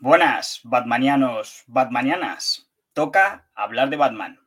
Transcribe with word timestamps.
Buenas, 0.00 0.60
Batmanianos, 0.62 1.64
Batmanianas. 1.66 2.70
Toca 2.92 3.48
hablar 3.56 3.90
de 3.90 3.96
Batman. 3.96 4.38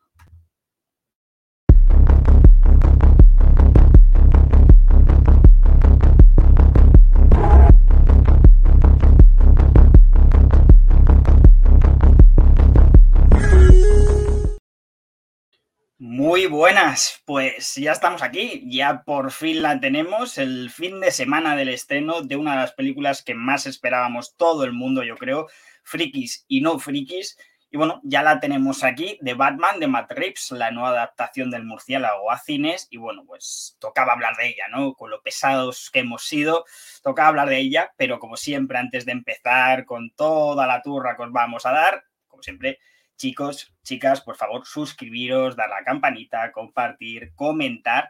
Buenas, 16.51 17.23
pues 17.25 17.75
ya 17.75 17.93
estamos 17.93 18.21
aquí, 18.21 18.63
ya 18.69 19.03
por 19.03 19.31
fin 19.31 19.61
la 19.61 19.79
tenemos, 19.79 20.37
el 20.37 20.69
fin 20.69 20.99
de 20.99 21.09
semana 21.11 21.55
del 21.55 21.69
estreno 21.69 22.21
de 22.21 22.35
una 22.35 22.51
de 22.51 22.57
las 22.57 22.73
películas 22.73 23.23
que 23.23 23.33
más 23.33 23.65
esperábamos 23.65 24.35
todo 24.35 24.65
el 24.65 24.73
mundo, 24.73 25.01
yo 25.03 25.15
creo, 25.15 25.47
frikis 25.83 26.43
y 26.49 26.59
no 26.59 26.77
frikis. 26.77 27.37
Y 27.71 27.77
bueno, 27.77 28.01
ya 28.03 28.21
la 28.21 28.41
tenemos 28.41 28.83
aquí, 28.83 29.17
de 29.21 29.33
Batman, 29.33 29.79
de 29.79 29.87
Matt 29.87 30.11
Reeves, 30.11 30.51
la 30.51 30.71
nueva 30.71 30.89
adaptación 30.89 31.49
del 31.49 31.63
murciélago 31.63 32.29
a 32.29 32.37
cines. 32.37 32.87
Y 32.89 32.97
bueno, 32.97 33.23
pues 33.25 33.77
tocaba 33.79 34.11
hablar 34.11 34.35
de 34.35 34.49
ella, 34.49 34.65
¿no? 34.69 34.93
Con 34.93 35.09
lo 35.09 35.21
pesados 35.21 35.89
que 35.89 35.99
hemos 35.99 36.25
sido, 36.25 36.65
tocaba 37.01 37.29
hablar 37.29 37.47
de 37.47 37.59
ella, 37.59 37.93
pero 37.95 38.19
como 38.19 38.35
siempre, 38.35 38.77
antes 38.77 39.05
de 39.05 39.13
empezar 39.13 39.85
con 39.85 40.11
toda 40.11 40.67
la 40.67 40.81
turra 40.81 41.15
que 41.15 41.23
os 41.23 41.31
vamos 41.31 41.65
a 41.65 41.71
dar, 41.71 42.03
como 42.27 42.43
siempre, 42.43 42.79
Chicos, 43.21 43.71
chicas, 43.83 44.19
por 44.21 44.35
favor, 44.35 44.65
suscribiros, 44.65 45.55
dar 45.55 45.69
la 45.69 45.83
campanita, 45.83 46.51
compartir, 46.51 47.35
comentar, 47.35 48.09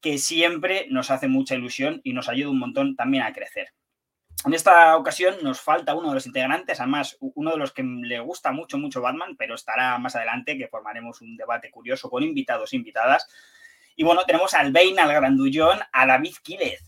que 0.00 0.16
siempre 0.16 0.86
nos 0.88 1.10
hace 1.10 1.28
mucha 1.28 1.54
ilusión 1.54 2.00
y 2.04 2.14
nos 2.14 2.30
ayuda 2.30 2.52
un 2.52 2.60
montón 2.60 2.96
también 2.96 3.24
a 3.24 3.34
crecer. 3.34 3.74
En 4.46 4.54
esta 4.54 4.96
ocasión 4.96 5.34
nos 5.42 5.60
falta 5.60 5.94
uno 5.94 6.08
de 6.08 6.14
los 6.14 6.26
integrantes, 6.26 6.80
además 6.80 7.18
uno 7.20 7.50
de 7.50 7.58
los 7.58 7.72
que 7.72 7.82
le 7.82 8.18
gusta 8.20 8.50
mucho, 8.50 8.78
mucho 8.78 9.02
Batman, 9.02 9.36
pero 9.36 9.56
estará 9.56 9.98
más 9.98 10.16
adelante, 10.16 10.56
que 10.56 10.68
formaremos 10.68 11.20
un 11.20 11.36
debate 11.36 11.70
curioso 11.70 12.08
con 12.08 12.22
invitados 12.22 12.72
e 12.72 12.76
invitadas. 12.76 13.28
Y 13.94 14.04
bueno, 14.04 14.22
tenemos 14.24 14.54
al 14.54 14.72
Bane, 14.72 14.98
al 14.98 15.12
Grandullón, 15.12 15.80
a 15.92 16.06
David 16.06 16.36
Quílez. 16.42 16.82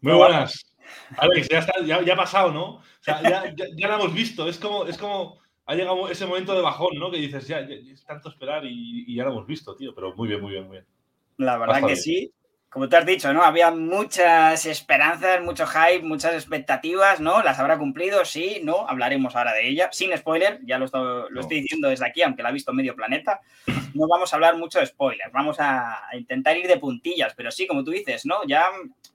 Muy 0.00 0.14
buenas. 0.14 0.75
Alex, 1.16 1.48
ya, 1.48 2.02
ya, 2.02 2.12
ha 2.12 2.16
pasado, 2.16 2.52
¿no? 2.52 2.64
O 2.76 2.82
sea, 3.00 3.22
ya, 3.22 3.54
ya, 3.76 3.88
lo 3.88 3.94
hemos 3.94 4.14
visto. 4.14 4.48
Es 4.48 4.58
como, 4.58 4.86
es 4.86 4.98
como, 4.98 5.38
ha 5.66 5.74
llegado 5.74 6.08
ese 6.08 6.26
momento 6.26 6.54
de 6.54 6.62
bajón, 6.62 6.98
¿no? 6.98 7.10
Que 7.10 7.18
dices, 7.18 7.46
ya, 7.46 7.60
es 7.60 8.04
tanto 8.04 8.28
esperar 8.28 8.64
y, 8.64 9.14
ya 9.14 9.24
lo 9.24 9.32
hemos 9.32 9.46
visto, 9.46 9.74
tío. 9.76 9.94
Pero 9.94 10.14
muy 10.14 10.28
bien, 10.28 10.40
muy 10.40 10.52
bien, 10.52 10.64
muy 10.64 10.72
bien. 10.78 10.86
La 11.38 11.58
verdad 11.58 11.86
que 11.86 11.96
sí. 11.96 12.32
Como 12.68 12.88
tú 12.88 12.96
has 12.96 13.06
dicho, 13.06 13.32
¿no? 13.32 13.42
Había 13.42 13.70
muchas 13.70 14.66
esperanzas, 14.66 15.40
mucho 15.40 15.66
hype, 15.66 16.02
muchas 16.02 16.34
expectativas, 16.34 17.20
¿no? 17.20 17.42
¿Las 17.42 17.58
habrá 17.58 17.78
cumplido? 17.78 18.24
Sí, 18.24 18.60
no. 18.62 18.86
Hablaremos 18.86 19.34
ahora 19.34 19.54
de 19.54 19.68
ella. 19.68 19.88
Sin 19.92 20.14
spoiler, 20.14 20.60
ya 20.64 20.76
lo, 20.78 20.84
estoy, 20.84 21.24
lo 21.30 21.40
estoy 21.40 21.62
diciendo 21.62 21.88
desde 21.88 22.06
aquí, 22.06 22.22
aunque 22.22 22.42
la 22.42 22.50
ha 22.50 22.52
visto 22.52 22.74
medio 22.74 22.94
planeta. 22.94 23.40
No 23.96 24.06
vamos 24.06 24.32
a 24.32 24.36
hablar 24.36 24.56
mucho 24.56 24.78
de 24.78 24.86
spoilers. 24.86 25.32
Vamos 25.32 25.56
a, 25.58 26.02
intentar 26.12 26.56
ir 26.56 26.66
de 26.66 26.78
puntillas, 26.78 27.34
pero 27.34 27.50
sí, 27.50 27.66
como 27.66 27.82
tú 27.82 27.90
dices, 27.90 28.26
¿no? 28.26 28.44
Ya 28.46 28.66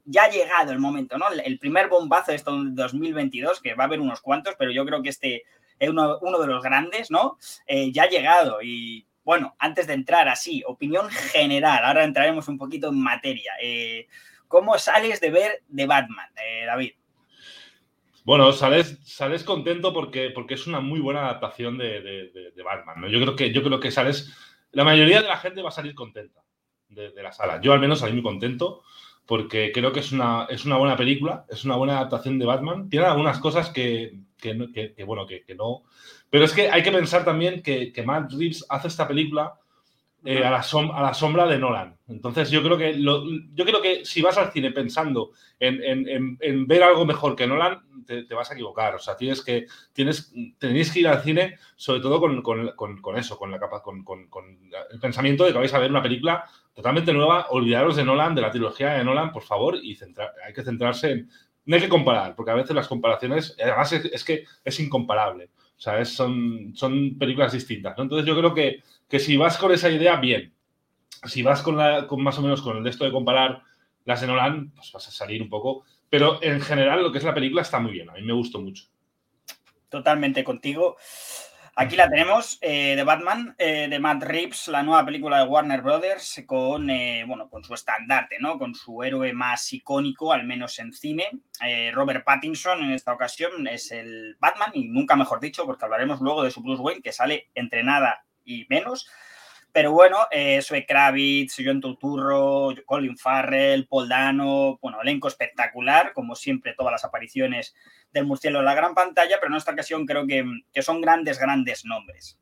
ya 0.05 0.23
ha 0.23 0.29
llegado 0.29 0.71
el 0.71 0.79
momento, 0.79 1.17
¿no? 1.17 1.25
El 1.29 1.59
primer 1.59 1.87
bombazo 1.87 2.31
de 2.31 2.37
esto 2.37 2.51
2022, 2.51 3.61
que 3.61 3.75
va 3.75 3.83
a 3.83 3.87
haber 3.87 3.99
unos 3.99 4.21
cuantos, 4.21 4.55
pero 4.57 4.71
yo 4.71 4.85
creo 4.85 5.01
que 5.01 5.09
este 5.09 5.43
es 5.79 5.89
uno, 5.89 6.17
de 6.19 6.47
los 6.47 6.63
grandes, 6.63 7.11
¿no? 7.11 7.37
Eh, 7.67 7.91
ya 7.91 8.03
ha 8.03 8.09
llegado 8.09 8.61
y 8.61 9.05
bueno, 9.23 9.55
antes 9.59 9.87
de 9.87 9.93
entrar 9.93 10.27
así, 10.27 10.63
opinión 10.65 11.09
general, 11.09 11.85
ahora 11.85 12.03
entraremos 12.03 12.47
un 12.47 12.57
poquito 12.57 12.89
en 12.89 12.99
materia. 12.99 13.53
Eh, 13.61 14.07
¿Cómo 14.47 14.77
sales 14.77 15.21
de 15.21 15.31
ver 15.31 15.63
de 15.67 15.85
Batman, 15.85 16.29
eh, 16.35 16.65
David? 16.65 16.93
Bueno, 18.23 18.51
sales, 18.51 18.99
sales 19.03 19.43
contento 19.43 19.93
porque, 19.93 20.29
porque 20.29 20.53
es 20.53 20.67
una 20.67 20.79
muy 20.79 20.99
buena 20.99 21.21
adaptación 21.21 21.77
de, 21.77 22.53
Batman. 22.63 23.01
¿no? 23.01 23.07
Yo, 23.07 23.19
creo 23.21 23.35
que, 23.35 23.51
yo 23.51 23.63
creo 23.63 23.79
que 23.79 23.91
sales. 23.91 24.31
La 24.71 24.83
mayoría 24.83 25.21
de 25.21 25.27
la 25.27 25.37
gente 25.37 25.61
va 25.61 25.69
a 25.69 25.73
salir 25.73 25.93
contenta 25.95 26.43
de, 26.87 27.11
la 27.21 27.31
sala. 27.31 27.61
Yo 27.61 27.73
al 27.73 27.79
menos 27.79 27.99
salí 27.99 28.13
muy 28.13 28.23
contento 28.23 28.83
porque 29.25 29.71
creo 29.73 29.91
que 29.91 29.99
es 29.99 30.11
una, 30.11 30.47
es 30.49 30.65
una 30.65 30.77
buena 30.77 30.97
película, 30.97 31.45
es 31.49 31.63
una 31.63 31.75
buena 31.75 31.97
adaptación 31.97 32.39
de 32.39 32.45
Batman. 32.45 32.89
Tiene 32.89 33.05
algunas 33.05 33.39
cosas 33.39 33.69
que, 33.69 34.17
bueno, 35.05 35.25
que, 35.25 35.55
no. 35.55 35.83
Pero 36.29 36.45
es 36.45 36.53
que 36.53 36.69
hay 36.69 36.83
que 36.83 36.91
pensar 36.91 37.23
también 37.23 37.61
que, 37.61 37.93
Matt 38.05 38.31
Reeves 38.31 38.65
hace 38.69 38.87
esta 38.87 39.07
película 39.07 39.57
eh, 40.23 40.43
a, 40.43 40.51
la 40.51 40.59
a, 40.59 41.01
la 41.01 41.13
sombra 41.15 41.47
de 41.47 41.57
Nolan. 41.57 41.97
Entonces 42.07 42.51
yo 42.51 42.61
creo 42.61 42.77
que, 42.77 43.01
yo 43.01 43.65
creo 43.65 43.81
que 43.81 44.05
si 44.05 44.21
vas 44.21 44.37
al 44.37 44.51
cine 44.51 44.71
pensando 44.71 45.31
en, 45.59 46.67
ver 46.67 46.83
algo 46.83 47.05
mejor 47.05 47.35
que 47.35 47.47
Nolan, 47.47 47.81
te, 48.05 48.33
vas 48.33 48.51
a 48.51 48.53
equivocar. 48.53 48.95
O 48.95 48.99
sea, 48.99 49.15
tienes 49.17 49.43
que, 49.43 49.65
tienes, 49.93 50.31
tenéis 50.59 50.91
que 50.91 50.99
ir 50.99 51.07
al 51.07 51.23
cine 51.23 51.57
sobre 51.75 52.01
todo 52.01 52.19
con, 52.19 52.37
eso, 53.17 53.37
con, 53.37 53.51
la 53.51 53.59
capa, 53.59 53.81
con, 53.81 54.05
el 54.91 54.99
pensamiento 54.99 55.43
de 55.43 55.53
que 55.53 55.57
vais 55.57 55.73
a 55.73 55.79
ver 55.79 55.89
una 55.89 56.03
película 56.03 56.45
totalmente 56.73 57.13
nueva. 57.13 57.47
Olvidaros 57.49 57.95
de 57.95 58.05
Nolan, 58.05 58.35
de 58.35 58.41
la 58.41 58.51
trilogía 58.51 58.91
de 58.91 59.03
Nolan, 59.03 59.31
por 59.31 59.43
favor, 59.43 59.75
y 59.75 59.97
hay 60.45 60.53
que 60.53 60.63
centrarse 60.63 61.11
en... 61.11 61.29
No 61.65 61.75
hay 61.75 61.81
que 61.81 61.89
comparar, 61.89 62.35
porque 62.35 62.51
a 62.51 62.55
veces 62.55 62.75
las 62.75 62.87
comparaciones, 62.87 63.55
además 63.61 63.93
es, 63.93 64.23
que 64.23 64.45
es 64.63 64.79
incomparable. 64.79 65.51
O 65.77 65.79
sea, 65.79 66.03
son, 66.05 66.73
son 66.75 67.17
películas 67.17 67.53
distintas. 67.53 67.97
Entonces 67.97 68.25
yo 68.25 68.35
creo 68.35 68.53
que, 68.53 68.83
que 69.11 69.19
si 69.19 69.35
vas 69.35 69.57
con 69.57 69.73
esa 69.73 69.89
idea, 69.89 70.15
bien. 70.15 70.53
Si 71.25 71.43
vas 71.43 71.61
con, 71.61 71.75
la, 71.75 72.07
con 72.07 72.23
más 72.23 72.39
o 72.39 72.41
menos 72.41 72.61
con 72.61 72.77
el 72.77 72.83
de 72.83 72.89
esto 72.91 73.03
de 73.03 73.11
comparar 73.11 73.61
las 74.05 74.21
de 74.21 74.27
Nolan, 74.27 74.71
pues 74.71 74.89
vas 74.93 75.05
a 75.05 75.11
salir 75.11 75.41
un 75.41 75.49
poco. 75.49 75.83
Pero 76.09 76.41
en 76.41 76.61
general 76.61 77.03
lo 77.03 77.11
que 77.11 77.17
es 77.17 77.25
la 77.25 77.33
película 77.33 77.61
está 77.61 77.81
muy 77.81 77.91
bien. 77.91 78.09
A 78.09 78.13
mí 78.13 78.21
me 78.21 78.31
gustó 78.31 78.61
mucho. 78.61 78.85
Totalmente 79.89 80.45
contigo. 80.45 80.95
Aquí 81.75 81.97
la 81.97 82.09
tenemos, 82.09 82.57
eh, 82.61 82.95
de 82.95 83.03
Batman, 83.03 83.53
eh, 83.57 83.87
de 83.89 83.99
Matt 83.99 84.23
Reeves, 84.23 84.69
la 84.69 84.81
nueva 84.81 85.05
película 85.05 85.39
de 85.39 85.49
Warner 85.49 85.81
Brothers, 85.81 86.43
con, 86.45 86.89
eh, 86.89 87.25
bueno, 87.27 87.49
con 87.49 87.65
su 87.65 87.73
estandarte, 87.73 88.37
¿no? 88.39 88.57
Con 88.57 88.75
su 88.75 89.03
héroe 89.03 89.33
más 89.33 89.73
icónico, 89.73 90.31
al 90.31 90.45
menos 90.45 90.79
en 90.79 90.93
cine. 90.93 91.27
Robert 91.91 92.23
Pattinson, 92.23 92.81
en 92.83 92.91
esta 92.91 93.13
ocasión, 93.13 93.67
es 93.67 93.91
el 93.91 94.37
Batman, 94.39 94.71
y 94.73 94.87
nunca 94.87 95.17
mejor 95.17 95.41
dicho, 95.41 95.65
porque 95.65 95.83
hablaremos 95.83 96.21
luego 96.21 96.43
de 96.43 96.51
su 96.51 96.61
Bruce 96.61 96.81
Wayne, 96.81 97.01
que 97.01 97.11
sale 97.11 97.49
entre 97.55 97.83
nada 97.83 98.25
y 98.45 98.65
menos. 98.69 99.09
Pero 99.73 99.93
bueno, 99.93 100.17
eh, 100.31 100.61
Sue 100.61 100.85
Kravitz, 100.85 101.55
John 101.63 101.79
Turturro, 101.79 102.73
Colin 102.85 103.17
Farrell, 103.17 103.87
Paul 103.87 104.09
Dano, 104.09 104.77
bueno, 104.81 105.01
elenco 105.01 105.29
espectacular, 105.29 106.11
como 106.13 106.35
siempre, 106.35 106.73
todas 106.73 106.91
las 106.91 107.05
apariciones 107.05 107.73
del 108.11 108.25
murciélago 108.25 108.61
en 108.61 108.65
la 108.65 108.75
gran 108.75 108.93
pantalla, 108.93 109.37
pero 109.39 109.51
en 109.51 109.57
esta 109.57 109.71
ocasión 109.71 110.05
creo 110.05 110.27
que, 110.27 110.43
son 110.81 110.99
grandes, 110.99 111.39
grandes 111.39 111.85
nombres. 111.85 112.37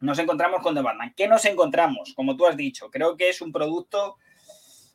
Nos 0.00 0.18
encontramos 0.18 0.62
con 0.62 0.74
The 0.74 0.80
Batman. 0.80 1.12
¿Qué 1.14 1.28
nos 1.28 1.44
encontramos? 1.44 2.14
Como 2.14 2.36
tú 2.36 2.46
has 2.46 2.56
dicho, 2.56 2.90
creo 2.90 3.16
que 3.16 3.28
es 3.28 3.42
un 3.42 3.52
producto 3.52 4.16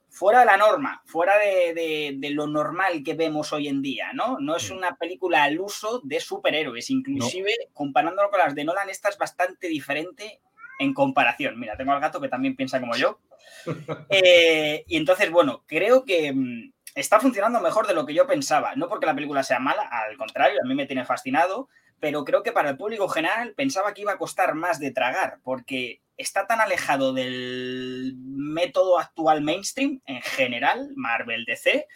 fuera 0.09 0.39
de 0.39 0.45
la 0.45 0.57
norma, 0.57 1.01
fuera 1.05 1.37
de, 1.37 2.15
de, 2.17 2.29
lo 2.31 2.47
normal 2.47 3.03
que 3.03 3.13
vemos 3.13 3.53
hoy 3.53 3.67
en 3.67 3.81
día, 3.81 4.11
¿no? 4.13 4.39
No 4.39 4.55
es 4.55 4.69
una 4.71 4.95
película 4.95 5.43
al 5.43 5.59
uso 5.59 6.01
de 6.03 6.19
superhéroes, 6.19 6.89
inclusive 6.89 7.53
comparándolo 7.73 8.29
con 8.29 8.39
las 8.39 8.55
de 8.55 8.63
Nolan, 8.63 8.89
esta 8.89 9.09
es 9.09 9.17
bastante 9.17 9.67
diferente 9.67 10.41
en 10.79 10.93
comparación. 10.93 11.59
Mira, 11.59 11.77
tengo 11.77 11.91
al 11.91 11.99
gato 11.99 12.19
que 12.19 12.29
también 12.29 12.55
piensa 12.55 12.79
como 12.79 12.95
yo. 12.95 13.19
Eh, 14.09 14.83
y 14.87 14.97
entonces, 14.97 15.29
bueno, 15.31 15.63
creo 15.67 16.05
que 16.05 16.31
mm, 16.33 16.71
está 16.95 17.19
funcionando 17.19 17.59
mejor 17.59 17.87
de 17.87 17.93
lo 17.93 18.05
que 18.05 18.13
yo 18.13 18.25
pensaba. 18.25 18.75
No 18.75 18.87
porque 18.87 19.05
la 19.05 19.15
película 19.15 19.43
sea 19.43 19.59
mala, 19.59 19.83
al 19.83 20.17
contrario, 20.17 20.59
a 20.63 20.67
mí 20.67 20.75
me 20.75 20.85
tiene 20.85 21.05
fascinado, 21.05 21.67
pero 21.99 22.23
creo 22.23 22.43
que 22.43 22.51
para 22.51 22.71
el 22.71 22.77
público 22.77 23.07
general 23.07 23.53
pensaba 23.55 23.93
que 23.93 24.01
iba 24.01 24.13
a 24.13 24.17
costar 24.17 24.55
más 24.55 24.79
de 24.79 24.91
tragar, 24.91 25.39
porque 25.43 26.01
está 26.19 26.45
tan 26.45 26.61
alejado 26.61 27.13
del 27.13 28.13
método 28.17 28.99
actual 28.99 29.41
mainstream 29.41 30.01
en 30.05 30.21
general, 30.21 30.91
Marvel 30.95 31.45
DC, 31.45 31.87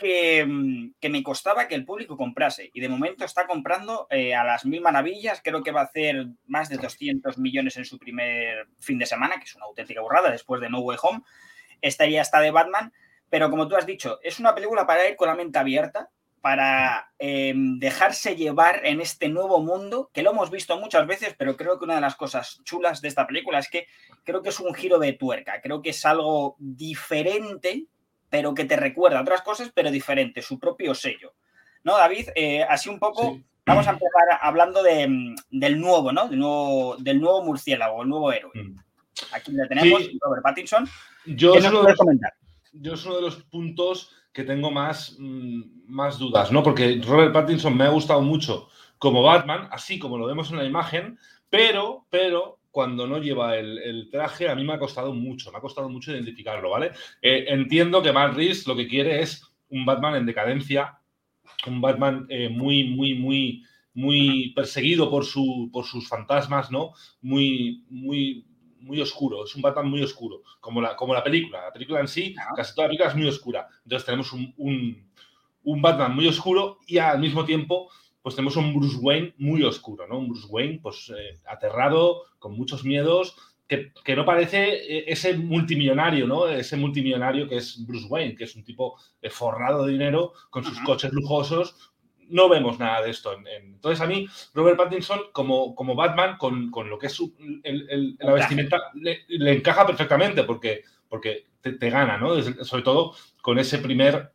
Mm, 0.00 0.92
que, 1.00 1.08
me 1.08 1.22
costaba 1.24 1.66
que 1.66 1.74
el 1.74 1.84
público 1.84 2.16
comprase. 2.16 2.70
Y 2.72 2.80
de 2.80 2.88
momento 2.88 3.24
está 3.24 3.46
comprando 3.46 4.06
eh, 4.10 4.34
a 4.34 4.44
las 4.44 4.64
mil 4.64 4.80
maravillas. 4.80 5.40
Creo 5.42 5.62
que 5.62 5.72
va 5.72 5.80
a 5.82 5.84
hacer 5.84 6.26
más 6.46 6.68
de 6.68 6.76
200 6.76 7.38
millones 7.38 7.76
en 7.76 7.84
su 7.84 7.98
primer 7.98 8.68
fin 8.78 8.98
de 8.98 9.06
semana, 9.06 9.36
que 9.38 9.44
es 9.44 9.56
una 9.56 9.66
auténtica 9.66 10.00
burrada 10.00 10.30
después 10.30 10.60
de 10.60 10.70
No 10.70 10.80
Way 10.80 10.98
Home. 11.02 11.22
Esta 11.80 12.06
ya 12.06 12.22
está 12.22 12.40
de 12.40 12.50
Batman. 12.50 12.92
Pero 13.30 13.50
como 13.50 13.68
tú 13.68 13.76
has 13.76 13.86
dicho, 13.86 14.20
es 14.22 14.38
una 14.38 14.54
película 14.54 14.86
para 14.86 15.08
ir 15.08 15.16
con 15.16 15.28
la 15.28 15.34
mente 15.34 15.58
abierta, 15.58 16.08
para 16.40 17.12
em, 17.18 17.78
dejarse 17.78 18.36
llevar 18.36 18.84
en 18.84 19.00
este 19.00 19.28
nuevo 19.28 19.60
mundo, 19.60 20.10
que 20.12 20.22
lo 20.22 20.30
hemos 20.30 20.50
visto 20.50 20.78
muchas 20.78 21.06
veces, 21.06 21.34
pero 21.38 21.56
creo 21.56 21.78
que 21.78 21.84
una 21.84 21.96
de 21.96 22.00
las 22.00 22.16
cosas 22.16 22.60
chulas 22.64 23.00
de 23.00 23.08
esta 23.08 23.26
película 23.26 23.58
es 23.58 23.68
que 23.68 23.86
creo 24.24 24.42
que 24.42 24.50
es 24.50 24.60
un 24.60 24.74
giro 24.74 24.98
de 24.98 25.12
tuerca, 25.12 25.60
creo 25.60 25.82
que 25.82 25.90
es 25.90 26.04
algo 26.04 26.56
diferente 26.58 27.86
pero 28.30 28.54
que 28.54 28.64
te 28.64 28.76
recuerda 28.76 29.20
otras 29.20 29.42
cosas, 29.42 29.70
pero 29.74 29.90
diferente, 29.90 30.42
su 30.42 30.58
propio 30.58 30.94
sello. 30.94 31.34
¿No, 31.84 31.96
David? 31.96 32.28
Eh, 32.34 32.62
así 32.62 32.88
un 32.88 32.98
poco, 32.98 33.40
vamos 33.64 33.86
a 33.86 33.90
empezar 33.90 34.38
hablando 34.40 34.82
de, 34.82 35.34
del 35.50 35.80
nuevo, 35.80 36.12
¿no? 36.12 36.28
Del 36.28 36.38
nuevo, 36.38 36.96
del 36.98 37.20
nuevo 37.20 37.44
murciélago, 37.44 38.02
el 38.02 38.08
nuevo 38.08 38.32
héroe. 38.32 38.52
Mm. 38.54 38.76
Aquí 39.32 39.52
le 39.52 39.66
tenemos, 39.66 40.08
Robert 40.20 40.42
Pattinson. 40.42 40.88
Yo 41.24 41.54
es, 41.54 41.64
uno 41.64 41.82
de 41.82 41.90
los, 41.90 41.98
yo 42.72 42.94
es 42.94 43.04
uno 43.04 43.16
de 43.16 43.22
los 43.22 43.36
puntos 43.44 44.10
que 44.32 44.44
tengo 44.44 44.70
más, 44.70 45.16
mm, 45.18 45.62
más 45.86 46.18
dudas, 46.18 46.52
¿no? 46.52 46.62
Porque 46.62 47.00
Robert 47.04 47.32
Pattinson 47.32 47.76
me 47.76 47.84
ha 47.84 47.88
gustado 47.88 48.22
mucho 48.22 48.68
como 48.98 49.22
Batman, 49.22 49.68
así 49.70 49.98
como 49.98 50.18
lo 50.18 50.26
vemos 50.26 50.50
en 50.50 50.58
la 50.58 50.64
imagen, 50.64 51.18
pero, 51.50 52.06
pero 52.10 52.58
cuando 52.70 53.06
no 53.06 53.18
lleva 53.18 53.56
el, 53.56 54.08
traje, 54.10 54.48
a 54.48 54.54
mí 54.54 54.64
me 54.64 54.74
ha 54.74 54.78
costado 54.78 55.12
mucho, 55.14 55.50
me 55.50 55.58
ha 55.58 55.60
costado 55.60 55.88
mucho 55.88 56.12
identificarlo, 56.12 56.70
¿vale? 56.70 56.92
Eh, 57.22 57.46
entiendo 57.48 58.02
que 58.02 58.12
Matt 58.12 58.34
Reeves 58.34 58.66
lo 58.66 58.76
que 58.76 58.86
quiere 58.86 59.20
es 59.20 59.42
un 59.70 59.84
Batman 59.84 60.16
en 60.16 60.26
decadencia, 60.26 60.98
un 61.66 61.80
Batman 61.80 62.26
eh, 62.28 62.48
muy, 62.48 62.84
muy, 62.84 63.14
muy, 63.14 63.64
muy 63.94 64.52
perseguido 64.54 65.10
por, 65.10 65.24
su, 65.24 65.70
por 65.72 65.84
sus 65.84 66.08
fantasmas, 66.08 66.70
¿no? 66.70 66.92
Muy, 67.20 67.84
muy, 67.88 68.46
muy 68.80 69.00
oscuro, 69.00 69.44
es 69.44 69.54
un 69.54 69.62
Batman 69.62 69.88
muy 69.88 70.02
oscuro, 70.02 70.42
como 70.60 70.80
la, 70.80 70.96
como 70.96 71.14
la 71.14 71.22
película. 71.22 71.62
La 71.62 71.72
película 71.72 72.00
en 72.00 72.08
sí, 72.08 72.34
casi 72.56 72.74
toda 72.74 72.86
la 72.86 72.88
película 72.90 73.10
es 73.10 73.16
muy 73.16 73.28
oscura. 73.28 73.68
Entonces 73.84 74.06
tenemos 74.06 74.32
un, 74.32 74.54
un, 74.56 75.82
Batman 75.82 76.14
muy 76.14 76.26
oscuro 76.26 76.78
y 76.86 76.98
al 76.98 77.18
mismo 77.18 77.44
tiempo 77.44 77.90
pues 78.22 78.34
tenemos 78.34 78.56
un 78.56 78.74
Bruce 78.74 78.96
Wayne 78.96 79.34
muy 79.38 79.62
oscuro, 79.62 80.06
¿no? 80.06 80.18
Un 80.18 80.28
Bruce 80.28 80.46
Wayne 80.48 80.80
pues 80.82 81.12
eh, 81.16 81.40
aterrado, 81.46 82.22
con 82.38 82.56
muchos 82.56 82.84
miedos, 82.84 83.36
que, 83.66 83.92
que, 84.04 84.16
no 84.16 84.24
parece 84.24 84.98
eh, 84.98 85.04
ese 85.06 85.36
multimillonario, 85.36 86.26
¿no? 86.26 86.48
Ese 86.48 86.76
multimillonario 86.76 87.48
que 87.48 87.56
es 87.56 87.86
Bruce 87.86 88.06
Wayne, 88.08 88.34
que 88.34 88.44
es 88.44 88.56
un 88.56 88.64
tipo 88.64 88.98
forrado 89.30 89.86
de 89.86 89.92
dinero, 89.92 90.32
con 90.50 90.64
sus 90.64 90.80
coches 90.80 91.12
lujosos, 91.12 91.92
no 92.30 92.48
vemos 92.48 92.78
nada 92.78 93.02
de 93.02 93.10
esto. 93.10 93.36
entonces, 93.46 94.00
a 94.00 94.06
mí, 94.06 94.26
Robert 94.54 94.76
Pattinson, 94.76 95.20
como, 95.32 95.74
como 95.74 95.94
Batman, 95.94 96.36
con, 96.38 96.70
lo 96.70 96.98
que 96.98 97.06
es 97.06 97.20
la 98.18 98.32
vestimenta, 98.32 98.78
le, 98.94 99.52
encaja 99.52 99.86
perfectamente 99.86 100.44
porque, 100.44 100.82
porque 101.08 101.46
te, 101.60 101.90
gana, 101.90 102.18
¿no? 102.18 102.40
sobre 102.64 102.82
todo 102.82 103.14
con 103.42 103.58
ese 103.58 103.78
primer. 103.78 104.32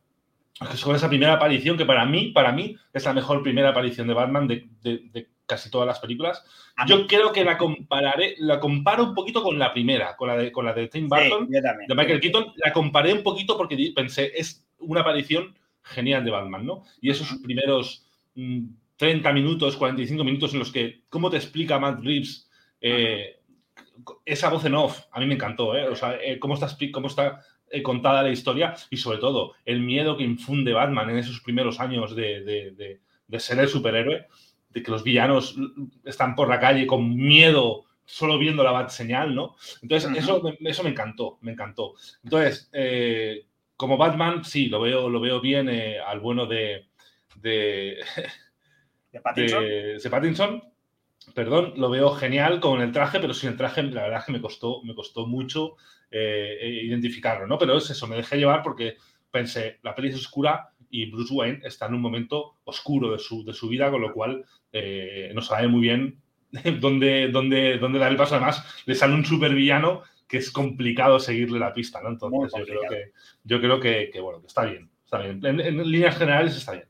Con 0.84 0.94
esa 0.94 1.08
primera 1.08 1.32
aparición, 1.32 1.76
que 1.76 1.84
para 1.84 2.04
mí, 2.04 2.30
para 2.30 2.52
mí, 2.52 2.76
es 2.92 3.04
la 3.04 3.12
mejor 3.12 3.42
primera 3.42 3.70
aparición 3.70 4.06
de 4.06 4.14
Batman 4.14 4.46
de, 4.46 5.28
casi 5.46 5.68
todas 5.68 5.84
las 5.84 5.98
películas. 5.98 6.44
Yo 6.86 7.08
creo 7.08 7.32
que 7.32 7.42
la 7.42 7.58
compararé, 7.58 8.36
la 8.38 8.60
comparo 8.60 9.02
un 9.02 9.14
poquito 9.14 9.42
con 9.42 9.58
la 9.58 9.72
primera, 9.72 10.14
con 10.14 10.28
la 10.28 10.36
de, 10.36 10.52
con 10.52 10.64
la 10.64 10.72
de 10.72 10.86
Tim 10.86 11.08
Burton, 11.08 11.48
de 11.50 11.94
Michael 11.94 12.20
Keaton. 12.20 12.52
La 12.64 12.72
comparé 12.72 13.12
un 13.12 13.24
poquito 13.24 13.56
porque 13.56 13.92
pensé, 13.96 14.30
es 14.36 14.64
una 14.78 15.00
aparición 15.00 15.56
genial 15.84 16.24
de 16.24 16.30
Batman, 16.30 16.66
¿no? 16.66 16.84
Y 17.00 17.10
esos 17.10 17.38
primeros 17.42 18.06
30 18.34 19.30
mm, 19.30 19.34
minutos, 19.34 19.76
45 19.76 20.24
minutos 20.24 20.52
en 20.54 20.58
los 20.58 20.72
que, 20.72 21.02
¿cómo 21.08 21.30
te 21.30 21.36
explica 21.36 21.78
Matt 21.78 22.00
Reeves 22.02 22.50
eh, 22.80 23.40
esa 24.24 24.48
voz 24.48 24.64
en 24.64 24.74
off? 24.74 25.02
A 25.12 25.20
mí 25.20 25.26
me 25.26 25.34
encantó, 25.34 25.76
¿eh? 25.76 25.88
O 25.88 25.94
sea, 25.94 26.16
eh, 26.22 26.38
cómo 26.38 26.54
está, 26.54 26.68
cómo 26.92 27.08
está 27.08 27.42
eh, 27.70 27.82
contada 27.82 28.22
la 28.22 28.30
historia 28.30 28.74
y 28.90 28.96
sobre 28.96 29.18
todo 29.18 29.52
el 29.64 29.80
miedo 29.80 30.16
que 30.16 30.24
infunde 30.24 30.72
Batman 30.72 31.10
en 31.10 31.18
esos 31.18 31.40
primeros 31.40 31.78
años 31.80 32.16
de, 32.16 33.00
ser 33.38 33.58
el 33.58 33.68
superhéroe, 33.68 34.26
de 34.70 34.82
que 34.82 34.90
los 34.90 35.04
villanos 35.04 35.56
están 36.04 36.34
por 36.34 36.48
la 36.48 36.60
calle 36.60 36.86
con 36.86 37.14
miedo 37.14 37.84
solo 38.06 38.38
viendo 38.38 38.62
la 38.62 38.70
bat 38.70 38.90
señal, 38.90 39.34
¿no? 39.34 39.56
Entonces, 39.80 40.10
eso, 40.16 40.42
eso 40.60 40.82
me 40.82 40.90
encantó, 40.90 41.38
me 41.40 41.52
encantó. 41.52 41.94
Entonces, 42.22 42.70
como 43.76 43.96
Batman, 43.96 44.44
sí, 44.44 44.66
lo 44.66 44.80
veo, 44.80 45.08
lo 45.08 45.20
veo 45.20 45.40
bien 45.40 45.68
eh, 45.68 45.98
al 45.98 46.20
bueno 46.20 46.46
de, 46.46 46.86
de, 47.36 48.02
¿De, 49.12 49.20
Pattinson? 50.10 50.62
Perdón, 51.34 51.74
lo 51.76 51.88
veo 51.88 52.10
genial 52.10 52.60
con 52.60 52.82
el 52.82 52.92
traje, 52.92 53.18
pero 53.18 53.32
sin 53.32 53.50
el 53.50 53.56
traje, 53.56 53.82
la 53.82 54.02
verdad 54.02 54.20
es 54.20 54.26
que 54.26 54.32
me 54.32 54.40
costó, 54.40 54.82
me 54.82 54.94
costó 54.94 55.26
mucho 55.26 55.76
eh, 56.10 56.58
eh, 56.60 56.80
identificarlo, 56.84 57.46
¿no? 57.46 57.58
Pero 57.58 57.76
es 57.78 57.88
eso, 57.88 58.06
me 58.06 58.16
dejé 58.16 58.36
llevar 58.36 58.62
porque 58.62 58.96
pensé, 59.30 59.78
la 59.82 59.94
peli 59.94 60.08
es 60.08 60.16
oscura 60.16 60.70
y 60.90 61.10
Bruce 61.10 61.32
Wayne 61.32 61.60
está 61.64 61.86
en 61.86 61.94
un 61.94 62.02
momento 62.02 62.56
oscuro 62.64 63.10
de 63.10 63.18
su, 63.18 63.44
de 63.44 63.54
su 63.54 63.68
vida, 63.68 63.90
con 63.90 64.02
lo 64.02 64.12
cual 64.12 64.44
no 65.32 65.40
sabe 65.40 65.68
muy 65.68 65.80
bien 65.80 66.20
dónde, 66.80 67.28
dónde, 67.28 67.78
dónde 67.78 67.98
dar 67.98 68.10
el 68.10 68.16
paso. 68.16 68.34
Además, 68.34 68.64
le 68.86 68.94
sale 68.94 69.14
un 69.14 69.24
supervillano 69.24 70.02
que 70.34 70.38
es 70.38 70.50
complicado 70.50 71.20
seguirle 71.20 71.60
la 71.60 71.72
pista, 71.72 72.02
¿no? 72.02 72.08
Entonces 72.08 72.58
yo 72.58 72.64
creo, 72.64 72.80
que, 72.90 73.12
yo 73.44 73.60
creo 73.60 73.78
que, 73.78 74.20
bueno, 74.20 74.40
que 74.40 74.48
está 74.48 74.64
bien, 74.64 74.90
está 75.04 75.18
bien. 75.18 75.46
En, 75.46 75.88
líneas 75.88 76.18
generales 76.18 76.56
está 76.56 76.72
bien. 76.72 76.88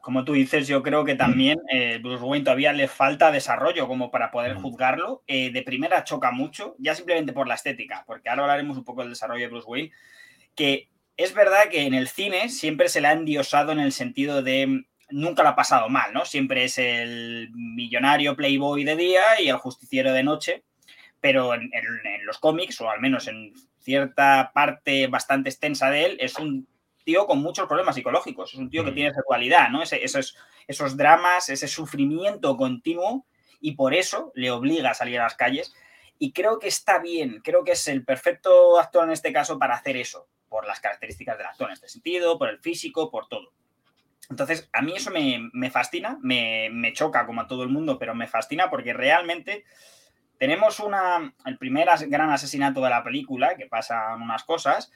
Como 0.00 0.24
tú 0.24 0.34
dices, 0.34 0.68
yo 0.68 0.80
creo 0.80 1.04
que 1.04 1.16
también 1.16 1.58
eh, 1.72 1.98
Bruce 2.00 2.22
Wayne 2.22 2.44
todavía 2.44 2.72
le 2.72 2.86
falta 2.86 3.32
desarrollo 3.32 3.88
como 3.88 4.12
para 4.12 4.30
poder 4.30 4.54
juzgarlo. 4.54 5.24
Eh, 5.26 5.50
de 5.50 5.62
primera 5.62 6.04
choca 6.04 6.30
mucho, 6.30 6.76
ya 6.78 6.94
simplemente 6.94 7.32
por 7.32 7.48
la 7.48 7.56
estética, 7.56 8.04
porque 8.06 8.28
ahora 8.28 8.42
hablaremos 8.42 8.76
un 8.76 8.84
poco 8.84 9.00
del 9.00 9.10
desarrollo 9.10 9.42
de 9.42 9.50
Bruce 9.50 9.66
Wayne, 9.68 9.90
que 10.54 10.88
es 11.16 11.34
verdad 11.34 11.68
que 11.68 11.84
en 11.84 11.94
el 11.94 12.06
cine 12.06 12.48
siempre 12.48 12.88
se 12.88 13.00
le 13.00 13.08
ha 13.08 13.12
endiosado 13.12 13.72
en 13.72 13.80
el 13.80 13.90
sentido 13.90 14.40
de 14.40 14.68
mm, 14.68 14.84
nunca 15.10 15.42
lo 15.42 15.48
ha 15.48 15.56
pasado 15.56 15.88
mal, 15.88 16.14
¿no? 16.14 16.24
Siempre 16.24 16.62
es 16.62 16.78
el 16.78 17.50
millonario 17.54 18.36
playboy 18.36 18.84
de 18.84 18.94
día 18.94 19.22
y 19.40 19.48
el 19.48 19.56
justiciero 19.56 20.12
de 20.12 20.22
noche 20.22 20.62
pero 21.20 21.54
en, 21.54 21.70
los 22.24 22.38
cómics, 22.38 22.80
o 22.80 22.90
al 22.90 23.00
menos 23.00 23.26
en 23.28 23.52
cierta 23.80 24.52
parte 24.54 25.06
bastante 25.06 25.50
extensa 25.50 25.90
de 25.90 26.04
él, 26.04 26.16
es 26.20 26.38
un 26.38 26.68
tío 27.04 27.26
con 27.26 27.40
muchos 27.40 27.66
problemas 27.66 27.94
psicológicos, 27.94 28.52
es 28.52 28.58
un 28.58 28.70
tío 28.70 28.84
que 28.84 28.90
mm. 28.90 28.94
tiene 28.94 29.10
esa 29.10 29.22
dualidad, 29.26 29.70
¿no? 29.70 29.82
esos, 29.82 30.36
esos 30.66 30.96
dramas, 30.96 31.48
ese 31.48 31.68
sufrimiento 31.68 32.56
continuo, 32.56 33.26
y 33.60 33.72
por 33.72 33.94
eso 33.94 34.30
le 34.34 34.50
obliga 34.50 34.90
a 34.90 34.94
salir 34.94 35.18
a 35.18 35.24
las 35.24 35.34
calles. 35.34 35.74
Y 36.18 36.32
creo 36.32 36.58
que 36.58 36.68
está 36.68 36.98
bien, 36.98 37.40
creo 37.42 37.64
que 37.64 37.72
es 37.72 37.88
el 37.88 38.04
perfecto 38.04 38.78
actor 38.78 39.04
en 39.04 39.12
este 39.12 39.32
caso 39.32 39.58
para 39.58 39.74
hacer 39.74 39.96
eso, 39.96 40.28
por 40.48 40.66
las 40.66 40.80
características 40.80 41.38
del 41.38 41.46
actor 41.46 41.68
en 41.68 41.74
este 41.74 41.88
sentido, 41.88 42.38
por 42.38 42.48
el 42.48 42.58
físico, 42.58 43.10
por 43.10 43.28
todo. 43.28 43.52
Entonces, 44.30 44.68
a 44.72 44.82
mí 44.82 44.92
eso 44.94 45.10
me, 45.10 45.48
me 45.52 45.70
fascina, 45.70 46.18
me, 46.20 46.68
me, 46.70 46.92
choca 46.92 47.24
como 47.24 47.40
a 47.40 47.46
todo 47.46 47.62
el 47.62 47.70
mundo, 47.70 47.98
pero 47.98 48.14
me 48.14 48.26
fascina 48.26 48.68
porque 48.68 48.92
realmente 48.92 49.64
tenemos 50.38 50.78
una, 50.80 51.34
el 51.44 51.58
primer 51.58 51.88
gran 52.08 52.30
asesinato 52.30 52.80
de 52.80 52.90
la 52.90 53.02
película, 53.02 53.56
que 53.56 53.66
pasan 53.66 54.22
unas 54.22 54.44
cosas, 54.44 54.92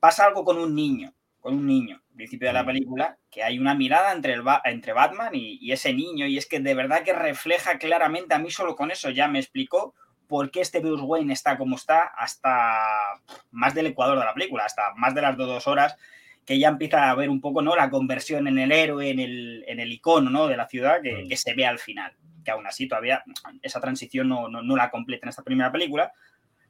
pasa 0.00 0.26
algo 0.26 0.44
con 0.44 0.58
un 0.58 0.74
niño, 0.74 1.14
con 1.40 1.54
un 1.54 1.66
niño, 1.66 2.02
al 2.10 2.16
principio 2.16 2.48
de 2.48 2.54
la 2.54 2.64
mm. 2.64 2.66
película, 2.66 3.18
que 3.30 3.44
hay 3.44 3.58
una 3.58 3.74
mirada 3.74 4.12
entre, 4.12 4.34
el, 4.34 4.42
entre 4.64 4.92
Batman 4.92 5.30
y, 5.34 5.70
ese 5.70 5.94
niño, 5.94 6.26
y 6.26 6.36
es 6.36 6.46
que 6.46 6.58
de 6.58 6.74
verdad 6.74 7.04
que 7.04 7.12
refleja 7.12 7.78
claramente, 7.78 8.34
a 8.34 8.40
mí 8.40 8.50
solo 8.50 8.74
con 8.74 8.90
eso 8.90 9.08
ya 9.10 9.28
me 9.28 9.38
explicó 9.38 9.94
por 10.26 10.50
qué 10.50 10.60
este 10.60 10.80
Bruce 10.80 11.04
Wayne 11.04 11.32
está 11.32 11.56
como 11.56 11.76
está 11.76 12.04
hasta 12.16 13.20
más 13.50 13.74
del 13.74 13.86
ecuador 13.86 14.18
de 14.18 14.24
la 14.24 14.34
película, 14.34 14.64
hasta 14.64 14.94
más 14.96 15.14
de 15.14 15.22
las 15.22 15.36
dos 15.36 15.68
horas, 15.68 15.96
que 16.44 16.58
ya 16.58 16.68
empieza 16.68 17.08
a 17.08 17.14
ver 17.14 17.30
un 17.30 17.40
poco 17.40 17.62
¿no? 17.62 17.76
la 17.76 17.90
conversión 17.90 18.48
en 18.48 18.58
el 18.58 18.72
héroe, 18.72 19.10
en 19.10 19.20
el, 19.20 19.64
en 19.68 19.78
el 19.78 19.92
icono 19.92 20.28
¿no? 20.28 20.48
de 20.48 20.56
la 20.56 20.66
ciudad 20.66 21.00
que, 21.02 21.24
mm. 21.24 21.28
que 21.28 21.36
se 21.36 21.54
ve 21.54 21.66
al 21.66 21.78
final 21.78 22.16
que 22.44 22.50
aún 22.50 22.66
así 22.66 22.88
todavía 22.88 23.22
esa 23.62 23.80
transición 23.80 24.28
no, 24.28 24.76
la 24.76 24.90
completa 24.90 25.26
en 25.26 25.30
esta 25.30 25.42
primera 25.42 25.72
película, 25.72 26.12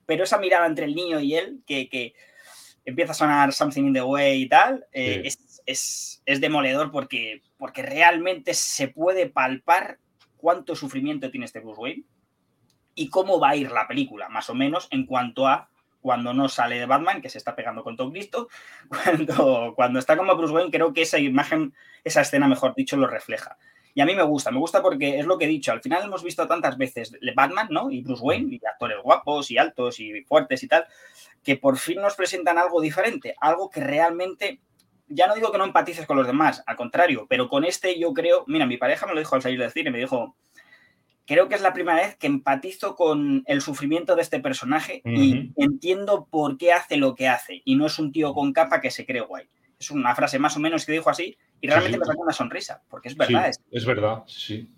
pero 0.07 0.25
esa 0.25 0.39
mirada 0.39 0.67
entre 0.67 0.85
el 0.87 0.95
niño 0.95 1.21
y 1.21 1.35
él, 1.35 1.63
que, 1.67 2.15
empieza 2.85 3.13
a 3.13 3.15
sonar 3.15 3.53
Something 3.53 3.85
in 3.85 3.93
the 3.93 4.03
Way 4.03 4.43
y 4.43 4.49
tal, 4.49 4.87
eh, 4.93 5.29
es, 5.67 6.23
demoledor 6.27 6.91
porque, 6.91 7.43
porque 7.57 7.83
realmente 7.83 8.55
se 8.55 8.89
puede 8.89 9.29
palpar 9.29 9.99
cuánto 10.37 10.75
sufrimiento 10.75 11.31
tiene 11.31 11.47
este 11.47 11.61
Bruce 11.61 11.81
Wayne 11.81 12.05
y 12.95 13.09
cómo 13.09 13.39
va 13.39 13.51
a 13.51 13.57
ir 13.57 13.71
la 13.71 13.87
película, 13.87 14.29
más 14.29 14.51
o 14.51 14.55
menos, 14.55 14.89
en 14.91 15.07
cuanto 15.07 15.47
a 15.47 15.69
cuando 16.01 16.35
no 16.35 16.49
sale 16.49 16.79
de 16.79 16.87
Batman, 16.87 17.23
que 17.23 17.31
se 17.31 17.39
está 17.39 17.55
pegando 17.55 17.85
con 17.85 17.97
todo 17.97 18.11
Cristo, 18.11 18.49
cuando, 18.89 19.73
cuando 19.75 19.99
está 19.99 20.17
como 20.17 20.37
Bruce 20.37 20.53
Wayne, 20.53 20.71
creo 20.71 20.93
que 20.93 21.03
esa 21.03 21.19
imagen, 21.19 21.73
esa 22.05 22.21
escena, 22.21 22.49
mejor 22.49 22.75
dicho, 22.75 22.97
lo 22.97 23.07
refleja. 23.07 23.57
Y 23.95 24.01
a 24.01 24.07
mí 24.07 24.15
me 24.15 24.23
gusta, 24.23 24.51
me 24.51 24.59
gusta 24.59 24.81
porque 24.81 25.19
es 25.19 25.27
lo 25.27 25.37
que 25.37 25.45
he 25.45 25.49
dicho, 25.49 25.71
al 25.71 25.83
final 25.83 26.05
hemos 26.05 26.25
visto 26.25 26.47
tantas 26.47 26.79
veces 26.79 27.13
Batman, 27.35 27.69
¿no? 27.71 27.91
Y 27.91 28.03
Bruce 28.03 28.23
Wayne, 28.23 28.55
y 28.55 28.67
actores 28.67 28.99
guapos 29.03 29.51
y 29.51 29.59
altos 29.59 30.01
y 30.01 30.23
fuertes 30.23 30.63
y 30.63 30.69
tal, 30.69 30.87
que 31.43 31.57
por 31.57 31.77
fin 31.77 32.01
nos 32.01 32.15
presentan 32.15 32.57
algo 32.57 32.81
diferente, 32.81 33.35
algo 33.41 33.69
que 33.69 33.81
realmente, 33.81 34.61
ya 35.09 35.27
no 35.27 35.35
digo 35.35 35.53
que 35.53 35.59
no 35.59 35.65
empatices 35.65 36.07
con 36.07 36.17
los 36.17 36.27
demás, 36.27 36.63
al 36.67 36.77
contrario, 36.77 37.27
pero 37.29 37.49
con 37.49 37.65
este 37.65 37.99
yo 37.99 38.15
creo, 38.15 38.45
mira, 38.47 38.67
mi 38.67 38.79
pareja 38.79 39.07
me 39.07 39.13
lo 39.13 39.19
dijo 39.19 39.35
al 39.35 39.43
salir 39.43 39.61
del 39.61 39.71
cine, 39.71 39.91
me 39.91 39.99
dijo, 39.99 40.37
creo 41.27 41.49
que 41.49 41.55
es 41.55 41.61
la 41.63 41.75
primera 41.75 41.99
vez 41.99 42.17
que 42.17 42.27
empatizo 42.27 42.97
con 42.97 43.43
el 43.47 43.61
sufrimiento 43.61 44.17
de 44.17 44.23
este 44.23 44.41
personaje 44.41 45.03
y 45.05 45.53
entiendo 45.57 46.27
por 46.31 46.57
qué 46.57 46.73
hace 46.73 46.97
lo 46.97 47.15
que 47.15 47.29
hace, 47.29 47.61
y 47.65 47.77
no 47.77 47.87
es 47.87 47.99
un 47.99 48.11
tío 48.11 48.33
con 48.33 48.55
capa 48.55 48.81
que 48.81 48.91
se 48.91 49.05
cree 49.05 49.21
guay. 49.21 49.49
Es 49.79 49.91
una 49.91 50.15
frase 50.15 50.39
más 50.39 50.57
o 50.57 50.61
menos 50.61 50.87
que 50.87 50.93
dijo 50.93 51.11
así, 51.11 51.37
y 51.63 51.69
realmente 51.69 51.97
me 51.97 52.05
saca 52.05 52.19
una 52.19 52.33
sonrisa, 52.33 52.83
porque 52.91 53.09
es 53.09 53.17
verdad. 53.17 53.51
es, 53.71 53.87
verdad, 53.87 54.25
sí. 54.27 54.69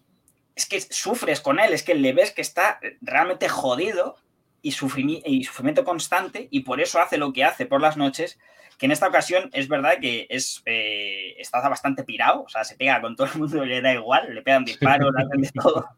Es 0.55 0.67
que 0.67 0.83
sufres 0.83 1.41
con 1.41 1.59
él, 1.59 1.73
es 1.73 1.83
que 1.83 1.95
le 1.95 2.13
ves 2.13 2.31
que 2.31 2.43
está 2.43 2.79
realmente 3.01 3.49
jodido 3.49 4.17
y, 4.61 4.71
sufrimiento 4.73 5.83
constante 5.83 6.47
y 6.51 6.61
por 6.61 6.83
eso 6.83 7.01
hace 7.01 7.17
lo 7.17 7.33
que 7.33 7.43
hace 7.43 7.65
por 7.65 7.81
las 7.81 7.97
noches, 7.97 8.39
que 8.79 8.85
en 8.85 8.93
esta 8.93 9.09
ocasión 9.09 9.49
es 9.55 9.67
verdad 9.67 9.95
que 9.99 10.27
es, 10.29 10.63
eh, 10.67 11.35
está 11.39 11.67
bastante 11.67 12.05
pirado, 12.05 12.43
o 12.43 12.49
sea, 12.51 12.65
se 12.65 12.77
pega 12.77 13.01
con 13.01 13.17
todo 13.17 13.29
el 13.33 13.39
mundo, 13.39 13.65
le 13.65 13.81
da 13.81 13.95
igual, 13.95 14.35
le 14.35 14.43
pegan 14.43 14.67
disparos, 14.67 15.11
le 15.17 15.25
hacen 15.25 15.41
de 15.41 15.51
todo. 15.53 15.89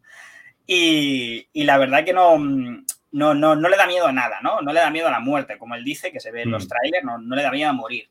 Y, 0.65 1.49
la 1.53 1.77
verdad 1.77 2.05
que 2.05 2.13
no, 2.13 2.37
no, 2.39 3.33
no, 3.33 3.55
le 3.55 3.77
da 3.77 3.87
miedo 3.87 4.07
a 4.07 4.13
nada, 4.13 4.39
¿no? 4.41 4.61
No 4.61 4.71
le 4.71 4.79
da 4.79 4.89
miedo 4.89 5.09
a 5.09 5.11
la 5.11 5.19
muerte, 5.19 5.57
como 5.57 5.75
él 5.75 5.83
dice, 5.83 6.13
que 6.13 6.21
se 6.21 6.31
ve 6.31 6.43
en 6.43 6.51
los 6.51 6.63
mm. 6.63 6.67
trailers, 6.69 7.05
no, 7.05 7.17
no 7.17 7.35
le 7.35 7.43
da 7.43 7.51
miedo 7.51 7.69
a 7.69 7.73
morir. 7.73 8.09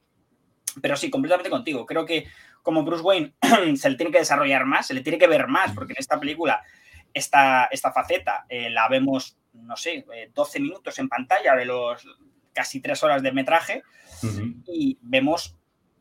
Pero 0.80 0.96
sí, 0.96 1.10
completamente 1.10 1.50
contigo. 1.50 1.86
Creo 1.86 2.04
que 2.04 2.26
como 2.62 2.82
Bruce 2.82 3.02
Wayne 3.02 3.34
se 3.76 3.90
le 3.90 3.96
tiene 3.96 4.12
que 4.12 4.18
desarrollar 4.18 4.64
más, 4.66 4.86
se 4.86 4.94
le 4.94 5.02
tiene 5.02 5.18
que 5.18 5.28
ver 5.28 5.46
más, 5.46 5.72
porque 5.72 5.92
en 5.92 6.00
esta 6.00 6.18
película 6.18 6.62
esta, 7.14 7.66
esta 7.70 7.92
faceta 7.92 8.44
eh, 8.48 8.70
la 8.70 8.88
vemos, 8.88 9.38
no 9.54 9.76
sé, 9.76 10.04
12 10.34 10.60
minutos 10.60 10.98
en 10.98 11.08
pantalla 11.08 11.54
de 11.54 11.64
los 11.64 12.06
casi 12.52 12.80
tres 12.80 13.02
horas 13.02 13.22
de 13.22 13.32
metraje 13.32 13.82
y 14.66 14.98
vemos 15.02 15.56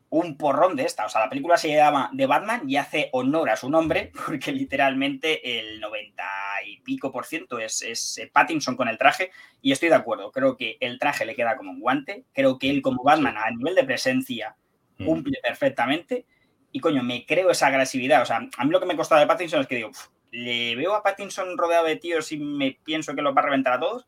un 0.09 0.37
porrón 0.37 0.75
de 0.75 0.83
esta. 0.83 1.05
O 1.05 1.09
sea, 1.09 1.21
la 1.21 1.29
película 1.29 1.57
se 1.57 1.73
llama 1.73 2.09
The 2.15 2.25
Batman 2.25 2.69
y 2.69 2.77
hace 2.77 3.09
honor 3.11 3.49
a 3.49 3.57
su 3.57 3.69
nombre 3.69 4.11
porque 4.25 4.51
literalmente 4.51 5.59
el 5.59 5.79
90 5.79 6.23
y 6.65 6.79
pico 6.81 7.11
por 7.11 7.25
ciento 7.25 7.59
es, 7.59 7.81
es, 7.81 8.21
Pattinson 8.31 8.75
con 8.75 8.87
el 8.87 8.97
traje 8.97 9.31
y 9.61 9.71
estoy 9.71 9.89
de 9.89 9.95
acuerdo. 9.95 10.31
Creo 10.31 10.55
que 10.55 10.77
el 10.79 10.99
traje 10.99 11.25
le 11.25 11.35
queda 11.35 11.57
como 11.57 11.71
un 11.71 11.79
guante. 11.79 12.23
Creo 12.33 12.57
que 12.57 12.69
él 12.69 12.81
como 12.81 13.03
Batman 13.03 13.37
a 13.37 13.51
nivel 13.51 13.75
de 13.75 13.83
presencia 13.83 14.55
mm. 14.97 15.05
cumple 15.05 15.39
perfectamente 15.41 16.25
y 16.71 16.79
coño, 16.79 17.03
me 17.03 17.25
creo 17.25 17.51
esa 17.51 17.67
agresividad. 17.67 18.21
O 18.21 18.25
sea, 18.25 18.37
a 18.57 18.65
mí 18.65 18.71
lo 18.71 18.79
que 18.79 18.85
me 18.85 18.97
costado 18.97 19.21
de 19.21 19.27
Pattinson 19.27 19.61
es 19.61 19.67
que 19.67 19.75
digo, 19.75 19.91
le 20.31 20.75
veo 20.75 20.93
a 20.93 21.03
Pattinson 21.03 21.57
rodeado 21.57 21.85
de 21.85 21.95
tíos 21.95 22.31
y 22.31 22.37
me 22.37 22.77
pienso 22.83 23.15
que 23.15 23.21
los 23.21 23.35
va 23.35 23.41
a 23.41 23.45
reventar 23.45 23.73
a 23.73 23.79
todos. 23.79 24.07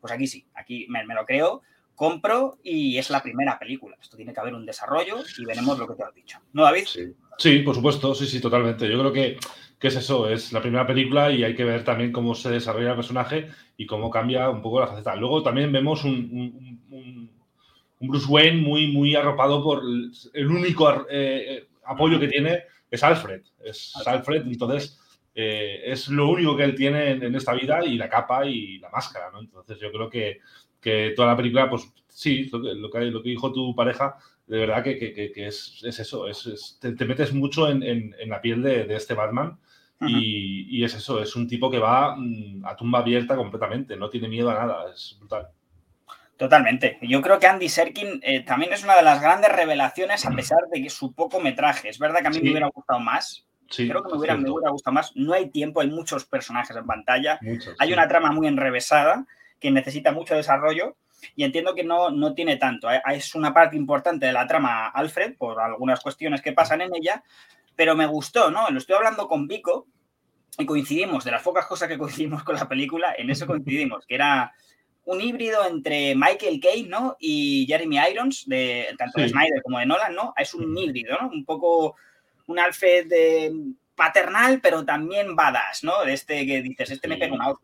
Pues 0.00 0.12
aquí 0.12 0.26
sí, 0.26 0.46
aquí 0.54 0.86
me 0.88 1.04
lo 1.14 1.26
creo 1.26 1.62
compro 1.96 2.58
y 2.62 2.98
es 2.98 3.10
la 3.10 3.22
primera 3.22 3.58
película. 3.58 3.96
Esto 4.00 4.16
tiene 4.16 4.32
que 4.32 4.38
haber 4.38 4.54
un 4.54 4.66
desarrollo 4.66 5.16
y 5.36 5.44
veremos 5.44 5.78
lo 5.78 5.88
que 5.88 5.94
te 5.94 6.04
has 6.04 6.14
dicho. 6.14 6.38
¿No, 6.52 6.62
David? 6.62 6.84
Sí, 7.38 7.58
por 7.60 7.74
supuesto, 7.74 8.14
sí, 8.14 8.26
sí, 8.26 8.40
totalmente. 8.40 8.88
Yo 8.88 8.98
creo 9.00 9.12
que, 9.12 9.38
que, 9.78 9.88
es 9.88 9.96
eso, 9.96 10.28
es 10.28 10.52
la 10.52 10.60
primera 10.60 10.86
película 10.86 11.32
y 11.32 11.42
hay 11.42 11.56
que 11.56 11.64
ver 11.64 11.82
también 11.82 12.12
cómo 12.12 12.34
se 12.34 12.50
desarrolla 12.50 12.90
el 12.90 12.96
personaje 12.96 13.48
y 13.76 13.86
cómo 13.86 14.10
cambia 14.10 14.48
un 14.48 14.62
poco 14.62 14.80
la 14.80 14.86
faceta. 14.86 15.16
Luego 15.16 15.42
también 15.42 15.72
vemos 15.72 16.04
un, 16.04 16.12
un, 16.14 16.75
Bruce 18.00 18.26
Wayne 18.28 18.60
muy, 18.62 18.92
muy 18.92 19.14
arropado 19.14 19.62
por 19.62 19.82
el 19.82 20.46
único 20.46 20.90
eh, 20.90 21.06
eh, 21.10 21.66
apoyo 21.84 22.20
que 22.20 22.28
tiene 22.28 22.64
es 22.90 23.02
Alfred. 23.02 23.42
Es 23.64 23.94
Alfred, 24.06 24.46
entonces... 24.46 25.00
Eh, 25.38 25.92
es 25.92 26.08
lo 26.08 26.30
único 26.30 26.56
que 26.56 26.64
él 26.64 26.74
tiene 26.74 27.10
en, 27.10 27.22
en, 27.22 27.34
esta 27.34 27.52
vida 27.52 27.84
y 27.84 27.98
la 27.98 28.08
capa 28.08 28.46
y 28.46 28.78
la 28.78 28.88
máscara, 28.88 29.30
¿no? 29.30 29.40
Entonces 29.40 29.78
yo 29.78 29.92
creo 29.92 30.08
que, 30.08 30.38
que 30.80 31.12
toda 31.14 31.28
la 31.28 31.36
película, 31.36 31.68
pues 31.68 31.92
sí, 32.08 32.48
lo 32.50 32.90
que, 32.90 33.00
lo 33.06 33.22
que, 33.22 33.28
dijo 33.28 33.52
tu 33.52 33.74
pareja, 33.74 34.16
de 34.46 34.58
verdad 34.60 34.82
que, 34.82 35.32
es, 35.34 35.82
eso, 35.84 36.26
es, 36.28 36.78
te, 36.80 37.04
metes 37.04 37.34
mucho 37.34 37.68
en, 37.68 38.14
la 38.26 38.40
piel 38.40 38.62
de, 38.62 38.94
este 38.94 39.14
Batman 39.14 39.58
y, 40.00 40.82
es 40.84 40.94
eso, 40.94 41.20
es 41.20 41.34
un 41.36 41.48
tipo 41.48 41.70
que 41.70 41.78
va 41.78 42.16
mm, 42.16 42.64
a 42.64 42.76
tumba 42.76 43.00
abierta 43.00 43.36
completamente, 43.36 43.96
no 43.96 44.08
tiene 44.08 44.28
miedo 44.28 44.50
a 44.50 44.54
nada, 44.54 44.92
es 44.94 45.16
brutal. 45.18 45.48
Totalmente. 46.36 46.98
Yo 47.00 47.22
creo 47.22 47.38
que 47.38 47.46
Andy 47.46 47.68
Serkin 47.68 48.20
eh, 48.22 48.40
también 48.40 48.72
es 48.72 48.84
una 48.84 48.94
de 48.96 49.02
las 49.02 49.22
grandes 49.22 49.50
revelaciones 49.50 50.26
a 50.26 50.30
pesar 50.30 50.58
de 50.70 50.82
que 50.82 50.90
su 50.90 51.14
poco 51.14 51.40
metraje. 51.40 51.88
Es 51.88 51.98
verdad 51.98 52.20
que 52.20 52.26
a 52.26 52.30
mí 52.30 52.40
me 52.42 52.50
hubiera 52.50 52.68
gustado 52.68 53.00
más. 53.00 53.46
creo 53.74 54.02
que 54.02 54.12
me 54.12 54.18
hubiera, 54.18 54.36
me 54.36 54.50
hubiera, 54.50 54.70
gustado 54.70 54.94
más. 54.94 55.12
No 55.16 55.32
hay 55.32 55.48
tiempo, 55.48 55.80
hay 55.80 55.88
muchos 55.88 56.26
personajes 56.26 56.76
en 56.76 56.84
pantalla. 56.84 57.38
hay 57.78 57.92
una 57.92 58.06
trama 58.06 58.32
muy 58.32 58.46
enrevesada 58.46 59.26
que 59.58 59.70
necesita 59.70 60.12
mucho 60.12 60.34
desarrollo 60.34 60.96
y 61.34 61.44
entiendo 61.44 61.74
que 61.74 61.84
no, 61.84 62.10
no 62.10 62.34
tiene 62.34 62.56
tanto. 62.56 62.90
¿eh? 62.90 63.00
Es 63.12 63.34
una 63.34 63.54
parte 63.54 63.76
importante 63.76 64.26
de 64.26 64.32
la 64.32 64.46
trama 64.46 64.88
Alfred 64.88 65.36
por 65.36 65.58
algunas 65.60 66.00
cuestiones 66.00 66.42
que 66.42 66.52
pasan 66.52 66.82
en 66.82 66.94
ella, 66.94 67.22
pero 67.74 67.96
me 67.96 68.06
gustó, 68.06 68.50
¿no? 68.50 68.68
Lo 68.70 68.78
estoy 68.78 68.96
hablando 68.96 69.26
con 69.26 69.46
Vico 69.46 69.86
y 70.58 70.66
coincidimos, 70.66 71.24
de 71.24 71.30
las 71.30 71.42
pocas 71.42 71.66
cosas 71.66 71.88
que 71.88 71.98
coincidimos 71.98 72.42
con 72.42 72.56
la 72.56 72.68
película, 72.68 73.14
en 73.16 73.30
eso 73.30 73.46
coincidimos, 73.46 74.06
que 74.06 74.14
era 74.14 74.54
un 75.06 75.20
híbrido 75.20 75.66
entre 75.66 76.14
Michael 76.14 76.60
Caine, 76.60 76.88
¿no? 76.88 77.16
Y 77.18 77.64
Jeremy 77.66 77.98
Irons, 78.10 78.44
de, 78.46 78.88
tanto 78.98 79.20
de 79.20 79.28
Snyder 79.28 79.62
como 79.62 79.78
de 79.78 79.86
Nolan, 79.86 80.14
¿no? 80.14 80.34
Es 80.36 80.52
un 80.52 80.76
híbrido, 80.76 81.16
¿no? 81.20 81.28
Un 81.28 81.44
poco 81.44 81.96
un 82.46 82.58
Alfred 82.58 83.06
de 83.06 83.52
paternal, 83.94 84.60
pero 84.60 84.84
también 84.84 85.34
badass, 85.34 85.84
¿no? 85.84 86.04
De 86.04 86.12
este 86.12 86.44
que 86.44 86.60
dices, 86.60 86.90
este 86.90 87.08
me 87.08 87.16
pega 87.16 87.34
una 87.34 87.54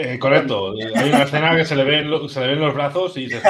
eh, 0.00 0.18
correcto. 0.18 0.74
Hay 0.94 1.08
una 1.08 1.24
escena 1.24 1.56
que 1.56 1.64
se 1.64 1.74
le, 1.74 1.84
ven, 1.84 2.28
se 2.28 2.40
le 2.40 2.46
ven 2.46 2.60
los 2.60 2.72
brazos 2.72 3.16
y 3.16 3.28
se 3.28 3.42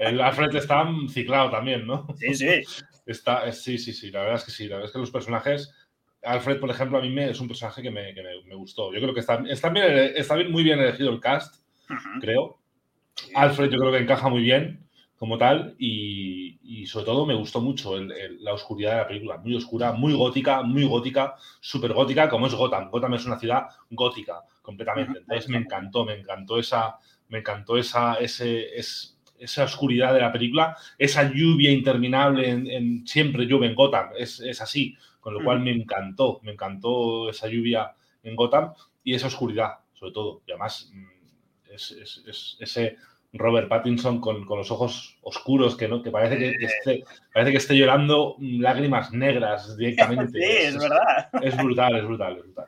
El 0.00 0.20
Alfred 0.20 0.54
está 0.56 0.88
ciclado 1.10 1.50
también, 1.50 1.86
¿no? 1.86 2.06
Sí, 2.18 2.34
sí. 2.34 2.62
Está, 3.04 3.52
sí, 3.52 3.76
sí, 3.76 3.92
sí. 3.92 4.10
La 4.10 4.20
verdad 4.20 4.36
es 4.36 4.44
que 4.44 4.50
sí. 4.50 4.66
La 4.66 4.76
verdad 4.76 4.88
es 4.88 4.92
que 4.92 4.98
los 4.98 5.10
personajes. 5.10 5.72
Alfred, 6.22 6.58
por 6.58 6.70
ejemplo, 6.70 6.98
a 6.98 7.02
mí 7.02 7.10
me, 7.10 7.30
es 7.30 7.40
un 7.40 7.48
personaje 7.48 7.82
que 7.82 7.90
me, 7.90 8.14
que 8.14 8.22
me, 8.22 8.54
gustó. 8.54 8.94
Yo 8.94 9.00
creo 9.00 9.12
que 9.12 9.20
está, 9.20 9.42
está, 9.48 9.68
bien, 9.68 10.12
está 10.16 10.36
bien, 10.36 10.50
muy 10.50 10.62
bien 10.62 10.78
elegido 10.78 11.10
el 11.10 11.20
cast, 11.20 11.61
creo. 12.20 12.58
Alfred, 13.34 13.70
yo 13.70 13.78
creo 13.78 13.92
que 13.92 13.98
encaja 13.98 14.28
muy 14.28 14.42
bien 14.42 14.86
como 15.16 15.38
tal 15.38 15.76
y, 15.78 16.58
y 16.62 16.86
sobre 16.86 17.06
todo 17.06 17.26
me 17.26 17.34
gustó 17.34 17.60
mucho 17.60 17.94
la 17.96 18.54
oscuridad 18.54 18.90
de 18.90 18.96
la 18.96 19.06
película, 19.06 19.36
muy 19.38 19.54
oscura, 19.54 19.92
muy 19.92 20.14
gótica, 20.14 20.62
muy 20.62 20.84
gótica, 20.84 21.36
súper 21.60 21.92
gótica, 21.92 22.28
como 22.28 22.46
es 22.46 22.54
Gotham. 22.54 22.90
Gotham 22.90 23.14
es 23.14 23.26
una 23.26 23.38
ciudad 23.38 23.66
gótica 23.90 24.42
completamente. 24.62 25.20
Entonces 25.20 25.48
me 25.48 25.58
encantó, 25.58 26.04
me 26.04 26.14
encantó 26.14 26.58
esa, 26.58 26.96
me 27.28 27.38
encantó 27.38 27.76
esa, 27.76 28.14
ese, 28.14 28.68
esa 28.76 29.64
oscuridad 29.64 30.14
de 30.14 30.20
la 30.20 30.32
película, 30.32 30.76
esa 30.98 31.30
lluvia 31.30 31.70
interminable, 31.70 32.48
en, 32.48 33.06
siempre 33.06 33.44
llueve 33.44 33.66
en 33.66 33.74
Gotham, 33.74 34.10
es, 34.18 34.40
es, 34.40 34.60
así, 34.60 34.96
con 35.20 35.34
lo 35.34 35.44
cual 35.44 35.60
me 35.60 35.72
encantó, 35.72 36.40
me 36.42 36.52
encantó 36.52 37.30
esa 37.30 37.48
lluvia 37.48 37.94
en 38.22 38.36
Gotham 38.36 38.72
y 39.04 39.14
esa 39.14 39.26
oscuridad, 39.26 39.78
sobre 39.92 40.12
todo. 40.12 40.42
Y 40.46 40.52
además, 40.52 40.92
es, 41.74 41.90
es, 41.92 42.56
ese 42.60 42.96
Robert 43.32 43.68
Pattinson 43.68 44.20
con, 44.20 44.46
los 44.46 44.70
ojos 44.70 45.16
oscuros, 45.22 45.76
que, 45.76 45.88
¿no? 45.88 46.02
que 46.02 46.10
parece 46.10 46.38
que, 46.38 46.64
esté, 46.64 47.04
parece 47.32 47.52
que 47.52 47.58
esté 47.58 47.76
llorando 47.76 48.36
lágrimas 48.38 49.12
negras 49.12 49.76
directamente. 49.76 50.38
Sí, 50.38 50.66
es, 50.66 50.78
verdad. 50.78 51.28
Es 51.42 51.56
brutal, 51.56 51.96
es 51.96 52.04
brutal, 52.04 52.36
es 52.36 52.42
brutal. 52.42 52.66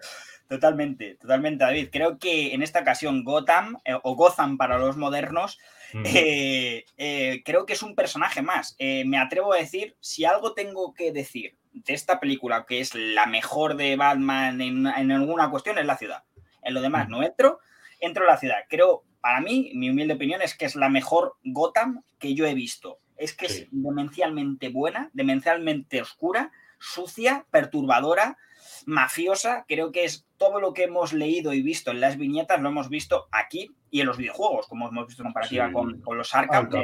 Totalmente, 0.48 1.16
totalmente, 1.16 1.64
David. 1.64 1.88
Creo 1.90 2.18
que 2.18 2.54
en 2.54 2.62
esta 2.62 2.80
ocasión 2.80 3.24
Gotham, 3.24 3.78
eh, 3.84 3.94
o 4.02 4.14
Gotham 4.14 4.56
para 4.56 4.78
los 4.78 4.96
modernos, 4.96 5.58
eh, 6.04 6.84
eh, 6.96 7.42
creo 7.44 7.66
que 7.66 7.72
es 7.72 7.82
un 7.82 7.94
personaje 7.94 8.42
más. 8.42 8.76
me 8.78 9.18
atrevo 9.18 9.52
a 9.52 9.58
decir, 9.58 9.96
si 10.00 10.24
algo 10.24 10.52
tengo 10.52 10.92
que 10.92 11.12
decir 11.12 11.56
de 11.72 11.94
esta 11.94 12.20
película, 12.20 12.66
que 12.66 12.80
es 12.80 12.94
la 12.94 13.26
mejor 13.26 13.76
de 13.76 13.96
Batman 13.96 14.60
en, 14.60 14.86
alguna 14.86 15.50
cuestión, 15.50 15.78
es 15.78 15.86
la 15.86 15.96
ciudad. 15.96 16.24
En 16.62 16.74
lo 16.74 16.80
demás 16.80 17.08
no 17.08 17.22
entro, 17.22 17.58
entro 18.04 18.24
a 18.24 18.32
la 18.32 18.38
ciudad. 18.38 18.64
Creo 18.68 19.04
para 19.24 19.40
mí, 19.40 19.72
mi 19.74 19.88
humilde 19.88 20.12
opinión 20.12 20.42
es 20.42 20.54
que 20.54 20.66
es 20.66 20.76
la 20.76 20.90
mejor 20.90 21.36
Gotham 21.44 22.02
que 22.18 22.34
yo 22.34 22.44
he 22.44 22.52
visto. 22.52 22.98
Es 23.16 23.32
que 23.32 23.46
es 23.46 23.66
demencialmente 23.70 24.68
buena, 24.68 25.08
demencialmente 25.14 26.02
oscura, 26.02 26.52
sucia, 26.78 27.46
perturbadora, 27.50 28.36
mafiosa. 28.84 29.64
Creo 29.66 29.92
que 29.92 30.04
es 30.04 30.26
todo 30.36 30.60
lo 30.60 30.74
que 30.74 30.82
hemos 30.82 31.14
leído 31.14 31.54
y 31.54 31.62
visto 31.62 31.90
en 31.90 32.02
las 32.02 32.18
viñetas, 32.18 32.60
lo 32.60 32.68
hemos 32.68 32.90
visto 32.90 33.26
aquí 33.32 33.70
y 33.90 34.00
en 34.00 34.08
los 34.08 34.18
videojuegos, 34.18 34.66
como 34.66 34.90
hemos 34.90 35.06
visto 35.06 35.22
en 35.22 35.28
comparativa 35.28 35.72
con, 35.72 36.02
los 36.06 36.34
Arkham 36.34 36.68
de, 36.68 36.80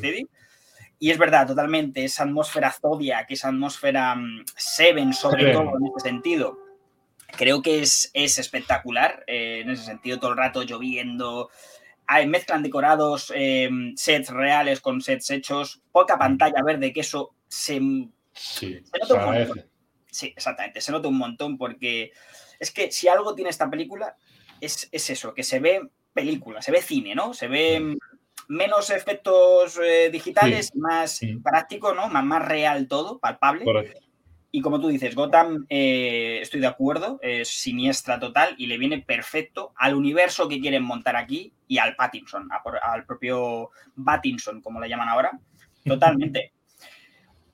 de 0.00 0.26
Y 0.98 1.10
es 1.10 1.18
verdad, 1.18 1.46
totalmente, 1.46 2.04
esa 2.04 2.22
atmósfera 2.22 2.70
Zodiac, 2.72 3.30
esa 3.30 3.48
atmósfera 3.48 4.14
mm, 4.14 4.44
Seven, 4.56 5.12
sobre 5.12 5.52
todo 5.52 5.76
en 5.76 5.86
este 5.88 6.08
sentido, 6.08 6.56
creo 7.36 7.62
que 7.62 7.80
es, 7.82 8.10
es 8.14 8.38
espectacular. 8.38 9.24
Eh, 9.26 9.60
en 9.62 9.70
ese 9.70 9.84
sentido, 9.84 10.18
todo 10.18 10.30
el 10.32 10.36
rato 10.36 10.62
lloviendo, 10.62 11.50
mezclan 12.26 12.62
decorados, 12.62 13.32
em, 13.34 13.94
sets 13.96 14.30
reales 14.30 14.80
con 14.80 15.00
sets 15.00 15.30
hechos, 15.30 15.80
poca 15.90 16.18
pantalla 16.18 16.62
verde, 16.62 16.92
que 16.92 17.00
eso 17.00 17.34
se, 17.48 17.80
sí, 18.32 18.82
nota 19.00 19.14
un 19.14 19.24
montón. 19.24 19.64
Sí, 20.10 20.32
exactamente, 20.36 20.80
se 20.82 20.92
nota 20.92 21.08
un 21.08 21.16
montón 21.16 21.56
porque 21.56 22.12
es 22.60 22.70
que 22.70 22.92
si 22.92 23.08
algo 23.08 23.34
tiene 23.34 23.48
esta 23.48 23.70
película 23.70 24.14
es, 24.60 24.88
eso, 24.92 25.32
que 25.32 25.42
se 25.42 25.58
ve 25.58 25.88
película, 26.12 26.60
se 26.60 26.70
ve 26.70 26.82
cine, 26.82 27.14
¿no? 27.14 27.32
Se 27.32 27.48
ve 27.48 27.96
menos 28.48 28.90
efectos 28.90 29.80
eh, 29.82 30.10
digitales, 30.10 30.74
más 30.76 31.20
práctico, 31.42 31.94
¿no? 31.94 32.08
Más, 32.08 32.24
más 32.24 32.46
real 32.46 32.86
todo, 32.88 33.18
palpable. 33.18 33.64
Y 34.54 34.60
como 34.60 34.78
tú 34.78 34.88
dices, 34.88 35.14
Gotham, 35.14 35.64
eh, 35.70 36.38
estoy 36.42 36.60
de 36.60 36.66
acuerdo, 36.66 37.18
es 37.22 37.48
siniestra 37.48 38.20
total 38.20 38.54
y 38.58 38.66
le 38.66 38.76
viene 38.76 38.98
perfecto 38.98 39.72
al 39.76 39.94
universo 39.94 40.46
que 40.46 40.60
quieren 40.60 40.84
montar 40.84 41.16
aquí 41.16 41.54
y 41.66 41.78
al 41.78 41.96
Pattinson, 41.96 42.50
al 42.82 43.06
propio 43.06 43.70
Pattinson, 44.04 44.60
como 44.60 44.78
le 44.78 44.90
llaman 44.90 45.08
ahora. 45.08 45.40
Totalmente. 45.86 46.52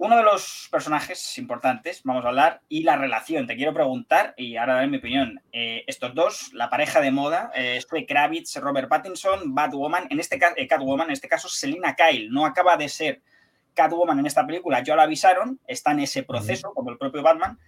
Uno 0.00 0.16
de 0.16 0.22
los 0.22 0.68
personajes 0.70 1.38
importantes, 1.38 2.02
vamos 2.04 2.24
a 2.24 2.28
hablar, 2.28 2.62
y 2.68 2.82
la 2.82 2.96
relación. 2.96 3.46
Te 3.48 3.56
quiero 3.56 3.74
preguntar, 3.74 4.32
y 4.36 4.56
ahora 4.56 4.74
daré 4.74 4.86
mi 4.86 4.98
opinión. 4.98 5.40
Eh, 5.50 5.82
estos 5.88 6.14
dos, 6.14 6.52
la 6.52 6.70
pareja 6.70 7.00
de 7.00 7.10
moda, 7.10 7.50
eh, 7.54 7.80
Kravitz, 8.06 8.56
Robert 8.56 8.88
Pattinson, 8.88 9.54
Batwoman, 9.54 10.06
en 10.10 10.20
este 10.20 10.38
caso, 10.38 10.54
eh, 10.56 10.68
Catwoman, 10.68 11.08
en 11.08 11.14
este 11.14 11.28
caso 11.28 11.48
Selina 11.48 11.96
Kyle, 11.96 12.30
no 12.30 12.46
acaba 12.46 12.76
de 12.76 12.88
ser 12.88 13.22
Catwoman 13.78 14.18
en 14.18 14.26
esta 14.26 14.44
película, 14.44 14.82
ya 14.82 14.96
la 14.96 15.04
avisaron, 15.04 15.60
está 15.68 15.92
en 15.92 16.00
ese 16.00 16.24
proceso, 16.24 16.72
como 16.74 16.90
el 16.90 16.98
propio 16.98 17.22
Batman, 17.22 17.58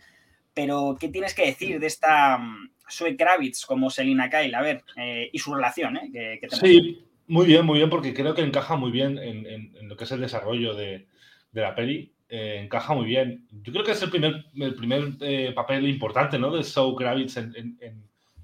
pero 0.53 0.97
¿qué 0.99 1.09
tienes 1.09 1.35
que 1.35 1.47
decir 1.47 1.79
de 1.79 1.87
esta 1.87 2.37
um, 2.37 2.69
Zoe 2.91 3.17
Kravitz 3.17 3.65
como 3.65 3.91
Selina 3.91 4.29
Kyle? 4.29 4.55
A 4.57 4.61
ver, 4.61 4.83
eh, 4.97 5.31
y 5.33 5.39
su 5.39 5.55
relación, 5.55 5.97
¿eh? 5.97 6.41
sí, 6.51 7.05
muy 7.29 7.47
bien, 7.47 7.65
muy 7.65 7.79
bien, 7.79 7.89
porque 7.89 8.13
creo 8.13 8.35
que 8.35 8.43
encaja 8.43 8.75
muy 8.75 8.91
bien 8.91 9.17
en, 9.19 9.89
lo 9.89 9.97
que 9.97 10.03
es 10.03 10.11
el 10.11 10.21
desarrollo 10.21 10.75
de, 10.75 11.07
la 11.53 11.77
peli. 11.77 12.13
eh, 12.29 12.63
encaja 12.65 12.93
muy 12.93 13.07
bien. 13.07 13.47
Yo 13.63 13.73
creo 13.73 13.85
que 13.85 13.93
es 13.93 14.03
el 14.03 14.11
primer, 14.11 14.47
el 14.57 14.75
primer 14.75 15.13
eh, 15.21 15.53
papel 15.55 15.87
importante 15.89 16.41
¿no? 16.41 16.51
de 16.51 16.65
Zoe 16.65 16.97
Kravitz 16.97 17.37
en, 17.37 17.79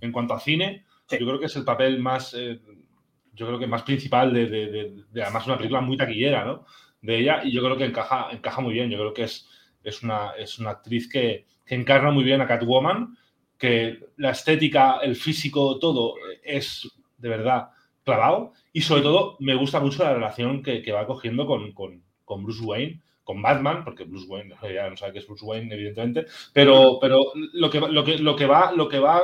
en, 0.01 0.13
cuanto 0.13 0.35
a 0.35 0.41
cine. 0.41 0.85
Yo 1.11 1.27
creo 1.27 1.41
que 1.41 1.47
es 1.47 1.57
el 1.57 1.65
papel 1.65 1.99
más, 1.99 2.33
eh, 2.35 2.61
yo 3.33 3.47
creo 3.47 3.59
que 3.59 3.67
más 3.67 3.83
principal 3.83 4.33
de, 4.33 4.47
de, 4.47 5.05
de, 5.11 5.23
además 5.23 5.47
una 5.47 5.57
película 5.57 5.81
muy 5.81 5.97
taquillera 5.97 6.45
¿no? 6.45 6.65
De 7.07 7.19
ella 7.19 7.43
y 7.45 7.53
yo 7.53 7.63
creo 7.63 7.77
que 7.77 7.85
encaja, 7.85 8.29
encaja 8.33 8.61
muy 8.61 8.75
bien. 8.75 8.91
Yo 8.91 8.99
creo 8.99 9.15
que 9.15 9.25
es, 9.25 9.49
es, 9.83 10.03
una, 10.03 10.33
es 10.37 10.59
una 10.59 10.71
actriz 10.71 11.09
que, 11.09 11.47
que 11.65 11.75
encarna 11.75 12.11
muy 12.11 12.25
bien 12.25 12.41
a 12.41 12.47
Catwoman, 12.47 13.17
que 13.57 14.01
la 14.17 14.31
estética, 14.31 14.99
el 15.03 15.17
físico, 15.17 15.79
todo 15.79 16.15
es 16.43 16.89
de 17.17 17.29
verdad 17.29 17.71
clavado 18.05 18.53
y 18.73 18.83
sobre 18.83 19.03
todo 19.03 19.37
me 19.41 19.55
gusta 19.55 19.81
mucho 19.81 20.05
la 20.05 20.15
relación 20.15 20.63
que, 20.63 20.83
que 20.83 20.93
va 20.93 21.07
cogiendo 21.07 21.47
con, 21.47 21.73
con, 21.73 22.03
con 22.25 22.45
Bruce 22.45 22.63
Wayne 22.63 23.01
con 23.27 23.43
Batman, 23.43 23.83
porque 23.83 24.05
Bruce 24.05 24.29
Wayne 24.29 24.55
ya 24.73 24.89
no 24.89 24.97
sabe 24.97 25.15
que 25.15 25.19
es 25.19 25.27
Bruce 25.27 25.45
Wayne, 25.45 25.75
evidentemente, 25.75 26.27
pero, 26.53 26.99
pero 27.01 27.33
lo, 27.55 27.69
que, 27.69 27.81
lo, 27.81 28.05
que, 28.05 28.19
lo 28.19 28.37
que 28.37 28.47
va, 28.47 28.71
lo 28.71 28.89
que 28.89 29.01
va, 29.01 29.21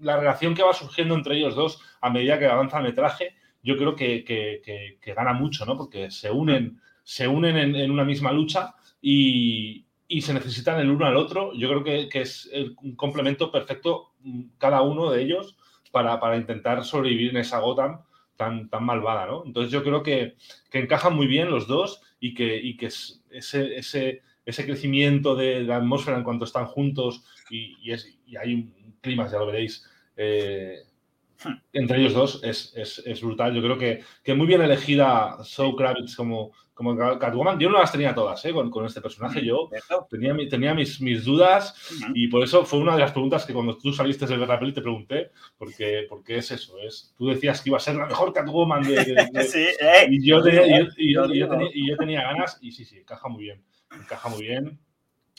la 0.00 0.16
relación 0.16 0.56
que 0.56 0.64
va 0.64 0.72
surgiendo 0.72 1.14
entre 1.14 1.36
ellos 1.36 1.54
dos 1.54 1.80
a 2.00 2.10
medida 2.10 2.36
que 2.36 2.46
avanza 2.46 2.78
el 2.78 2.82
metraje, 2.82 3.36
yo 3.62 3.76
creo 3.76 3.94
que, 3.94 4.24
que, 4.24 5.14
gana 5.14 5.32
mucho, 5.32 5.64
¿no? 5.64 5.76
Porque 5.76 6.10
se 6.10 6.32
unen, 6.32 6.80
se 7.04 7.28
unen 7.28 7.76
en, 7.76 7.90
una 7.90 8.04
misma 8.04 8.32
lucha 8.32 8.74
y, 9.00 9.84
y, 10.08 10.22
se 10.22 10.34
necesitan 10.34 10.80
el 10.80 10.90
uno 10.90 11.06
al 11.06 11.16
otro. 11.16 11.52
Yo 11.54 11.68
creo 11.68 11.84
que, 11.84 12.20
es 12.20 12.50
un 12.82 12.96
complemento 12.96 13.52
perfecto 13.52 14.14
mm, 14.20 14.42
cada 14.58 14.82
uno 14.82 15.10
de 15.10 15.22
ellos 15.22 15.56
para, 15.92 16.18
para 16.18 16.36
intentar 16.36 16.82
sobrevivir 16.84 17.30
en 17.30 17.36
esa 17.36 17.60
Gotham 17.60 18.00
tan, 18.36 18.68
tan 18.68 18.84
malvada, 18.84 19.26
¿no? 19.26 19.44
Entonces 19.46 19.70
yo 19.70 19.84
creo 19.84 20.02
que, 20.02 20.34
que 20.70 20.78
encajan 20.78 21.14
muy 21.14 21.26
bien 21.26 21.50
los 21.50 21.66
dos 21.66 22.00
y 22.18 22.34
que, 22.34 22.56
y 22.56 22.76
que 22.76 22.86
ese, 22.86 23.20
ese, 23.30 24.22
ese 24.44 24.64
crecimiento 24.64 25.36
de 25.36 25.62
la 25.62 25.76
atmósfera 25.76 26.16
en 26.16 26.24
cuanto 26.24 26.44
están 26.44 26.66
juntos 26.66 27.24
y, 27.50 27.76
y, 27.80 27.92
es, 27.92 28.18
y 28.26 28.36
hay 28.36 28.54
un 28.54 28.96
clima, 29.00 29.28
ya 29.30 29.38
lo 29.38 29.46
veréis, 29.46 29.88
eh, 30.16 30.78
hmm. 31.44 31.52
entre 31.72 32.00
ellos 32.00 32.14
dos 32.14 32.40
es, 32.42 32.72
es, 32.76 33.02
es, 33.04 33.20
brutal. 33.20 33.54
Yo 33.54 33.62
creo 33.62 33.78
que, 33.78 34.02
que 34.22 34.34
muy 34.34 34.46
bien 34.46 34.62
elegida 34.62 35.38
Zoe 35.44 35.76
Kravitz 35.76 36.16
como, 36.16 36.52
como 36.74 36.96
Catwoman, 36.96 37.58
yo 37.58 37.70
no 37.70 37.78
las 37.78 37.92
tenía 37.92 38.14
todas 38.14 38.44
¿eh? 38.44 38.52
con, 38.52 38.68
con, 38.68 38.84
este 38.84 39.00
personaje. 39.00 39.44
Yo 39.44 39.70
tenía, 40.10 40.36
tenía 40.50 40.74
mis, 40.74 41.00
mis 41.00 41.24
dudas 41.24 41.74
y 42.14 42.26
por 42.26 42.42
eso 42.42 42.64
fue 42.64 42.80
una 42.80 42.94
de 42.94 43.00
las 43.00 43.12
preguntas 43.12 43.46
que 43.46 43.54
cuando 43.54 43.78
tú 43.78 43.92
saliste 43.92 44.26
de 44.26 44.36
ver 44.36 44.48
la 44.48 44.58
peli 44.58 44.72
te 44.72 44.82
pregunté, 44.82 45.30
porque, 45.56 46.06
porque 46.08 46.38
es 46.38 46.50
eso. 46.50 46.76
Es, 46.80 47.14
tú 47.16 47.28
decías 47.28 47.60
que 47.60 47.70
iba 47.70 47.76
a 47.76 47.80
ser 47.80 47.94
la 47.94 48.06
mejor 48.06 48.32
Catwoman 48.32 48.82
de. 48.82 49.04
sí, 49.48 49.66
eh, 49.80 50.08
y, 50.10 50.26
yo 50.26 50.42
tenía, 50.42 50.88
y, 50.96 51.14
yo, 51.14 51.28
tenía, 51.28 51.70
y 51.72 51.88
yo 51.88 51.96
tenía 51.96 52.22
ganas 52.22 52.58
y 52.60 52.72
sí, 52.72 52.84
sí, 52.84 52.98
encaja 52.98 53.28
muy 53.28 53.44
bien. 53.44 53.62
Encaja 53.96 54.28
muy 54.28 54.42
bien. 54.42 54.78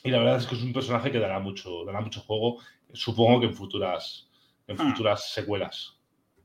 Y 0.05 0.11
la 0.11 0.19
verdad 0.19 0.37
es 0.37 0.47
que 0.47 0.55
es 0.55 0.63
un 0.63 0.71
personaje 0.71 1.11
que 1.11 1.19
dará 1.19 1.39
mucho, 1.39 1.83
dará 1.83 1.99
mucho 1.99 2.21
juego, 2.21 2.59
supongo 2.93 3.41
que 3.41 3.47
en 3.47 3.55
futuras, 3.55 4.29
en 4.67 4.75
hmm. 4.75 4.91
futuras 4.91 5.33
secuelas. 5.33 5.94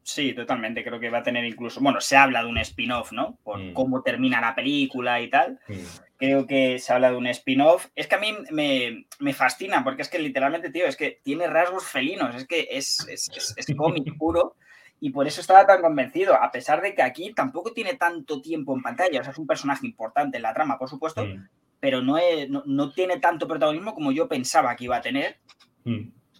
Sí, 0.02 0.32
totalmente. 0.32 0.82
Creo 0.82 0.98
que 0.98 1.10
va 1.10 1.18
a 1.18 1.22
tener 1.22 1.44
incluso, 1.44 1.80
bueno, 1.80 2.00
se 2.00 2.16
habla 2.16 2.42
de 2.42 2.48
un 2.48 2.58
spin-off, 2.58 3.12
¿no? 3.12 3.38
Por 3.42 3.58
mm. 3.58 3.72
cómo 3.74 4.02
termina 4.02 4.40
la 4.40 4.54
película 4.54 5.20
y 5.20 5.28
tal. 5.28 5.60
Mm. 5.68 5.74
Creo 6.16 6.46
que 6.46 6.78
se 6.78 6.92
habla 6.92 7.10
de 7.10 7.16
un 7.16 7.26
spin-off. 7.28 7.86
Es 7.94 8.06
que 8.06 8.14
a 8.14 8.18
mí 8.18 8.34
me, 8.50 9.06
me, 9.18 9.32
fascina, 9.32 9.84
porque 9.84 10.02
es 10.02 10.08
que 10.08 10.18
literalmente, 10.18 10.70
tío, 10.70 10.86
es 10.86 10.96
que 10.96 11.20
tiene 11.22 11.46
rasgos 11.46 11.84
felinos, 11.84 12.34
es 12.34 12.46
que 12.46 12.68
es, 12.70 13.06
es, 13.08 13.54
es, 13.56 13.76
cómic 13.76 14.04
puro. 14.18 14.56
Y 15.02 15.10
por 15.10 15.26
eso 15.26 15.40
estaba 15.40 15.66
tan 15.66 15.80
convencido, 15.80 16.34
a 16.34 16.50
pesar 16.50 16.82
de 16.82 16.94
que 16.94 17.02
aquí 17.02 17.32
tampoco 17.32 17.72
tiene 17.72 17.94
tanto 17.94 18.42
tiempo 18.42 18.74
en 18.74 18.82
pantalla. 18.82 19.20
O 19.20 19.22
sea, 19.22 19.32
es 19.32 19.38
un 19.38 19.46
personaje 19.46 19.86
importante 19.86 20.36
en 20.36 20.42
la 20.42 20.52
trama, 20.52 20.78
por 20.78 20.90
supuesto, 20.90 21.24
mm. 21.24 21.48
pero 21.78 22.02
no, 22.02 22.16
no, 22.48 22.62
no, 22.66 22.92
tiene 22.92 23.18
tanto 23.18 23.48
protagonismo 23.48 23.94
como 23.94 24.12
yo 24.12 24.28
pensaba 24.28 24.76
que 24.76 24.84
iba 24.84 24.96
a 24.96 25.00
tener 25.00 25.38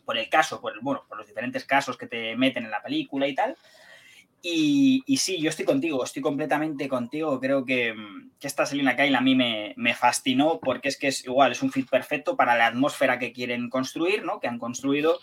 por 0.05 0.19
el 0.19 0.29
caso, 0.29 0.61
por, 0.61 0.81
bueno, 0.81 1.05
por 1.09 1.19
los 1.19 1.27
diferentes 1.27 1.65
casos 1.65 1.97
que 1.97 2.07
te 2.07 2.37
meten 2.37 2.65
en 2.65 2.71
la 2.71 2.83
película 2.83 3.27
y 3.27 3.35
tal. 3.35 3.57
Y, 4.43 5.03
y 5.07 5.19
sí, 5.19 5.41
yo 5.41 5.51
estoy 5.51 5.67
contigo, 5.67 6.03
estoy 6.03 6.23
completamente 6.23 6.89
contigo. 6.89 7.39
Creo 7.41 7.65
que, 7.65 7.95
que 8.39 8.47
esta 8.47 8.65
Selina 8.65 8.97
Kyle 8.97 9.15
a 9.15 9.21
mí 9.21 9.35
me, 9.35 9.75
me, 9.77 9.95
fascinó 9.95 10.61
porque 10.61 10.89
es 10.89 10.97
que 10.97 11.09
es 11.09 11.25
igual, 11.27 11.53
es 11.53 11.63
un 11.63 11.71
fit 11.71 11.89
perfecto 11.91 12.37
para 12.37 12.57
la 12.57 12.67
atmósfera 12.67 13.19
que 13.19 13.33
quieren 13.33 13.69
construir, 13.69 14.25
¿no? 14.25 14.41
Que 14.41 14.49
han 14.49 14.59
construido 14.59 15.19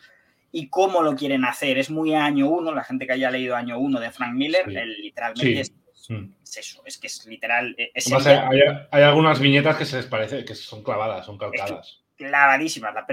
y 0.51 0.69
cómo 0.69 1.01
lo 1.01 1.15
quieren 1.15 1.45
hacer. 1.45 1.77
Es 1.77 1.89
muy 1.89 2.13
año 2.13 2.47
uno, 2.49 2.73
la 2.73 2.83
gente 2.83 3.05
que 3.05 3.13
haya 3.13 3.31
leído 3.31 3.55
año 3.55 3.79
uno 3.79 3.99
de 3.99 4.11
Frank 4.11 4.33
Miller, 4.33 4.67
literalmente 4.67 5.61
Es, 5.61 5.73
mm. 6.09 6.33
es, 6.43 6.57
eso, 6.57 6.83
es 6.85 6.97
que 6.97 7.07
es 7.07 7.25
literal. 7.25 7.75
E, 7.77 7.91
es 7.93 8.11
hay, 8.11 8.59
hay, 8.91 9.03
algunas 9.03 9.39
viñetas 9.39 9.77
que 9.77 9.85
se 9.85 9.97
les 9.97 10.05
parece 10.05 10.45
que 10.45 10.55
son 10.55 10.83
clavadas, 10.83 11.25
son 11.25 11.37
calcadas. 11.37 12.03
clavadísimas. 12.15 12.93
La, 12.93 13.05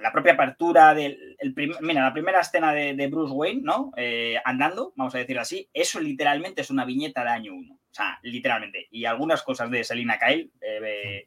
la 0.00 0.12
propia 0.12 0.32
apertura 0.32 0.94
del. 0.94 1.36
El 1.38 1.54
mira, 1.80 2.02
la 2.02 2.12
primera 2.12 2.40
escena 2.40 2.72
de, 2.72 3.06
Bruce 3.08 3.32
Wayne, 3.32 3.62
¿no? 3.62 3.92
Eh, 3.96 4.36
andando, 4.44 4.92
vamos 4.96 5.14
a 5.14 5.18
decirlo 5.18 5.42
así, 5.42 5.68
eso 5.72 6.00
literalmente 6.00 6.60
es 6.60 6.70
una 6.70 6.84
viñeta 6.84 7.22
de 7.22 7.30
año 7.30 7.54
uno. 7.54 7.74
O 7.74 7.94
sea, 7.94 8.18
literalmente. 8.22 8.88
Y 8.90 9.04
algunas 9.04 9.42
cosas 9.42 9.70
de 9.70 9.84
Selina 9.84 10.18
Kyle, 10.18 10.50
eh, 10.60 11.26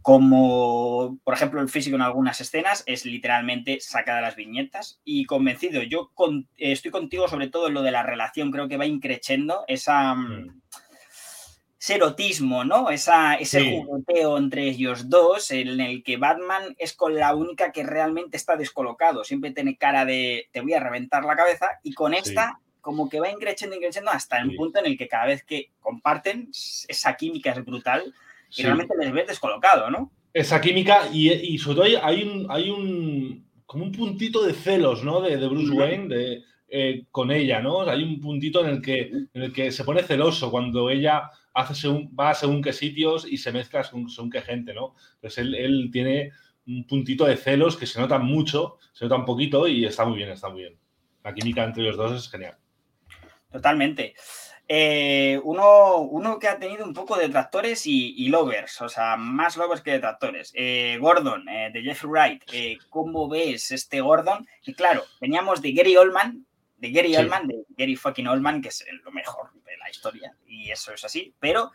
como 0.00 1.18
por 1.24 1.34
ejemplo 1.34 1.60
el 1.60 1.68
físico 1.68 1.96
en 1.96 2.02
algunas 2.02 2.40
escenas, 2.40 2.84
es 2.86 3.04
literalmente 3.04 3.80
sacada 3.80 4.18
de 4.18 4.24
las 4.24 4.36
viñetas. 4.36 5.00
Y 5.04 5.24
convencido, 5.24 5.82
yo 5.82 6.12
estoy 6.56 6.90
contigo 6.90 7.26
sobre 7.28 7.48
todo 7.48 7.68
en 7.68 7.74
lo 7.74 7.82
de 7.82 7.90
la 7.90 8.04
relación, 8.04 8.52
creo 8.52 8.68
que 8.68 8.76
va 8.76 8.86
increciendo 8.86 9.64
esa. 9.66 10.14
Mm 10.14 10.60
ese 11.78 11.96
erotismo, 11.96 12.64
¿no? 12.64 12.90
Esa, 12.90 13.34
ese 13.34 13.82
jugueteo 13.84 14.38
entre 14.38 14.64
ellos 14.64 15.10
dos, 15.10 15.50
en 15.50 15.80
el 15.80 16.02
que 16.02 16.16
Batman 16.16 16.74
es 16.78 16.94
con 16.94 17.14
la 17.14 17.34
única 17.34 17.70
que 17.70 17.82
realmente 17.82 18.36
está 18.36 18.56
descolocado. 18.56 19.24
Siempre 19.24 19.50
tiene 19.50 19.76
cara 19.76 20.04
de 20.04 20.48
te 20.52 20.62
voy 20.62 20.72
a 20.72 20.80
reventar 20.80 21.24
la 21.24 21.36
cabeza, 21.36 21.68
y 21.82 21.92
con 21.92 22.14
esta, 22.14 22.60
como 22.80 23.08
que 23.08 23.20
va 23.20 23.30
increciendo, 23.30 23.76
increciendo 23.76 24.10
hasta 24.10 24.38
el 24.38 24.54
punto 24.54 24.78
en 24.78 24.86
el 24.86 24.96
que 24.96 25.08
cada 25.08 25.26
vez 25.26 25.44
que 25.44 25.70
comparten, 25.80 26.48
esa 26.88 27.16
química 27.16 27.52
es 27.52 27.64
brutal 27.64 28.14
y 28.56 28.62
realmente 28.62 28.94
les 28.98 29.12
ves 29.12 29.26
descolocado, 29.26 29.90
¿no? 29.90 30.10
Esa 30.32 30.60
química, 30.60 31.08
y, 31.12 31.30
y 31.30 31.58
sobre 31.58 31.76
todo 31.76 32.04
hay 32.04 32.22
un, 32.22 32.46
hay 32.50 32.70
un 32.70 33.46
como 33.66 33.84
un 33.84 33.92
puntito 33.92 34.42
de 34.42 34.54
celos, 34.54 35.02
¿no? 35.02 35.20
De, 35.20 35.36
de 35.36 35.48
Bruce 35.48 35.72
Wayne, 35.72 36.08
de, 36.08 36.42
eh, 36.68 37.04
con 37.12 37.30
ella, 37.30 37.60
¿no? 37.60 37.82
Hay 37.82 38.02
un 38.02 38.20
puntito 38.20 38.60
en 38.64 38.66
el, 38.66 38.82
que, 38.82 39.02
en 39.02 39.42
el 39.42 39.52
que 39.52 39.70
se 39.70 39.84
pone 39.84 40.02
celoso 40.02 40.50
cuando 40.50 40.90
ella 40.90 41.30
hace 41.54 41.74
según, 41.74 42.14
va 42.18 42.34
según 42.34 42.60
qué 42.60 42.72
sitios 42.72 43.26
y 43.26 43.38
se 43.38 43.52
mezcla 43.52 43.84
según, 43.84 44.30
qué 44.30 44.42
gente, 44.42 44.74
¿no? 44.74 44.94
Entonces 45.14 45.38
él, 45.38 45.88
tiene 45.92 46.32
un 46.66 46.84
puntito 46.86 47.24
de 47.24 47.36
celos 47.36 47.76
que 47.76 47.86
se 47.86 48.00
nota 48.00 48.18
mucho, 48.18 48.78
se 48.92 49.04
nota 49.04 49.16
un 49.16 49.24
poquito 49.24 49.68
y 49.68 49.84
está 49.84 50.04
muy 50.04 50.16
bien, 50.16 50.30
está 50.30 50.48
muy 50.48 50.62
bien. 50.62 50.76
La 51.22 51.32
química 51.32 51.64
entre 51.64 51.84
los 51.84 51.96
dos 51.96 52.12
es 52.12 52.30
genial. 52.30 52.56
Totalmente. 53.50 54.14
Eh, 54.68 55.40
uno, 55.44 55.98
uno, 55.98 56.40
que 56.40 56.48
ha 56.48 56.58
tenido 56.58 56.84
un 56.84 56.92
poco 56.92 57.16
de 57.16 57.26
detractores 57.26 57.86
y, 57.86 58.28
lovers, 58.28 58.82
o 58.82 58.88
sea, 58.88 59.16
más 59.16 59.56
lovers 59.56 59.80
que 59.80 59.92
detractores. 59.92 60.52
Eh, 60.56 60.98
Gordon, 61.00 61.48
eh, 61.48 61.70
de 61.72 61.82
Jeff 61.82 62.04
Wright, 62.04 62.42
¿cómo 62.90 63.28
ves 63.28 63.70
este 63.70 64.00
Gordon? 64.00 64.46
Y 64.64 64.74
claro, 64.74 65.04
veníamos 65.20 65.62
de 65.62 65.72
Gary 65.72 65.96
Oldman, 65.96 66.44
de 66.76 66.90
Gary 66.90 67.16
Oldman, 67.16 67.46
de 67.46 67.64
Gary 67.70 67.96
fucking 67.96 68.28
Oldman, 68.28 68.60
que 68.60 68.68
es 68.68 68.84
lo 69.04 69.10
mejor 69.10 69.52
de 69.64 69.76
la 69.78 69.90
historia, 69.90 70.34
y 70.46 70.70
eso 70.70 70.92
es 70.92 71.04
así, 71.04 71.34
pero, 71.38 71.72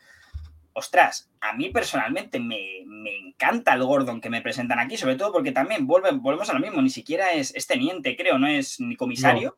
ostras, 0.74 1.32
a 1.40 1.54
mí 1.54 1.70
personalmente 1.70 2.40
me, 2.40 2.84
me 2.86 3.18
encanta 3.18 3.74
el 3.74 3.84
Gordon 3.84 4.22
que 4.22 4.30
me 4.30 4.42
presentan 4.42 4.80
aquí, 4.80 4.98
sobre 4.98 5.16
todo 5.16 5.34
porque 5.34 5.52
también 5.52 5.88
vuelve, 5.88 6.12
volvemos 6.12 6.50
a 6.50 6.54
lo 6.54 6.60
mismo, 6.60 6.82
ni 6.82 6.90
siquiera 6.90 7.32
es, 7.32 7.54
teniente, 7.68 8.16
creo, 8.16 8.38
no 8.38 8.48
es 8.48 8.80
ni 8.80 8.96
comisario. 8.96 9.58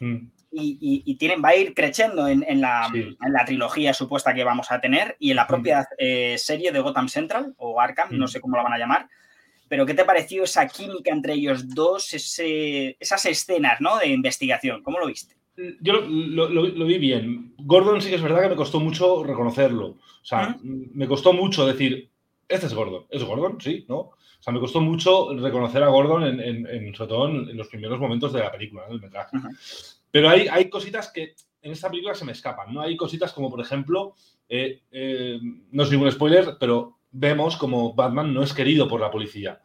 Mm. 0.00 0.30
Y, 0.50 1.02
y, 1.04 1.14
tienen, 1.18 1.42
va 1.44 1.50
a 1.50 1.56
ir 1.56 1.74
creciendo 1.74 2.26
en, 2.26 2.42
en, 2.48 2.62
la, 2.62 2.90
en, 2.94 3.16
la, 3.20 3.44
trilogía 3.44 3.92
supuesta 3.92 4.32
que 4.32 4.44
vamos 4.44 4.72
a 4.72 4.80
tener 4.80 5.14
y 5.18 5.30
en 5.30 5.36
la 5.36 5.46
propia 5.46 5.86
eh, 5.98 6.36
serie 6.38 6.72
de 6.72 6.80
Gotham 6.80 7.08
Central 7.08 7.54
o 7.58 7.78
Arkham, 7.78 8.08
no 8.12 8.24
mm. 8.24 8.28
sé 8.28 8.40
cómo 8.40 8.56
la 8.56 8.62
van 8.62 8.72
a 8.72 8.78
llamar, 8.78 9.08
pero 9.68 9.86
¿qué 9.86 9.94
te 9.94 10.04
pareció 10.04 10.44
esa 10.44 10.66
química 10.66 11.12
entre 11.12 11.34
ellos 11.34 11.68
dos, 11.68 12.14
esas 12.14 13.26
escenas 13.26 13.80
¿no? 13.80 13.98
de 13.98 14.08
investigación? 14.08 14.82
¿Cómo 14.82 14.98
lo 14.98 15.06
viste? 15.06 15.36
Yo 15.80 15.94
lo, 15.94 16.86
vi 16.86 16.98
bien. 16.98 17.54
Gordon 17.58 18.00
sí 18.00 18.10
que 18.10 18.16
es 18.16 18.22
verdad 18.22 18.42
que 18.42 18.50
me 18.50 18.56
costó 18.56 18.78
mucho 18.80 19.24
reconocerlo. 19.24 19.86
O 19.88 20.24
sea, 20.24 20.56
me 20.62 21.08
costó 21.08 21.32
mucho 21.32 21.66
decir, 21.66 22.10
este 22.46 22.66
es 22.66 22.74
Gordon. 22.74 23.06
¿Es 23.10 23.24
Gordon? 23.24 23.60
Sí, 23.60 23.84
¿no? 23.88 23.96
O 23.98 24.42
sea, 24.42 24.52
me 24.52 24.60
costó 24.60 24.80
mucho 24.80 25.34
reconocer 25.34 25.82
a 25.82 25.88
Gordon, 25.88 26.40
en, 26.40 26.94
sobre 26.94 27.08
todo 27.08 27.28
en, 27.28 27.56
los 27.56 27.66
primeros 27.68 27.98
momentos 27.98 28.32
de 28.32 28.40
la 28.40 28.52
película, 28.52 28.86
del 28.88 29.00
metraje. 29.00 29.36
Pero 30.12 30.28
hay, 30.28 30.46
hay 30.46 30.70
cositas 30.70 31.10
que 31.12 31.34
en 31.62 31.72
esta 31.72 31.90
película 31.90 32.14
se 32.14 32.24
me 32.24 32.32
escapan, 32.32 32.72
¿no? 32.72 32.80
Hay 32.80 32.96
cositas 32.96 33.32
como, 33.32 33.50
por 33.50 33.60
ejemplo, 33.60 34.14
eh, 34.48 34.82
eh, 34.90 35.38
no 35.72 35.82
es 35.82 35.90
ningún 35.90 36.10
spoiler, 36.10 36.56
pero 36.58 36.97
vemos 37.10 37.56
como 37.56 37.94
Batman 37.94 38.32
no 38.32 38.42
es 38.42 38.52
querido 38.52 38.88
por 38.88 39.00
la 39.00 39.10
policía. 39.10 39.60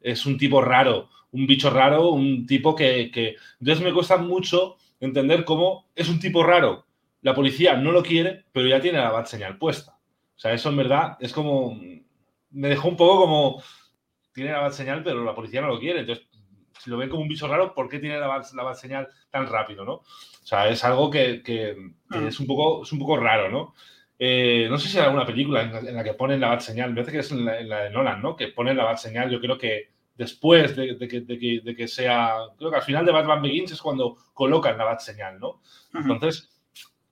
Es 0.00 0.26
un 0.26 0.36
tipo 0.36 0.60
raro, 0.60 1.08
un 1.32 1.46
bicho 1.46 1.70
raro, 1.70 2.10
un 2.10 2.46
tipo 2.46 2.74
que, 2.74 3.10
que... 3.10 3.36
Entonces 3.60 3.84
me 3.84 3.92
cuesta 3.92 4.16
mucho 4.16 4.76
entender 5.00 5.44
cómo 5.44 5.88
es 5.94 6.08
un 6.08 6.20
tipo 6.20 6.42
raro. 6.42 6.86
La 7.22 7.34
policía 7.34 7.76
no 7.76 7.92
lo 7.92 8.02
quiere, 8.02 8.44
pero 8.52 8.68
ya 8.68 8.80
tiene 8.80 8.98
la 8.98 9.10
bat 9.10 9.26
señal 9.26 9.58
puesta. 9.58 9.98
O 10.36 10.38
sea, 10.38 10.52
eso 10.52 10.68
en 10.68 10.76
verdad 10.76 11.16
es 11.20 11.32
como... 11.32 11.78
me 12.50 12.68
dejó 12.68 12.88
un 12.88 12.96
poco 12.96 13.20
como, 13.20 13.62
tiene 14.34 14.50
la 14.50 14.60
bad 14.60 14.72
señal, 14.72 15.02
pero 15.02 15.24
la 15.24 15.34
policía 15.34 15.62
no 15.62 15.68
lo 15.68 15.78
quiere. 15.78 16.00
Entonces, 16.00 16.26
si 16.78 16.90
lo 16.90 16.98
ven 16.98 17.08
como 17.08 17.22
un 17.22 17.28
bicho 17.28 17.46
raro, 17.46 17.72
¿por 17.72 17.88
qué 17.88 18.00
tiene 18.00 18.18
la 18.18 18.26
bad, 18.26 18.44
la 18.52 18.74
señal 18.74 19.08
tan 19.30 19.46
rápido, 19.46 19.84
no? 19.84 19.94
O 19.94 20.04
sea, 20.42 20.68
es 20.68 20.84
algo 20.84 21.08
que, 21.08 21.42
mm. 22.10 22.26
es, 22.26 22.40
un 22.40 22.46
poco, 22.46 22.82
es 22.82 22.92
un 22.92 22.98
poco 22.98 23.16
raro, 23.16 23.48
¿no? 23.50 23.74
Eh, 24.18 24.68
no 24.70 24.78
sé 24.78 24.88
si 24.88 24.98
hay 24.98 25.04
alguna 25.04 25.26
película 25.26 25.62
en 25.62 25.94
la, 25.94 26.04
que 26.04 26.14
ponen 26.14 26.40
la 26.40 26.48
bad 26.48 26.60
señal, 26.60 26.90
me 26.90 26.96
parece 26.96 27.12
que 27.12 27.18
es 27.18 27.32
en 27.32 27.44
la, 27.44 27.84
de 27.84 27.90
Nolan, 27.90 28.22
¿no? 28.22 28.36
Que 28.36 28.48
ponen 28.48 28.76
la 28.76 28.84
bad 28.84 28.96
señal, 28.96 29.30
yo 29.30 29.40
creo 29.40 29.58
que 29.58 29.90
después 30.16 30.76
de, 30.76 30.96
que, 31.76 31.88
sea, 31.88 32.34
creo 32.56 32.70
que 32.70 32.76
al 32.76 32.82
final 32.82 33.04
de 33.04 33.12
Batman 33.12 33.42
Begins 33.42 33.72
es 33.72 33.82
cuando 33.82 34.16
colocan 34.32 34.78
la 34.78 34.84
bad 34.84 34.98
señal, 34.98 35.40
¿no? 35.40 35.60
Entonces, 35.92 36.62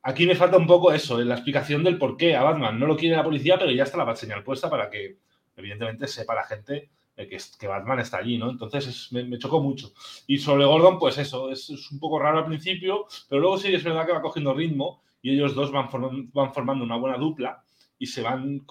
aquí 0.03 0.27
me 0.27 0.37
falta 0.37 0.57
un 0.57 0.67
poco 0.67 0.93
eso, 0.93 1.21
la 1.21 1.35
explicación 1.35 1.83
del 1.83 1.99
por 1.99 2.17
qué 2.17 2.37
a 2.37 2.45
Batman 2.45 2.79
no 2.79 2.87
lo 2.87 2.97
quiere 2.97 3.17
la 3.17 3.25
policía, 3.25 3.59
pero 3.59 3.73
ya 3.73 3.83
está 3.83 3.99
la 3.99 4.05
bad 4.05 4.15
señal 4.15 4.45
puesta 4.45 4.71
para 4.71 4.89
que, 4.89 5.19
evidentemente, 5.57 6.07
sepa 6.07 6.35
la 6.37 6.45
gente 6.45 6.91
que, 7.17 7.39
que 7.59 7.67
Batman 7.67 8.01
está 8.01 8.19
allí, 8.19 8.39
¿no? 8.39 8.51
Entonces 8.51 9.11
me, 9.13 9.39
chocó 9.39 9.61
mucho. 9.61 9.93
Y 10.27 10.39
sobre 10.39 10.65
Gordon, 10.65 10.99
pues 10.99 11.19
eso, 11.19 11.51
es, 11.51 11.69
un 11.91 11.99
poco 11.99 12.19
raro 12.19 12.39
al 12.39 12.47
principio, 12.47 13.07
pero 13.29 13.41
luego 13.41 13.59
sí 13.59 13.75
es 13.75 13.85
verdad 13.85 14.07
que 14.07 14.13
va 14.13 14.23
cogiendo 14.23 14.55
ritmo 14.55 15.03
y 15.23 15.31
ellos 15.31 15.55
dos 15.55 15.71
van, 15.71 15.89
van 16.33 16.53
formando 16.53 16.85
una 16.85 16.97
buena 16.97 17.17
dupla 17.17 17.63
y 17.99 18.07
se 18.07 18.21
van, 18.21 18.67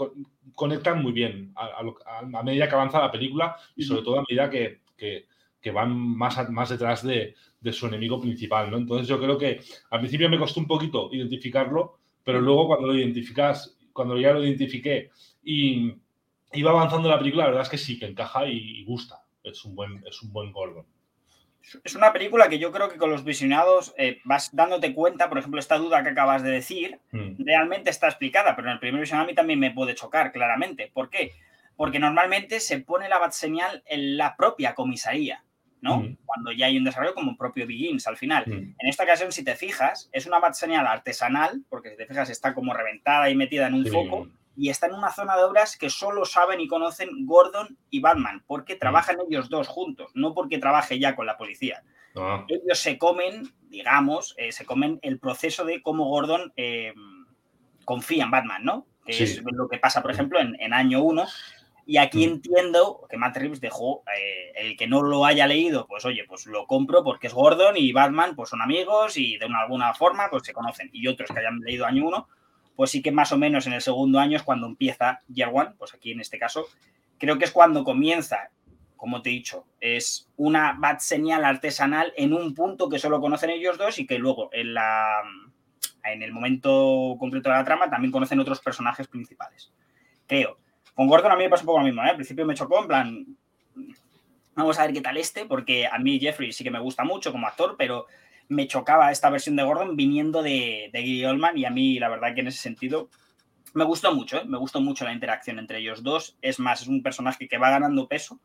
conectan 0.54 1.02
muy 1.02 1.14
bien 1.14 1.54
a, 1.56 2.44
medida 2.44 2.68
que 2.68 2.76
avanza 2.76 3.00
la 3.00 3.12
película 3.12 3.56
y 3.76 3.84
sobre 3.84 4.02
todo 4.02 4.20
a 4.20 4.26
medida 4.28 4.50
que, 4.50 4.82
que, 4.98 5.72
van 5.72 5.96
más, 5.96 6.50
más 6.50 6.70
detrás 6.70 7.04
de, 7.04 7.36
de, 7.60 7.72
su 7.72 7.88
enemigo 7.88 8.20
principal, 8.20 8.70
¿no? 8.70 8.78
Entonces 8.78 9.08
yo 9.08 9.20
creo 9.20 9.38
que 9.38 9.62
al 9.90 10.00
principio 10.00 10.30
me 10.30 10.38
costó 10.38 10.60
un 10.60 10.68
poquito 10.68 11.10
identificarlo, 11.14 12.00
pero 12.24 12.42
luego 12.42 12.68
cuando 12.68 12.88
lo 12.88 12.96
identificas, 12.96 13.78
cuando 13.94 14.20
ya 14.20 14.34
lo 14.34 14.44
identifiqué 14.44 15.12
y 15.44 15.94
iba 16.54 16.72
avanzando 16.72 17.10
la 17.10 17.18
película, 17.18 17.44
la 17.44 17.50
verdad 17.50 17.64
es 17.64 17.70
que 17.70 17.78
sí, 17.78 17.98
que 17.98 18.08
encaja 18.08 18.48
y, 18.48 18.84
gusta. 18.84 19.24
Es 19.44 19.64
un 19.66 19.76
buen, 19.76 20.04
es 20.06 20.22
un 20.22 20.32
buen 20.32 20.52
Gordon. 20.52 20.86
Es 21.84 21.96
una 21.96 22.12
película 22.14 22.50
que 22.50 22.60
yo 22.60 22.72
creo 22.72 22.90
que 22.90 22.98
con 22.98 23.10
los 23.10 23.24
visionados 23.24 23.94
eh, 23.98 24.20
vas 24.24 24.56
dándote 24.56 24.94
cuenta, 24.94 25.30
por 25.30 25.38
ejemplo, 25.38 25.60
esta 25.60 25.78
duda 25.78 26.04
que 26.04 26.10
acabas 26.10 26.44
de 26.44 26.52
decir, 26.52 27.00
hmm. 27.12 27.44
realmente 27.46 27.90
está 27.90 28.08
explicada, 28.08 28.56
pero 28.56 28.68
en 28.68 28.74
el 28.74 28.80
primer 28.80 29.02
visionado 29.02 29.26
a 29.26 29.28
mí 29.28 29.36
también 29.36 29.60
me 29.60 29.72
puede 29.72 29.96
chocar, 29.96 30.32
claramente. 30.32 30.92
¿Por 30.94 31.10
qué? 31.10 31.34
Porque 31.76 32.00
normalmente 32.00 32.60
se 32.60 32.80
pone 32.80 33.10
la 33.10 33.20
bat 33.20 33.32
señal 33.32 33.84
en 33.86 34.18
la 34.18 34.36
propia 34.36 34.76
comisaría, 34.76 35.44
¿no? 35.82 36.02
Hmm. 36.02 36.18
Cuando 36.26 36.52
ya 36.52 36.68
hay 36.68 36.78
un 36.78 36.84
desarrollo 36.84 37.14
como 37.14 37.38
propio 37.38 37.68
Begins 37.68 38.08
al 38.08 38.18
final. 38.18 38.46
Hmm. 38.48 38.76
En 38.78 38.88
esta 38.88 39.04
ocasión, 39.04 39.32
si 39.32 39.44
te 39.44 39.56
fijas, 39.56 40.10
es 40.12 40.26
una 40.26 40.40
bat 40.40 40.54
señal 40.54 40.88
artesanal, 40.88 41.64
porque 41.70 41.92
si 41.92 41.98
te 41.98 42.08
fijas 42.08 42.30
está 42.30 42.54
como 42.54 42.74
reventada 42.74 43.30
y 43.30 43.36
metida 43.36 43.68
en 43.68 43.76
un 43.76 43.86
foco, 43.86 44.30
y 44.56 44.70
está 44.70 44.88
en 44.88 44.94
una 44.94 45.12
zona 45.12 45.38
de 45.38 45.44
obras 45.44 45.78
que 45.78 45.90
solo 45.90 46.26
saben 46.26 46.60
y 46.60 46.68
conocen 46.68 47.26
Gordon 47.26 47.78
y 47.90 48.02
Batman, 48.02 48.44
porque 48.46 48.76
trabajan 48.76 49.18
ellos 49.28 49.50
dos 49.50 49.68
juntos, 49.68 50.12
no 50.14 50.34
porque 50.34 50.58
trabaje 50.58 51.00
ya 51.00 51.16
con 51.16 51.26
la 51.26 51.38
policía. 51.38 51.84
Ah. 52.16 52.46
Ellos 52.48 52.80
se 52.80 52.98
comen, 52.98 53.54
digamos, 53.70 54.36
eh, 54.38 54.52
se 54.52 54.66
comen 54.66 55.00
el 55.02 55.20
proceso 55.20 55.64
de 55.64 55.82
cómo 55.82 56.06
Gordon 56.06 56.52
eh, 56.56 56.94
confía 57.86 58.24
en 58.24 58.32
Batman, 58.32 58.64
¿no? 58.64 58.88
Que 59.06 59.24
es 59.24 59.42
lo 59.44 59.68
que 59.68 59.80
pasa, 59.80 60.02
por 60.02 60.12
ejemplo, 60.12 60.40
en, 60.40 60.74
año 60.74 61.02
1. 61.02 61.26
Y 61.88 61.98
aquí 61.98 62.28
mm. 62.28 62.32
entiendo 62.32 63.08
que 63.10 63.18
Matt 63.18 63.38
Reeves 63.38 63.60
dejó, 63.60 64.04
eh, 64.16 64.52
el 64.56 64.78
que 64.78 64.88
no 64.88 65.02
lo 65.02 65.26
haya 65.26 65.48
leído, 65.48 65.88
pues 65.88 66.06
oye, 66.06 66.24
pues 66.28 66.46
lo 66.46 66.68
compro 66.68 67.04
porque 67.04 67.28
es 67.28 67.34
Gordon 67.34 67.78
y 67.78 67.92
Batman, 67.92 68.36
pues 68.36 68.50
son 68.50 68.62
amigos 68.62 69.18
y 69.18 69.38
de 69.38 69.46
una, 69.46 69.62
alguna 69.62 69.94
forma 69.94 70.30
pues 70.30 70.44
se 70.44 70.54
conocen. 70.54 70.90
Y 70.94 71.08
otros 71.08 71.30
que 71.32 71.40
hayan 71.40 71.60
leído 71.60 71.86
año 71.86 72.06
1, 72.06 72.28
pues 72.82 72.90
sí 72.90 73.04
que 73.04 73.12
más 73.12 73.32
o 73.32 73.38
menos 73.38 73.68
en 73.68 73.74
el 73.74 73.82
segundo 73.84 74.18
año 74.18 74.38
es 74.38 74.42
cuando 74.42 74.66
empieza 74.66 75.22
Year 75.28 75.52
One, 75.54 75.74
pues 75.78 75.94
aquí 75.94 76.14
en 76.14 76.20
este 76.20 76.40
caso, 76.40 76.66
creo 77.20 77.38
que 77.38 77.46
es 77.46 77.52
cuando 77.52 77.84
comienza, 77.84 78.50
como 78.98 79.22
te 79.22 79.30
he 79.30 79.34
dicho, 79.34 79.68
es 79.80 80.28
una 80.36 80.74
bad 80.80 80.98
señal 80.98 81.46
artesanal 81.46 82.12
en 82.18 82.34
un 82.34 82.56
punto 82.56 82.90
que 82.90 82.98
solo 82.98 83.22
conocen 83.22 83.52
ellos 83.52 83.78
dos 83.78 84.00
y 84.00 84.08
que 84.08 84.18
luego 84.18 84.50
en, 84.52 84.74
la, 84.74 85.22
en 86.06 86.24
el 86.24 86.32
momento 86.32 87.18
concreto 87.20 87.52
de 87.52 87.56
la 87.58 87.64
trama 87.64 87.88
también 87.88 88.12
conocen 88.12 88.40
otros 88.40 88.60
personajes 88.62 89.08
principales. 89.08 89.72
Creo. 90.26 90.58
Con 90.96 91.08
Gordon 91.08 91.34
a 91.34 91.36
mí 91.36 91.44
me 91.44 91.50
pasa 91.52 91.62
un 91.62 91.68
poco 91.68 91.82
lo 91.82 91.86
mismo, 91.86 92.02
¿eh? 92.02 92.10
al 92.10 92.16
principio 92.16 92.48
me 92.48 92.56
chocó, 92.56 92.82
en 92.82 92.88
plan, 92.88 93.26
vamos 94.56 94.80
a 94.80 94.86
ver 94.88 94.94
qué 94.94 95.02
tal 95.02 95.18
este, 95.18 95.46
porque 95.46 95.86
a 95.86 96.00
mí 96.00 96.20
Jeffrey 96.20 96.52
sí 96.52 96.64
que 96.64 96.72
me 96.72 96.80
gusta 96.80 97.04
mucho 97.04 97.32
como 97.32 97.46
actor, 97.46 97.76
pero 97.78 98.08
me 98.52 98.68
chocaba 98.68 99.12
esta 99.12 99.30
versión 99.30 99.56
de 99.56 99.64
Gordon 99.64 99.96
viniendo 99.96 100.44
de, 100.44 100.90
de 100.92 101.22
Gary 101.22 101.42
y 101.56 101.66
a 101.66 101.70
mí 101.70 102.00
la 102.00 102.10
verdad 102.10 102.36
que 102.36 102.42
en 102.42 102.48
ese 102.48 102.60
sentido 102.60 103.10
me 103.74 103.86
gustó 103.86 104.14
mucho, 104.14 104.40
¿eh? 104.40 104.46
me 104.46 104.58
gustó 104.58 104.82
mucho 104.82 105.06
la 105.06 105.14
interacción 105.14 105.58
entre 105.58 105.80
ellos 105.80 106.04
dos. 106.04 106.38
Es 106.42 106.60
más, 106.60 106.82
es 106.82 106.90
un 106.90 107.02
personaje 107.02 107.48
que 107.48 107.58
va 107.58 107.70
ganando 107.70 108.10
peso 108.10 108.42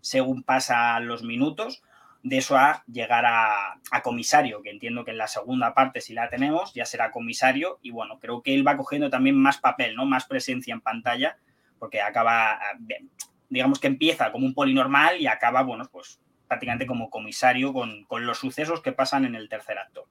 según 0.00 0.44
pasan 0.44 1.06
los 1.06 1.22
minutos. 1.22 1.82
De 2.22 2.38
eso 2.38 2.56
a 2.56 2.84
llegar 2.86 3.24
a, 3.26 4.02
comisario, 4.02 4.62
que 4.62 4.70
entiendo 4.70 5.04
que 5.04 5.10
en 5.10 5.18
la 5.18 5.26
segunda 5.26 5.74
parte, 5.74 6.00
si 6.00 6.14
la 6.14 6.30
tenemos, 6.30 6.72
ya 6.72 6.86
será 6.86 7.10
comisario. 7.10 7.78
Y 7.82 7.90
bueno, 7.90 8.18
creo 8.18 8.42
que 8.42 8.54
él 8.54 8.66
va 8.66 8.78
cogiendo 8.78 9.10
también 9.10 9.36
más 9.36 9.58
papel, 9.58 9.94
¿no? 9.94 10.06
Más 10.06 10.26
presencia 10.26 10.72
en 10.72 10.80
pantalla, 10.80 11.38
porque 11.78 12.00
acaba, 12.00 12.58
digamos 13.48 13.78
que 13.78 13.86
empieza 13.86 14.32
como 14.32 14.46
un 14.46 14.54
polinormal 14.54 15.20
y 15.20 15.26
acaba, 15.26 15.62
bueno, 15.62 15.84
pues 15.90 16.20
prácticamente 16.50 16.84
como 16.84 17.10
comisario 17.10 17.72
con, 17.72 18.26
los 18.26 18.38
sucesos 18.38 18.82
que 18.82 18.90
pasan 18.90 19.24
en 19.24 19.36
el 19.36 19.48
tercer 19.48 19.78
acto. 19.78 20.08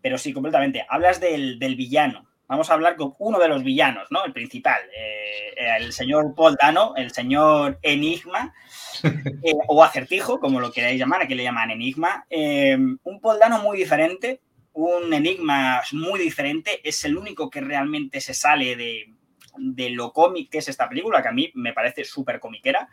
Pero 0.00 0.18
sí, 0.18 0.32
completamente. 0.32 0.86
Hablas 0.88 1.18
del, 1.18 1.58
villano. 1.58 2.28
Vamos 2.46 2.70
a 2.70 2.74
hablar 2.74 2.94
con 2.94 3.14
uno 3.18 3.40
de 3.40 3.48
los 3.48 3.64
villanos, 3.64 4.06
¿no? 4.10 4.24
El 4.24 4.32
principal, 4.32 4.80
eh, 4.96 5.52
el 5.78 5.92
señor 5.92 6.32
Paul 6.36 6.56
Dano, 6.60 6.94
el 6.96 7.10
señor 7.10 7.80
Enigma, 7.82 8.54
eh, 9.02 9.52
o 9.66 9.82
Acertijo, 9.82 10.38
como 10.38 10.60
lo 10.60 10.70
queráis 10.70 10.98
llamar, 10.98 11.22
aquí 11.22 11.34
le 11.34 11.42
llaman 11.42 11.72
Enigma. 11.72 12.24
Eh, 12.30 12.78
un 13.02 13.20
Paul 13.20 13.40
Dano 13.40 13.58
muy 13.58 13.76
diferente, 13.76 14.40
un 14.72 15.12
Enigma 15.12 15.82
muy 15.90 16.20
diferente, 16.20 16.80
es 16.84 17.04
el 17.04 17.16
único 17.16 17.50
que 17.50 17.60
realmente 17.60 18.20
se 18.20 18.34
sale 18.34 18.76
de, 18.76 19.12
de 19.56 19.90
lo 19.90 20.12
cómic 20.12 20.50
que 20.50 20.58
es 20.58 20.68
esta 20.68 20.88
película, 20.88 21.20
que 21.20 21.28
a 21.28 21.32
mí 21.32 21.50
me 21.54 21.72
parece 21.72 22.04
súper 22.04 22.38
comiquera, 22.38 22.88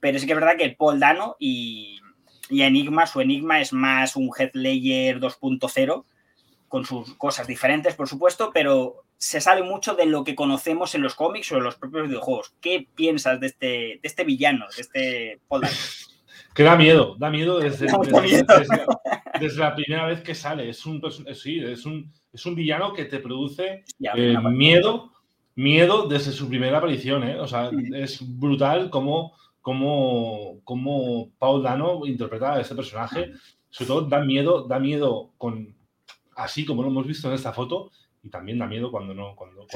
pero 0.00 0.18
sí 0.18 0.26
que 0.26 0.32
es 0.32 0.38
verdad 0.38 0.58
que 0.58 0.68
Paul 0.70 1.00
Dano 1.00 1.36
y, 1.38 1.98
y 2.50 2.62
Enigma, 2.62 3.06
su 3.06 3.20
Enigma 3.20 3.60
es 3.60 3.72
más 3.72 4.16
un 4.16 4.30
Headlayer 4.36 5.20
2.0, 5.20 6.04
con 6.68 6.84
sus 6.84 7.14
cosas 7.14 7.46
diferentes, 7.46 7.94
por 7.94 8.08
supuesto, 8.08 8.50
pero 8.52 9.04
se 9.18 9.40
sale 9.40 9.62
mucho 9.62 9.94
de 9.94 10.06
lo 10.06 10.24
que 10.24 10.34
conocemos 10.34 10.94
en 10.94 11.02
los 11.02 11.14
cómics 11.14 11.50
o 11.52 11.56
en 11.56 11.64
los 11.64 11.76
propios 11.76 12.08
videojuegos. 12.08 12.54
¿Qué 12.60 12.86
piensas 12.94 13.40
de 13.40 13.46
este, 13.46 13.66
de 13.66 14.00
este 14.02 14.24
villano, 14.24 14.66
de 14.76 14.82
este 14.82 15.40
Que 16.54 16.62
da 16.62 16.76
miedo, 16.76 17.16
da 17.18 17.30
miedo 17.30 17.58
desde, 17.58 17.86
desde, 19.40 19.58
la 19.58 19.74
primera 19.74 20.06
vez 20.06 20.20
que 20.22 20.34
sale. 20.34 20.68
Es 20.68 20.84
un, 20.86 21.02
sí, 21.34 21.60
es 21.60 21.86
un, 21.86 22.12
es 22.32 22.46
un 22.46 22.54
villano 22.54 22.92
que 22.92 23.04
te 23.04 23.20
produce 23.20 23.84
eh, 24.14 24.38
miedo, 24.50 25.12
miedo 25.54 26.08
desde 26.08 26.32
su 26.32 26.48
primera 26.48 26.78
aparición. 26.78 27.24
¿eh? 27.24 27.38
O 27.38 27.46
sea, 27.46 27.70
es 27.94 28.18
brutal 28.38 28.90
como 28.90 29.34
cómo, 29.66 30.60
cómo 30.62 31.32
Paul 31.40 31.64
Dano 31.64 32.06
interpreta 32.06 32.54
a 32.54 32.60
este 32.60 32.76
personaje. 32.76 33.32
Sobre 33.68 33.88
todo 33.88 34.02
da 34.02 34.20
miedo, 34.20 34.64
da 34.68 34.78
miedo 34.78 35.32
con 35.38 35.74
así 36.36 36.64
como 36.64 36.82
lo 36.82 36.88
hemos 36.88 37.04
visto 37.04 37.26
en 37.26 37.34
esta 37.34 37.52
foto, 37.52 37.90
y 38.22 38.28
también 38.28 38.60
da 38.60 38.68
miedo 38.68 38.92
cuando 38.92 39.12
no, 39.12 39.34
cuando, 39.34 39.66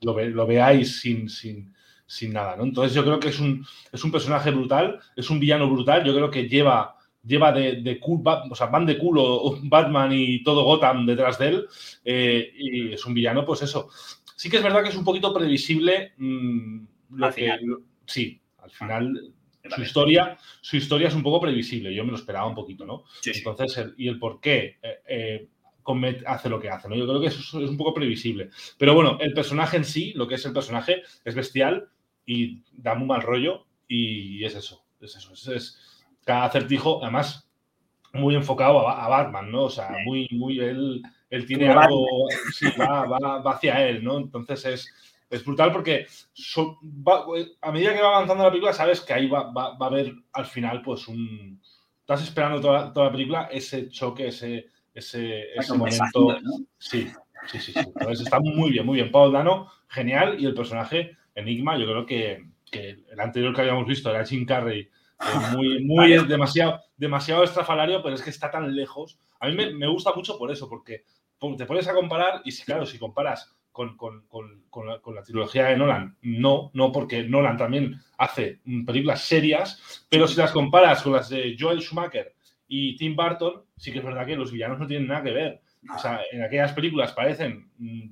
Lo, 0.00 0.46
veáis 0.46 1.00
sin, 1.00 1.28
sin, 1.28 1.74
sin, 2.06 2.32
nada. 2.32 2.56
¿no? 2.56 2.62
Entonces 2.62 2.94
yo 2.94 3.04
creo 3.04 3.20
que 3.20 3.28
es 3.28 3.38
un, 3.38 3.66
es 3.92 4.02
un 4.02 4.10
personaje 4.10 4.50
brutal, 4.50 4.98
es 5.14 5.28
un 5.28 5.38
villano 5.38 5.68
brutal. 5.68 6.02
Yo 6.04 6.14
creo 6.14 6.30
que 6.30 6.48
lleva 6.48 6.96
lleva 7.22 7.52
de, 7.52 7.82
de 7.82 8.00
o 8.02 8.54
sea, 8.54 8.68
van 8.68 8.86
de 8.86 8.96
culo 8.96 9.58
Batman 9.64 10.10
y 10.10 10.42
todo 10.42 10.64
Gotham 10.64 11.04
detrás 11.04 11.38
de 11.38 11.48
él. 11.48 11.66
Eh, 12.02 12.50
y 12.56 12.92
es 12.94 13.04
un 13.04 13.12
villano, 13.12 13.44
pues 13.44 13.60
eso. 13.60 13.90
Sí 14.36 14.48
que 14.48 14.56
es 14.56 14.62
verdad 14.62 14.82
que 14.82 14.88
es 14.88 14.96
un 14.96 15.04
poquito 15.04 15.34
previsible. 15.34 16.14
Mm, 16.16 16.86
lo 17.10 17.30
que, 17.30 17.58
sí, 18.06 18.40
al 18.58 18.70
final, 18.70 19.32
su 19.74 19.82
historia, 19.82 20.36
su 20.60 20.76
historia 20.76 21.08
es 21.08 21.14
un 21.14 21.22
poco 21.22 21.40
previsible. 21.40 21.94
Yo 21.94 22.04
me 22.04 22.10
lo 22.10 22.16
esperaba 22.16 22.46
un 22.46 22.54
poquito, 22.54 22.84
¿no? 22.84 23.04
Entonces, 23.24 23.92
y 23.96 24.08
el 24.08 24.18
por 24.18 24.40
qué 24.40 24.78
eh, 24.82 24.98
eh, 25.06 25.48
hace 26.26 26.48
lo 26.48 26.60
que 26.60 26.68
hace, 26.68 26.88
¿no? 26.88 26.96
Yo 26.96 27.06
creo 27.06 27.20
que 27.20 27.28
eso 27.28 27.40
es 27.62 27.70
un 27.70 27.76
poco 27.76 27.94
previsible. 27.94 28.50
Pero 28.76 28.94
bueno, 28.94 29.18
el 29.20 29.32
personaje 29.32 29.76
en 29.76 29.84
sí, 29.84 30.12
lo 30.14 30.28
que 30.28 30.34
es 30.34 30.44
el 30.44 30.52
personaje, 30.52 31.02
es 31.24 31.34
bestial 31.34 31.88
y 32.26 32.62
da 32.72 32.94
muy 32.94 33.08
mal 33.08 33.22
rollo 33.22 33.66
y 33.86 34.44
es 34.44 34.54
eso. 34.54 34.84
Es 35.00 35.16
eso. 35.16 35.54
Es, 35.54 36.06
cada 36.24 36.44
acertijo, 36.44 37.02
además, 37.02 37.48
muy 38.12 38.34
enfocado 38.34 38.86
a, 38.88 39.08
Batman, 39.08 39.50
¿no? 39.50 39.64
O 39.64 39.70
sea, 39.70 39.88
muy, 40.04 40.28
muy, 40.32 40.60
él, 40.60 41.02
él 41.30 41.46
tiene 41.46 41.68
algo, 41.70 42.06
sí, 42.52 42.66
va, 42.78 43.06
va 43.06 43.50
hacia 43.52 43.86
él, 43.88 44.04
¿no? 44.04 44.18
Entonces 44.18 44.64
es 44.66 45.07
es 45.30 45.44
brutal 45.44 45.72
porque 45.72 46.06
a 47.60 47.72
medida 47.72 47.94
que 47.94 48.02
va 48.02 48.16
avanzando 48.16 48.44
la 48.44 48.50
película, 48.50 48.72
sabes 48.72 49.00
que 49.00 49.12
ahí 49.12 49.28
va, 49.28 49.52
a 49.54 49.86
haber 49.86 50.14
al 50.32 50.46
final, 50.46 50.82
pues 50.82 51.08
un. 51.08 51.60
Estás 52.00 52.22
esperando 52.22 52.60
toda, 52.60 52.92
la 53.04 53.12
película 53.12 53.48
ese 53.52 53.90
choque, 53.90 54.28
ese, 54.28 54.66
ese, 54.94 55.74
momento. 55.76 56.38
Sí, 56.78 57.06
sí, 57.46 57.58
sí. 57.58 57.72
sí. 57.72 58.22
está 58.22 58.40
muy 58.40 58.70
bien, 58.70 58.86
muy 58.86 58.96
bien. 58.96 59.10
Paul 59.10 59.32
Dano, 59.32 59.70
genial. 59.88 60.40
Y 60.40 60.46
el 60.46 60.54
personaje 60.54 61.16
Enigma, 61.34 61.76
yo 61.76 61.84
creo 61.84 62.06
que, 62.06 62.46
que 62.70 63.04
el 63.10 63.20
anterior 63.20 63.54
que 63.54 63.60
habíamos 63.60 63.86
visto 63.86 64.08
era 64.10 64.24
Jim 64.24 64.46
Carrey, 64.46 64.88
muy, 65.52 65.84
muy 65.84 66.26
demasiado, 66.26 66.80
demasiado 66.96 67.44
estrafalario, 67.44 68.02
pero 68.02 68.14
es 68.14 68.22
que 68.22 68.30
está 68.30 68.50
tan 68.50 68.74
lejos. 68.74 69.18
A 69.40 69.48
mí 69.48 69.54
me, 69.54 69.88
gusta 69.88 70.12
mucho 70.14 70.38
por 70.38 70.50
eso, 70.50 70.68
porque 70.68 71.04
te 71.56 71.66
pones 71.66 71.86
a 71.88 71.94
comparar 71.94 72.42
y 72.44 72.52
si, 72.52 72.64
claro, 72.64 72.86
si 72.86 72.98
comparas 72.98 73.54
con, 73.86 75.14
la, 75.14 75.22
trilogía 75.22 75.66
de 75.66 75.76
Nolan, 75.76 76.16
no, 76.22 76.70
no, 76.74 76.90
porque 76.90 77.22
Nolan 77.22 77.56
también 77.56 78.00
hace 78.16 78.60
películas 78.84 79.22
serias, 79.22 80.06
pero 80.08 80.26
si 80.26 80.36
las 80.36 80.50
comparas 80.50 81.02
con 81.02 81.12
las 81.12 81.28
de 81.28 81.56
Joel 81.58 81.80
Schumacher 81.80 82.34
y 82.66 82.96
Tim 82.96 83.14
Burton, 83.14 83.62
sí 83.76 83.92
que 83.92 83.98
es 83.98 84.04
verdad 84.04 84.26
que 84.26 84.36
los 84.36 84.50
villanos 84.50 84.78
no 84.78 84.86
tienen 84.86 85.08
nada 85.08 85.22
que 85.22 85.30
ver. 85.30 85.60
O 85.94 85.98
sea, 85.98 86.20
en 86.32 86.42
aquellas 86.42 86.72
películas 86.72 87.12
parecen 87.12 87.70
mm, 87.78 88.08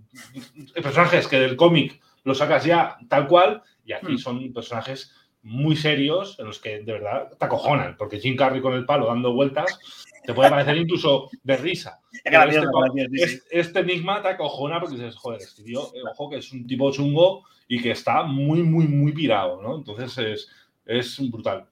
personajes 0.82 1.26
que 1.26 1.40
del 1.40 1.56
cómic 1.56 2.00
los 2.22 2.38
sacas 2.38 2.64
ya 2.64 2.96
tal 3.08 3.26
cual, 3.26 3.62
y 3.84 3.92
aquí 3.92 4.14
hmm. 4.14 4.18
son 4.18 4.52
personajes 4.52 5.12
muy 5.42 5.76
serios 5.76 6.38
en 6.40 6.46
los 6.46 6.58
que 6.58 6.80
de 6.80 6.92
verdad 6.92 7.30
te 7.38 7.44
acojonan, 7.44 7.96
porque 7.96 8.18
Jim 8.18 8.36
Carrey 8.36 8.60
con 8.60 8.74
el 8.74 8.84
palo 8.84 9.06
dando 9.06 9.32
vueltas 9.32 9.78
te 10.26 10.34
puede 10.34 10.50
parecer 10.50 10.76
incluso 10.76 11.30
de 11.42 11.56
risa. 11.56 12.00
Este, 12.12 13.40
este, 13.50 13.80
enigma 13.80 14.20
te 14.20 14.28
acojona 14.28 14.80
porque 14.80 14.96
dices, 14.96 15.16
joder, 15.16 15.40
este 15.40 15.62
tío, 15.62 15.82
eh, 15.94 16.00
ojo, 16.10 16.28
que 16.28 16.38
es 16.38 16.52
un 16.52 16.66
tipo 16.66 16.90
chungo 16.90 17.44
y 17.68 17.80
que 17.80 17.92
está 17.92 18.22
muy, 18.22 18.62
muy, 18.62 18.86
muy 18.86 19.12
pirado, 19.12 19.62
¿no? 19.62 19.76
Entonces 19.76 20.18
es, 20.18 20.48
es 20.84 21.30
brutal. 21.30 21.66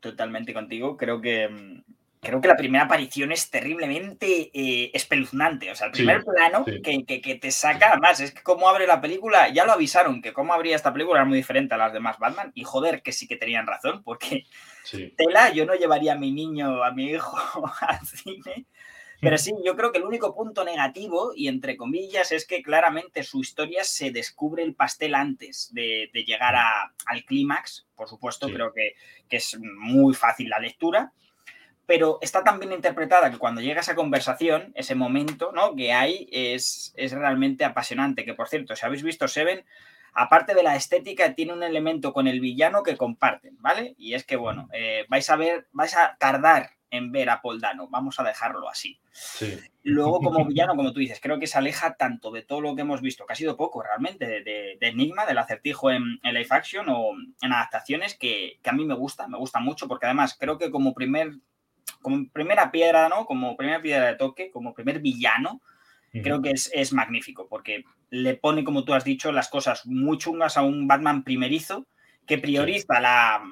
Totalmente 0.00 0.54
contigo. 0.54 0.96
Creo 0.96 1.20
que 1.20 1.48
mm, 1.48 1.82
creo 2.26 2.40
que 2.40 2.48
la 2.48 2.56
primera 2.56 2.84
aparición 2.84 3.32
es 3.32 3.50
terriblemente 3.50 4.50
eh, 4.52 4.90
espeluznante. 4.92 5.70
O 5.70 5.74
sea, 5.74 5.86
el 5.86 5.92
primer 5.92 6.24
plano 6.24 6.64
que, 6.64 7.38
te 7.40 7.50
saca, 7.50 7.92
además, 7.92 8.20
es 8.20 8.32
que 8.32 8.42
cómo 8.42 8.68
abre 8.68 8.86
la 8.86 9.00
película, 9.00 9.48
ya 9.48 9.64
lo 9.64 9.72
avisaron, 9.72 10.20
que 10.20 10.32
cómo 10.32 10.52
abría 10.52 10.76
esta 10.76 10.92
película 10.92 11.20
era 11.20 11.28
muy 11.28 11.38
diferente 11.38 11.74
a 11.74 11.78
las 11.78 11.92
demás 11.92 12.18
Batman. 12.18 12.50
Y 12.54 12.64
joder, 12.64 13.02
que 13.02 13.12
sí 13.12 13.28
que 13.28 13.36
tenían 13.36 13.66
razón, 13.66 14.02
porque 14.02 14.44
tela, 15.16 15.52
yo 15.52 15.66
no 15.66 15.74
llevaría 15.74 16.12
a 16.12 16.18
mi 16.18 16.32
niño, 16.32 16.82
a 16.82 16.92
mi 16.92 17.10
hijo 17.10 17.36
al 17.80 18.06
cine. 18.06 18.66
Pero 19.20 19.38
sí, 19.38 19.52
yo 19.64 19.76
creo 19.76 19.92
que 19.92 19.98
el 19.98 20.04
único 20.04 20.34
punto 20.34 20.62
negativo, 20.62 21.32
y 21.34 21.48
entre 21.48 21.76
comillas, 21.76 22.32
es 22.32 22.46
que 22.46 22.62
claramente 22.62 23.22
su 23.22 23.40
historia 23.40 23.82
se 23.82 24.10
descubre 24.10 24.62
el 24.62 24.74
pastel 24.74 25.14
antes 25.14 25.70
de, 25.72 26.10
llegar 26.26 26.54
al 26.54 27.24
clímax. 27.24 27.86
Por 27.94 28.08
supuesto, 28.08 28.48
creo 28.48 28.72
que, 28.74 28.92
que 29.28 29.38
es 29.38 29.58
muy 29.58 30.14
fácil 30.14 30.50
la 30.50 30.58
lectura 30.58 31.12
pero 31.86 32.18
está 32.20 32.42
tan 32.42 32.58
bien 32.58 32.72
interpretada 32.72 33.30
que 33.30 33.38
cuando 33.38 33.60
llega 33.60 33.80
esa 33.80 33.94
conversación, 33.94 34.72
ese 34.74 34.96
momento 34.96 35.52
¿no? 35.52 35.74
que 35.76 35.92
hay, 35.92 36.28
es, 36.32 36.92
es 36.96 37.12
realmente 37.12 37.64
apasionante. 37.64 38.24
Que 38.24 38.34
por 38.34 38.48
cierto, 38.48 38.74
si 38.74 38.84
habéis 38.84 39.04
visto 39.04 39.28
Seven, 39.28 39.64
aparte 40.16 40.54
de 40.54 40.62
la 40.62 40.76
estética, 40.76 41.34
tiene 41.34 41.52
un 41.52 41.62
elemento 41.62 42.12
con 42.12 42.26
el 42.26 42.40
villano 42.40 42.82
que 42.82 42.96
comparten, 42.96 43.56
¿vale? 43.60 43.94
Y 43.98 44.14
es 44.14 44.24
que, 44.24 44.36
bueno, 44.36 44.68
eh, 44.72 45.04
vais 45.08 45.28
a 45.28 45.36
ver, 45.36 45.68
vais 45.72 45.94
a 45.94 46.16
tardar 46.18 46.70
en 46.90 47.12
ver 47.12 47.28
a 47.28 47.42
Poldano, 47.42 47.88
vamos 47.88 48.18
a 48.18 48.24
dejarlo 48.24 48.68
así. 48.68 48.98
Sí. 49.12 49.58
Luego, 49.82 50.20
como 50.20 50.44
villano, 50.46 50.74
como 50.74 50.92
tú 50.92 51.00
dices, 51.00 51.20
creo 51.20 51.38
que 51.38 51.46
se 51.46 51.58
aleja 51.58 51.96
tanto 51.96 52.30
de 52.30 52.42
todo 52.42 52.62
lo 52.62 52.74
que 52.74 52.80
hemos 52.80 53.02
visto, 53.02 53.26
que 53.26 53.34
ha 53.34 53.36
sido 53.36 53.56
poco 53.56 53.82
realmente, 53.82 54.26
de, 54.42 54.78
Enigma, 54.80 55.26
del 55.26 55.38
acertijo 55.38 55.90
en, 55.90 56.18
en, 56.22 56.34
live 56.34 56.48
action 56.50 56.86
o 56.88 57.10
en 57.42 57.52
adaptaciones, 57.52 58.16
que, 58.16 58.58
que, 58.62 58.70
a 58.70 58.72
mí 58.72 58.86
me 58.86 58.94
gusta, 58.94 59.28
me 59.28 59.36
gusta 59.36 59.60
mucho, 59.60 59.86
porque 59.86 60.06
además 60.06 60.36
creo 60.38 60.56
que 60.56 60.70
como 60.70 60.94
primer 60.94 61.32
como 62.00 62.28
primera 62.30 62.70
piedra, 62.70 63.08
¿no? 63.08 63.26
Como 63.26 63.56
primera 63.56 63.82
piedra 63.82 64.06
de 64.06 64.16
toque, 64.16 64.50
como 64.50 64.74
primer 64.74 65.00
villano, 65.00 65.60
creo 66.22 66.42
que 66.42 66.50
es, 66.50 66.92
magnífico, 66.92 67.48
porque 67.48 67.84
le 68.10 68.34
pone, 68.34 68.64
como 68.64 68.84
tú 68.84 68.94
has 68.94 69.04
dicho, 69.04 69.32
las 69.32 69.48
cosas 69.48 69.86
muy 69.86 70.18
chungas 70.18 70.56
a 70.56 70.62
un 70.62 70.86
Batman 70.86 71.24
primerizo 71.24 71.86
que 72.26 72.38
prioriza 72.38 73.00
la, 73.00 73.42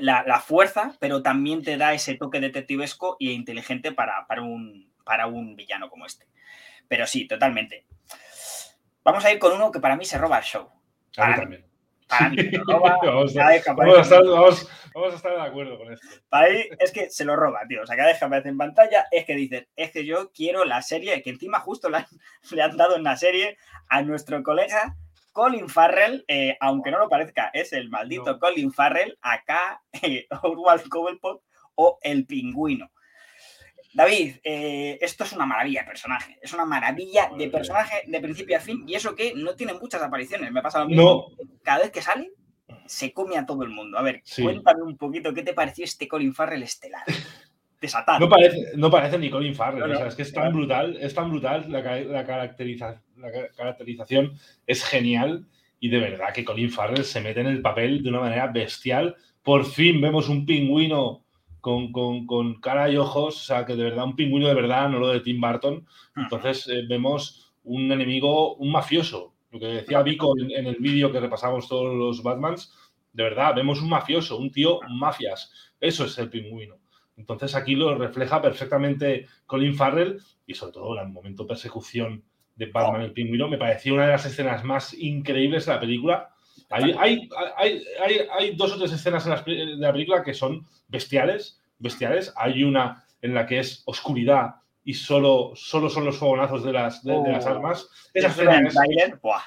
la, 0.00 0.40
fuerza, 0.40 0.96
pero 1.00 1.22
también 1.22 1.62
te 1.62 1.76
da 1.76 1.94
ese 1.94 2.14
toque 2.14 2.40
detectivesco 2.40 3.16
e 3.20 3.32
inteligente 3.32 3.92
para, 3.92 4.26
para, 4.26 4.42
un, 4.42 4.92
para 5.04 5.26
un 5.26 5.56
villano 5.56 5.88
como 5.88 6.06
este. 6.06 6.26
Pero 6.88 7.06
sí, 7.06 7.26
totalmente. 7.26 7.86
Vamos 9.02 9.24
a 9.24 9.32
ir 9.32 9.38
con 9.38 9.52
uno 9.52 9.70
que 9.70 9.80
para 9.80 9.96
mí 9.96 10.04
se 10.04 10.18
roba 10.18 10.38
el 10.38 10.44
show. 10.44 10.70
A 11.16 11.28
mí 11.28 11.34
también. 11.36 11.73
Vamos, 12.66 12.90
a, 15.12 15.16
estar, 15.16 15.34
de 15.34 15.42
acuerdo 15.42 15.78
con 15.78 15.92
esto. 15.92 16.06
Para 16.28 16.48
es 16.48 16.92
que 16.92 17.10
se 17.10 17.24
lo 17.24 17.36
roba, 17.36 17.60
tío. 17.68 17.82
O 17.82 17.86
sea, 17.86 17.96
cada 17.96 18.08
vez 18.08 18.18
que 18.18 18.24
aparece 18.24 18.48
en 18.48 18.58
pantalla 18.58 19.06
es 19.10 19.24
que 19.24 19.34
dicen, 19.34 19.66
es 19.76 19.90
que 19.90 20.04
yo 20.04 20.30
quiero 20.32 20.64
la 20.64 20.82
serie, 20.82 21.22
que 21.22 21.30
encima 21.30 21.60
justo 21.60 21.90
le 21.90 21.98
han, 21.98 22.76
dado 22.76 22.96
en 22.96 23.04
la 23.04 23.16
serie 23.16 23.56
a 23.88 24.02
nuestro 24.02 24.42
colega 24.42 24.96
Colin 25.32 25.68
Farrell, 25.68 26.24
eh, 26.28 26.56
aunque 26.60 26.92
no 26.92 26.98
lo 26.98 27.08
parezca, 27.08 27.50
es 27.52 27.72
el 27.72 27.90
maldito 27.90 28.38
Colin 28.38 28.72
Farrell, 28.72 29.18
acá, 29.20 29.82
eh, 30.02 30.26
Orwell 30.42 30.88
Cobblepot 30.88 31.42
o 31.74 31.98
el 32.02 32.24
pingüino. 32.24 32.90
David, 33.94 34.36
eh, 34.42 34.98
esto 35.00 35.22
es 35.22 35.32
una 35.32 35.46
maravilla 35.46 35.82
de 35.82 35.86
personaje. 35.86 36.36
Es 36.42 36.52
una 36.52 36.64
maravilla 36.64 37.30
de 37.38 37.48
personaje 37.48 38.02
de 38.06 38.20
principio 38.20 38.56
a 38.56 38.60
fin. 38.60 38.82
Y 38.88 38.94
eso 38.94 39.14
que 39.14 39.34
no 39.36 39.54
tiene 39.54 39.74
muchas 39.74 40.02
apariciones. 40.02 40.50
Me 40.50 40.62
pasa 40.62 40.80
lo 40.80 40.88
mismo. 40.88 41.30
Cada 41.62 41.78
vez 41.78 41.92
que 41.92 42.02
sale, 42.02 42.32
se 42.86 43.12
come 43.12 43.38
a 43.38 43.46
todo 43.46 43.62
el 43.62 43.70
mundo. 43.70 43.96
A 43.96 44.02
ver, 44.02 44.22
cuéntame 44.36 44.82
un 44.82 44.96
poquito 44.96 45.32
qué 45.32 45.42
te 45.42 45.54
pareció 45.54 45.84
este 45.84 46.08
Colin 46.08 46.34
Farrell 46.34 46.64
estelar. 46.64 47.04
Desatado. 47.80 48.18
No 48.18 48.28
parece, 48.28 48.72
no 48.76 48.90
parece 48.90 49.18
ni 49.18 49.30
Colin 49.30 49.54
Farrell. 49.54 49.92
es 49.92 50.14
que 50.14 50.22
es 50.22 50.32
tan 50.32 50.52
brutal, 50.52 50.96
es 51.00 51.14
tan 51.14 51.30
brutal. 51.30 51.70
La, 51.70 51.80
la 52.00 52.24
caracterización 52.24 54.32
es 54.66 54.84
genial. 54.84 55.46
Y 55.78 55.90
de 55.90 56.00
verdad 56.00 56.32
que 56.32 56.44
Colin 56.44 56.70
Farrell 56.70 57.04
se 57.04 57.20
mete 57.20 57.40
en 57.40 57.46
el 57.46 57.62
papel 57.62 58.02
de 58.02 58.08
una 58.08 58.20
manera 58.20 58.48
bestial. 58.48 59.14
Por 59.42 59.66
fin 59.66 60.00
vemos 60.00 60.30
un 60.30 60.46
pingüino 60.46 61.23
con, 61.64 62.60
cara 62.60 62.90
y 62.90 62.96
ojos, 62.96 63.36
o 63.36 63.44
sea, 63.44 63.64
que 63.64 63.74
de 63.74 63.84
verdad 63.84 64.04
un 64.04 64.16
pingüino 64.16 64.48
de 64.48 64.54
verdad, 64.54 64.88
no 64.88 64.98
lo 64.98 65.08
de 65.08 65.20
Tim 65.20 65.40
Burton. 65.40 65.86
Entonces 66.14 66.68
eh, 66.68 66.84
vemos 66.86 67.54
un 67.64 67.90
enemigo, 67.90 68.54
un 68.56 68.70
mafioso. 68.70 69.34
Lo 69.50 69.58
que 69.58 69.66
decía 69.66 70.02
Vico 70.02 70.34
en, 70.38 70.66
el 70.66 70.76
vídeo 70.76 71.10
que 71.10 71.20
repasamos 71.20 71.68
todos 71.68 71.94
los 71.94 72.22
Batmans, 72.22 72.74
de 73.12 73.22
verdad, 73.22 73.54
vemos 73.54 73.80
un 73.80 73.88
mafioso, 73.88 74.36
un 74.36 74.50
tío 74.50 74.80
mafias. 74.88 75.52
Eso 75.80 76.04
es 76.04 76.18
el 76.18 76.28
pingüino. 76.28 76.76
Entonces 77.16 77.54
aquí 77.54 77.76
lo 77.76 77.96
refleja 77.96 78.42
perfectamente 78.42 79.26
Colin 79.46 79.74
Farrell 79.74 80.20
y 80.46 80.54
sobre 80.54 80.72
todo 80.72 81.00
el 81.00 81.08
momento 81.08 81.46
persecución 81.46 82.24
de 82.56 82.66
Batman 82.66 83.02
el 83.02 83.12
pingüino 83.12 83.48
me 83.48 83.58
pareció 83.58 83.94
una 83.94 84.06
de 84.06 84.12
las 84.12 84.26
escenas 84.26 84.64
más 84.64 84.94
increíbles 84.94 85.66
de 85.66 85.72
la 85.72 85.80
película 85.80 86.33
hay, 86.70 87.28
hay, 88.30 88.56
dos 88.56 88.72
o 88.72 88.78
tres 88.78 88.92
escenas 88.92 89.26
en 89.26 89.80
la, 89.80 89.92
película 89.92 90.22
que 90.22 90.34
son 90.34 90.66
bestiales, 90.88 91.60
bestiales. 91.78 92.32
Hay 92.36 92.64
una 92.64 93.04
en 93.22 93.34
la 93.34 93.46
que 93.46 93.60
es 93.60 93.82
oscuridad 93.86 94.56
y 94.82 94.94
solo, 94.94 95.52
solo 95.54 95.88
son 95.88 96.04
los 96.04 96.18
fogonazos 96.18 96.64
de 96.64 96.72
las, 96.72 97.02
de, 97.02 97.16
las 97.26 97.46
oh. 97.46 97.50
armas. 97.50 97.88
Esa 98.12 98.28
escena, 98.28 98.68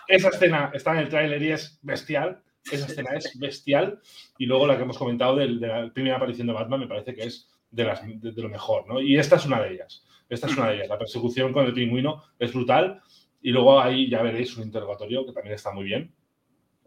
esa 0.08 0.30
escena 0.30 0.72
está 0.74 0.94
en 0.94 0.98
el 1.00 1.10
tráiler 1.10 1.42
y 1.42 1.52
es 1.52 1.80
bestial. 1.82 2.42
Esa 2.72 2.86
escena 2.86 3.12
es 3.16 3.38
bestial. 3.40 4.00
Y 4.38 4.46
luego 4.46 4.68
la 4.68 4.78
que 4.78 4.84
hemos 4.84 4.98
comentado 4.98 5.36
de, 5.36 5.48
la 5.48 5.92
primera 5.94 6.18
aparición 6.18 6.48
de 6.48 6.54
Batman 6.54 6.82
me 6.82 6.88
parece 6.88 7.14
que 7.14 7.24
es 7.24 7.50
de, 7.72 7.84
las, 7.84 8.02
de, 8.06 8.32
lo 8.42 8.50
mejor. 8.50 8.88
¿no? 8.88 9.02
Y 9.02 9.18
esta 9.18 9.36
es 9.36 9.46
una 9.46 9.62
de 9.62 9.74
ellas. 9.74 10.04
Esta 10.30 10.48
es 10.48 10.58
una 10.58 10.70
de 10.70 10.76
ellas. 10.76 10.90
La 10.90 10.98
persecución 10.98 11.54
con 11.54 11.66
el 11.66 11.74
pingüino 11.74 12.24
es 12.40 12.54
brutal. 12.54 13.02
Y 13.42 13.52
luego 13.52 13.80
ahí 13.80 14.10
ya 14.10 14.22
veréis 14.22 14.58
un 14.58 14.64
interrogatorio 14.64 15.26
que 15.26 15.32
también 15.32 15.56
está 15.56 15.72
muy 15.72 15.86
bien 15.86 16.14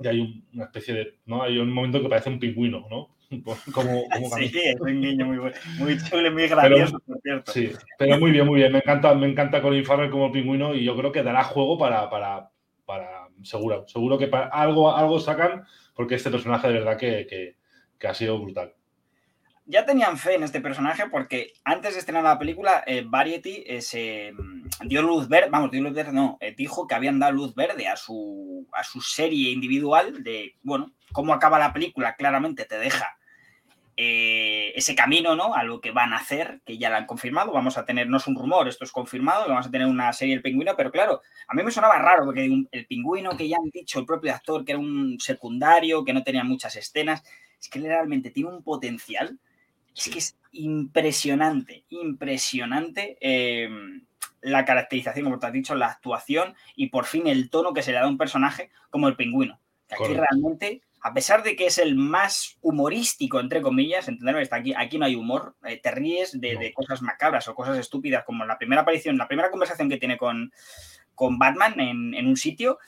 y 0.01 0.07
hay 0.09 0.45
una 0.55 0.65
especie 0.65 0.95
de, 0.95 1.19
¿no? 1.27 1.43
Hay 1.43 1.59
un 1.59 1.73
momento 1.73 2.01
que 2.01 2.09
parece 2.09 2.31
un 2.31 2.39
pingüino, 2.39 2.87
¿no? 2.91 3.17
Como, 3.73 4.05
sí, 4.37 4.51
es 4.55 4.81
un 4.81 5.01
niño 5.01 5.27
muy, 5.27 5.53
muy 5.79 5.99
chulo, 5.99 6.33
muy 6.33 6.49
gracioso, 6.49 6.99
por 7.01 7.21
cierto. 7.21 7.53
Sí, 7.53 7.71
pero 7.97 8.19
muy 8.19 8.33
bien, 8.33 8.47
muy 8.47 8.59
bien. 8.59 8.73
Me 8.73 8.79
encanta, 8.79 9.15
me 9.15 9.29
encanta 9.29 9.63
Colin 9.63 9.85
Farrell 9.85 10.11
como 10.11 10.33
pingüino 10.33 10.75
y 10.75 10.85
yo 10.85 10.97
creo 10.97 11.13
que 11.13 11.23
dará 11.23 11.45
juego 11.45 11.79
para, 11.79 12.11
para, 12.11 12.51
para 12.85 13.29
seguro, 13.43 13.87
seguro 13.87 14.19
que 14.19 14.27
para, 14.27 14.49
algo, 14.49 14.95
algo 14.95 15.21
sacan 15.21 15.65
porque 15.95 16.17
este 16.17 16.31
personaje 16.31 16.67
de 16.69 16.75
verdad 16.75 16.97
que, 16.97 17.27
que, 17.29 17.57
que 17.99 18.09
ha 18.09 18.15
sido 18.15 18.39
brutal 18.41 18.75
ya 19.71 19.87
tenían 19.87 20.19
fe 20.19 20.35
en 20.35 20.43
este 20.43 20.61
personaje 20.61 21.09
porque 21.09 21.53
antes 21.65 21.95
de 21.95 22.01
estrenar 22.01 22.25
la 22.25 22.39
película, 22.39 22.83
eh, 22.87 23.05
Variety 23.07 23.63
eh, 23.67 23.81
se 23.81 24.33
mm, 24.33 24.89
dio 24.89 25.03
luz 25.03 25.29
verde, 25.29 25.49
vamos, 25.51 25.71
dio 25.71 25.81
luz 25.81 25.95
verde, 25.95 26.13
no, 26.13 26.37
eh, 26.41 26.55
dijo 26.57 26.87
que 26.87 26.95
habían 26.97 27.21
dado 27.21 27.33
luz 27.33 27.55
verde 27.55 27.87
a 27.87 27.97
su, 27.97 28.67
a 28.73 28.83
su 28.83 29.01
serie 29.01 29.53
individual 29.53 30.25
de, 30.25 30.57
bueno, 30.63 30.93
cómo 31.13 31.33
acaba 31.33 31.59
la 31.59 31.73
película, 31.73 32.17
claramente 32.17 32.65
te 32.65 32.79
deja 32.79 33.17
ese 34.03 34.95
camino, 34.95 35.37
¿no? 35.37 35.55
A 35.55 35.63
lo 35.63 35.83
que 35.83 35.91
van 35.91 36.15
a 36.15 36.17
hacer, 36.17 36.63
que 36.65 36.79
ya 36.79 36.89
lo 36.89 36.97
han 36.97 37.05
confirmado, 37.05 37.53
vamos 37.53 37.77
a 37.77 37.85
tener, 37.85 38.09
no 38.09 38.17
es 38.17 38.27
un 38.27 38.35
rumor, 38.35 38.67
esto 38.67 38.87
es 38.87 38.93
confirmado, 38.93 39.47
vamos 39.47 39.67
a 39.67 39.71
tener 39.71 39.87
una 39.87 40.11
serie 40.15 40.35
del 40.35 40.43
pingüino, 40.43 40.75
pero 40.75 40.91
claro, 40.91 41.21
a 41.47 41.55
mí 41.55 41.63
me 41.63 41.71
sonaba 41.71 41.99
raro 41.99 42.25
porque 42.25 42.49
el 42.73 42.87
pingüino 42.87 43.37
que 43.37 43.47
ya 43.47 43.59
han 43.59 43.69
dicho 43.69 44.01
el 44.01 44.07
propio 44.07 44.33
actor 44.33 44.65
que 44.65 44.73
era 44.73 44.79
un 44.79 45.21
secundario, 45.21 46.03
que 46.03 46.15
no 46.15 46.23
tenía 46.23 46.45
muchas 46.45 46.77
escenas, 46.77 47.23
es 47.61 47.69
que 47.69 47.79
realmente 47.79 48.31
tiene 48.31 48.49
un 48.49 48.63
potencial 48.63 49.39
es 50.01 50.13
que 50.13 50.19
es 50.19 50.37
impresionante, 50.53 51.85
impresionante 51.91 53.17
em, 53.21 54.05
la 54.41 54.65
caracterización, 54.65 55.25
como 55.25 55.39
te 55.39 55.47
has 55.47 55.53
dicho, 55.53 55.75
la 55.75 55.87
actuación 55.87 56.55
y 56.75 56.89
por 56.89 57.05
fin 57.05 57.27
el 57.27 57.51
tono 57.51 57.73
que 57.73 57.83
se 57.83 57.93
le 57.93 57.99
da 57.99 58.05
a 58.05 58.09
un 58.09 58.19
personaje 58.19 58.71
como 58.91 59.09
el 59.09 59.17
pingüino. 59.17 59.61
Que 59.89 59.95
aquí 59.95 60.15
realmente 60.15 60.83
a 61.03 61.15
pesar 61.15 61.43
de 61.43 61.57
que 61.57 61.67
es 61.67 61.79
el 61.79 61.95
más 61.95 62.59
humorístico, 62.61 63.41
entre 63.41 63.63
comillas, 63.63 64.09
entenderme, 64.09 64.43
está 64.43 64.57
aquí, 64.57 64.75
aquí 64.77 64.99
no 64.99 65.07
hay 65.07 65.15
humor, 65.15 65.57
eh, 65.65 65.79
te 65.79 65.91
ríes 65.91 66.39
de, 66.39 66.73
cosas 66.75 67.01
macabras 67.01 67.49
o 67.49 67.55
cosas 67.55 67.79
estúpidas, 67.79 68.25
como 68.25 68.45
la 68.45 68.59
primera 68.59 68.83
aparición, 68.83 69.17
la 69.17 69.27
primera 69.27 69.51
conversación 69.51 69.89
que 69.89 69.97
tiene 69.97 70.19
con, 70.19 70.53
con 71.15 71.39
Batman 71.39 71.81
en, 71.81 72.27
un 72.27 72.37
sitio, 72.37 72.79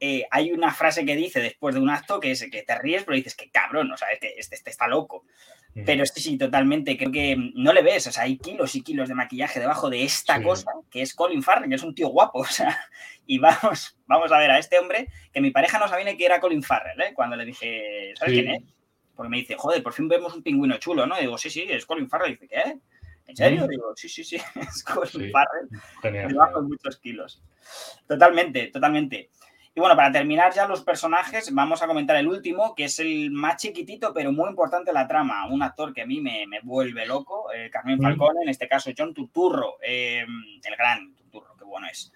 eh, 0.00 0.24
hay 0.30 0.50
una 0.50 0.72
frase 0.72 1.04
que 1.04 1.14
dice 1.14 1.40
después 1.40 1.74
de 1.74 1.80
un 1.80 1.90
acto 1.90 2.18
que 2.18 2.32
es 2.32 2.44
que 2.50 2.62
te 2.62 2.78
ríes, 2.78 3.04
pero 3.04 3.16
dices 3.16 3.36
que 3.36 3.50
cabrón, 3.50 3.92
o 3.92 3.96
sea, 3.96 4.08
es 4.10 4.18
que 4.18 4.34
este, 4.36 4.56
este 4.56 4.70
está 4.70 4.88
loco. 4.88 5.24
Pero 5.72 6.04
sí, 6.04 6.20
sí, 6.20 6.38
totalmente. 6.38 6.96
Creo 6.96 7.12
que 7.12 7.36
no 7.54 7.72
le 7.72 7.82
ves. 7.82 8.06
O 8.08 8.12
sea, 8.12 8.24
hay 8.24 8.38
kilos 8.38 8.74
y 8.74 8.82
kilos 8.82 9.08
de 9.08 9.14
maquillaje 9.14 9.60
debajo 9.60 9.88
de 9.88 10.02
esta 10.02 10.42
cosa, 10.42 10.70
que 10.90 11.02
es 11.02 11.14
Colin 11.14 11.42
Farrell, 11.42 11.68
que 11.68 11.76
es 11.76 11.82
un 11.82 11.94
tío 11.94 12.08
guapo. 12.08 12.40
O 12.50 12.52
sea, 12.52 12.76
y 13.26 13.38
vamos, 13.38 13.96
vamos 14.06 14.32
a 14.32 14.38
ver 14.38 14.50
a 14.50 14.58
este 14.58 14.78
hombre, 14.78 15.08
que 15.32 15.40
mi 15.40 15.50
pareja 15.50 15.78
no 15.78 15.86
sabía 15.86 16.16
que 16.16 16.24
era 16.24 16.40
Colin 16.40 16.62
Farrell, 16.62 17.00
¿eh? 17.00 17.12
Cuando 17.14 17.36
le 17.36 17.44
dije, 17.44 18.12
¿sabes 18.16 18.34
quién 18.34 18.50
es? 18.50 18.62
Porque 19.14 19.30
me 19.30 19.36
dice, 19.36 19.54
joder, 19.56 19.82
por 19.82 19.92
fin 19.92 20.08
vemos 20.08 20.34
un 20.34 20.42
pingüino 20.42 20.78
chulo, 20.78 21.06
¿no? 21.06 21.16
Y 21.16 21.22
digo, 21.22 21.38
sí, 21.38 21.48
sí, 21.48 21.64
es 21.68 21.86
Colin 21.86 22.08
Farrell. 22.08 22.32
Y 22.32 22.34
dice, 22.34 22.48
¿qué? 22.48 22.78
¿En 23.26 23.36
serio? 23.36 23.68
Digo, 23.68 23.92
sí, 23.94 24.08
sí, 24.08 24.24
sí, 24.24 24.36
es 24.56 24.82
Colin 24.82 25.30
Farrell. 25.30 25.68
Genial. 26.02 26.28
Debajo 26.28 26.62
de 26.62 26.68
muchos 26.68 26.96
kilos. 26.98 27.40
Totalmente, 28.08 28.66
totalmente. 28.68 29.30
Y 29.74 29.78
bueno, 29.80 29.94
para 29.94 30.10
terminar 30.10 30.52
ya 30.52 30.66
los 30.66 30.82
personajes, 30.82 31.54
vamos 31.54 31.80
a 31.80 31.86
comentar 31.86 32.16
el 32.16 32.26
último, 32.26 32.74
que 32.74 32.84
es 32.84 32.98
el 32.98 33.30
más 33.30 33.56
chiquitito, 33.56 34.12
pero 34.12 34.32
muy 34.32 34.48
importante 34.48 34.92
la 34.92 35.06
trama. 35.06 35.46
Un 35.48 35.62
actor 35.62 35.92
que 35.92 36.02
a 36.02 36.06
mí 36.06 36.20
me, 36.20 36.46
vuelve 36.62 37.06
loco, 37.06 37.52
eh, 37.52 37.70
Carmen. 37.70 38.00
Falcone, 38.00 38.42
en 38.42 38.48
este 38.48 38.66
caso 38.66 38.90
John 38.96 39.14
Turturro, 39.14 39.76
eh, 39.80 40.24
el 40.64 40.76
gran 40.76 41.14
Turturro, 41.14 41.54
qué 41.56 41.64
bueno 41.64 41.86
es. 41.86 42.12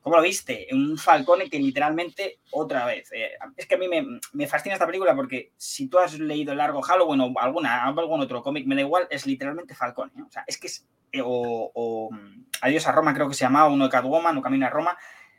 ¿Cómo 0.00 0.18
lo 0.18 0.22
viste? 0.22 0.68
Un 0.70 0.96
Falcone 0.96 1.50
que 1.50 1.58
literalmente, 1.58 2.38
otra 2.52 2.86
vez, 2.86 3.10
eh, 3.10 3.32
es 3.56 3.66
que 3.66 3.74
a 3.74 3.78
mí 3.78 3.88
me, 3.88 4.46
fascina 4.46 4.76
esta 4.76 4.86
película 4.86 5.16
porque 5.16 5.50
si 5.56 5.88
tú 5.88 5.98
has 5.98 6.16
leído 6.16 6.54
Largo 6.54 6.80
Halloween 6.82 7.20
o 7.22 7.34
alguna, 7.40 7.82
algún 7.84 8.20
otro 8.20 8.40
cómic, 8.40 8.64
me 8.64 8.76
da 8.76 8.82
igual, 8.82 9.08
es 9.10 9.26
literalmente 9.26 9.74
Falcone. 9.74 10.12
O 10.24 10.30
sea, 10.30 10.44
es 10.46 10.58
que 10.58 10.68
es, 10.68 10.86
o, 11.24 11.72
o, 11.74 12.10
mm, 12.12 12.44
Adiós 12.60 12.86
a 12.86 12.92
Roma 12.92 13.14
creo 13.14 13.28
que 13.28 13.34
se 13.34 13.44
llamaba, 13.44 13.68
uno 13.68 13.84
de 13.84 13.90
Catwoman 13.90 14.38
o 14.38 14.42
Camino 14.42 14.66
a 14.66 14.70
Roma, 14.70 14.96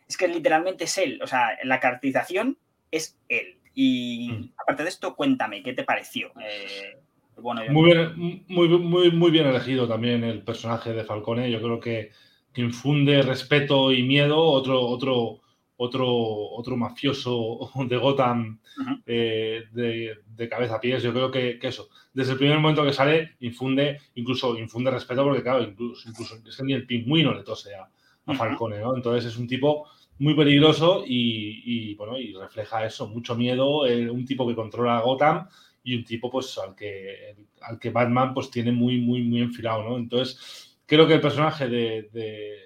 es 0.08 0.18
que 0.18 0.28
literalmente 0.28 0.86
es 0.86 0.98
él. 0.98 1.20
O 1.22 1.28
sea, 1.28 1.58
la 1.64 1.80
caracterización 1.80 2.58
es 2.92 3.18
él. 3.30 3.58
Y 3.74 4.30
mm. 4.32 4.54
aparte 4.58 4.84
de 4.84 4.90
esto, 4.90 5.16
cuéntame, 5.16 5.62
¿qué 5.62 5.74
te 5.74 5.84
pareció? 5.84 6.32
Eh, 6.42 6.98
bueno, 7.40 7.62
muy, 7.70 7.94
bien, 7.94 8.44
muy, 8.48 8.68
muy, 8.70 9.12
muy 9.12 9.32
bien 9.32 9.46
elegido 9.46 9.88
también 9.88 10.24
el 10.24 10.42
personaje 10.42 10.94
de 10.94 11.04
Falcone. 11.04 11.52
Yo 11.52 11.62
creo 11.62 11.80
que, 11.80 12.12
infunde 12.56 13.22
respeto 13.22 13.92
y 13.92 14.02
miedo. 14.02 14.40
Otro, 14.40 14.82
otro, 14.82 15.42
otro, 15.76 16.08
otro 16.08 16.76
mafioso 16.76 17.72
de 17.88 17.98
Gotham 17.98 18.60
eh, 19.06 19.66
de, 19.72 20.50
cabeza 20.50 20.76
a 20.76 20.82
pies. 20.82 21.04
Yo 21.04 21.14
creo 21.14 21.30
que, 21.30 21.60
eso, 21.62 21.90
desde 22.14 22.32
el 22.32 22.40
primer 22.40 22.58
momento 22.58 22.84
que 22.84 22.94
sale, 22.94 23.36
infunde, 23.42 24.00
incluso 24.16 24.58
infunde 24.58 24.90
respeto, 24.90 25.24
porque 25.24 25.44
claro, 25.44 25.62
incluso, 25.62 26.10
incluso 26.10 26.36
es 26.44 26.58
que 26.58 26.64
ni 26.64 26.74
el 26.74 26.88
pingüino 26.88 27.34
le 27.34 27.44
tose 27.44 27.76
a, 27.76 27.88
Falcone, 28.36 28.80
¿no? 28.80 28.94
Entonces 28.94 29.32
es 29.32 29.38
un 29.38 29.48
tipo 29.48 29.88
muy 30.20 30.36
peligroso 30.36 31.04
y, 31.06 31.96
bueno, 31.96 32.18
y 32.18 32.34
refleja 32.34 32.86
eso, 32.86 33.08
mucho 33.08 33.36
miedo, 33.36 33.86
eh, 33.86 34.10
un 34.10 34.26
tipo 34.26 34.48
que 34.48 34.56
controla 34.56 34.98
a 34.98 35.02
Gotham 35.02 35.48
y 35.84 35.96
un 35.96 36.04
tipo 36.04 36.30
pues 36.30 36.58
al 36.58 36.76
que, 36.76 37.36
al 37.62 37.80
que 37.80 37.92
Batman 37.92 38.34
pues 38.34 38.50
tiene 38.50 38.72
muy, 38.72 39.00
muy, 39.00 39.24
muy 39.24 39.42
enfilado, 39.42 39.84
¿no? 39.84 39.98
Entonces, 39.98 40.78
creo 40.86 41.08
que 41.08 41.16
el 41.16 41.22
personaje 41.22 41.68
de... 41.68 42.60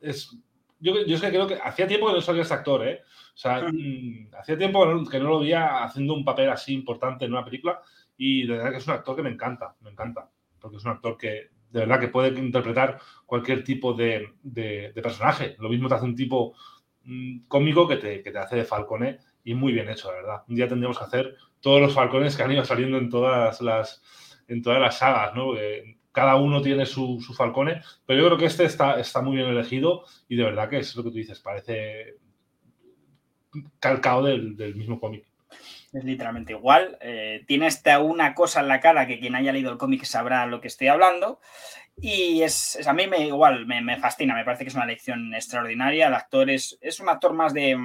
es, 0.00 0.36
yo, 0.80 1.06
yo 1.06 1.14
es 1.14 1.20
que 1.20 1.28
creo 1.28 1.46
que 1.46 1.58
hacía 1.62 1.86
tiempo 1.86 2.08
que 2.08 2.14
no 2.14 2.20
salía 2.20 2.42
este 2.42 2.54
actor, 2.54 2.86
¿eh? 2.86 3.02
O 3.34 3.38
sea, 3.38 3.62
mm, 3.72 4.30
hacía 4.38 4.58
tiempo 4.58 4.84
que 5.08 5.18
no, 5.18 5.28
lo 5.28 5.40
veía 5.40 5.84
haciendo 5.84 6.14
un 6.14 6.24
papel 6.24 6.50
así 6.50 6.74
importante 6.74 7.24
en 7.24 7.32
una 7.32 7.44
película 7.44 7.80
y 8.16 8.46
de 8.46 8.54
verdad 8.54 8.70
que 8.72 8.76
es 8.78 8.86
un 8.86 8.94
actor 8.94 9.16
que 9.16 9.22
me 9.22 9.30
encanta, 9.30 9.74
me 9.80 9.90
encanta, 9.90 10.28
porque 10.60 10.76
es 10.76 10.84
un 10.84 10.90
actor 10.90 11.16
que 11.16 11.50
de 11.72 11.80
verdad 11.80 11.98
que 11.98 12.08
puede 12.08 12.38
interpretar 12.38 13.00
cualquier 13.26 13.64
tipo 13.64 13.94
de, 13.94 14.32
personaje. 15.02 15.56
Lo 15.58 15.68
mismo 15.68 15.88
te 15.88 15.94
hace 15.94 16.04
un 16.04 16.14
tipo 16.14 16.54
mm, 17.04 17.46
cómico 17.48 17.88
que 17.88 17.96
te, 17.96 18.38
hace 18.38 18.56
de 18.56 18.64
Falcone 18.64 19.18
y 19.42 19.54
muy 19.54 19.72
bien 19.72 19.88
hecho, 19.88 20.10
la 20.10 20.18
verdad. 20.18 20.42
Un 20.48 20.54
día 20.54 20.68
tendríamos 20.68 20.98
que 20.98 21.04
hacer 21.04 21.36
todos 21.60 21.80
los 21.80 21.94
Falcones 21.94 22.36
que 22.36 22.42
han 22.42 22.52
ido 22.52 22.64
saliendo 22.64 22.98
en 22.98 23.08
todas 23.08 23.60
las, 23.62 24.02
en 24.48 24.62
todas 24.62 24.80
las 24.80 24.98
sagas, 24.98 25.34
¿no? 25.34 25.54
cada 26.12 26.36
uno 26.36 26.60
tiene 26.60 26.84
su, 26.84 27.18
Falcone, 27.34 27.80
pero 28.04 28.20
yo 28.20 28.26
creo 28.26 28.38
que 28.38 28.44
este 28.44 28.64
está, 28.64 29.00
está 29.00 29.22
muy 29.22 29.36
bien 29.36 29.48
elegido 29.48 30.04
y 30.28 30.36
de 30.36 30.44
verdad 30.44 30.68
que 30.68 30.78
es 30.78 30.94
lo 30.94 31.02
que 31.02 31.08
tú 31.08 31.16
dices, 31.16 31.40
parece 31.40 32.16
calcado 33.80 34.24
del, 34.24 34.56
del 34.56 34.74
mismo 34.76 35.00
cómic. 35.00 35.26
Es 35.92 36.04
literalmente 36.04 36.52
igual. 36.52 36.96
Eh, 37.00 37.44
tiene 37.46 37.66
esta 37.66 37.98
una 38.00 38.34
cosa 38.34 38.60
en 38.60 38.68
la 38.68 38.80
cara 38.80 39.06
que 39.06 39.20
quien 39.20 39.34
haya 39.34 39.52
leído 39.52 39.70
el 39.70 39.78
cómic 39.78 40.04
sabrá 40.04 40.46
lo 40.46 40.60
que 40.60 40.68
estoy 40.68 40.88
hablando. 40.88 41.40
Y 42.00 42.42
es, 42.42 42.86
a 42.86 42.94
mí 42.94 43.06
me 43.06 43.26
igual, 43.26 43.66
me, 43.66 43.98
fascina, 43.98 44.34
me 44.34 44.44
parece 44.44 44.64
que 44.64 44.70
es 44.70 44.74
una 44.74 44.86
lección 44.86 45.34
extraordinaria. 45.34 46.06
El 46.06 46.14
actor 46.14 46.48
es, 46.48 46.78
es 46.80 46.98
un 47.00 47.10
actor 47.10 47.34
más 47.34 47.52
de, 47.52 47.78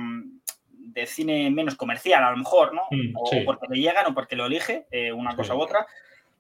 de, 0.72 1.06
cine 1.06 1.52
menos 1.52 1.76
comercial, 1.76 2.24
a 2.24 2.32
lo 2.32 2.38
mejor, 2.38 2.74
¿no? 2.74 2.84
Mm, 2.90 3.14
o 3.16 3.30
porque 3.46 3.68
le 3.70 3.82
llegan 3.82 4.06
o 4.06 4.14
porque 4.14 4.38
lo 4.38 4.46
elige, 4.46 4.86
eh, 4.92 5.12
una 5.12 5.36
cosa 5.36 5.56
u 5.56 5.60
otra. 5.60 5.86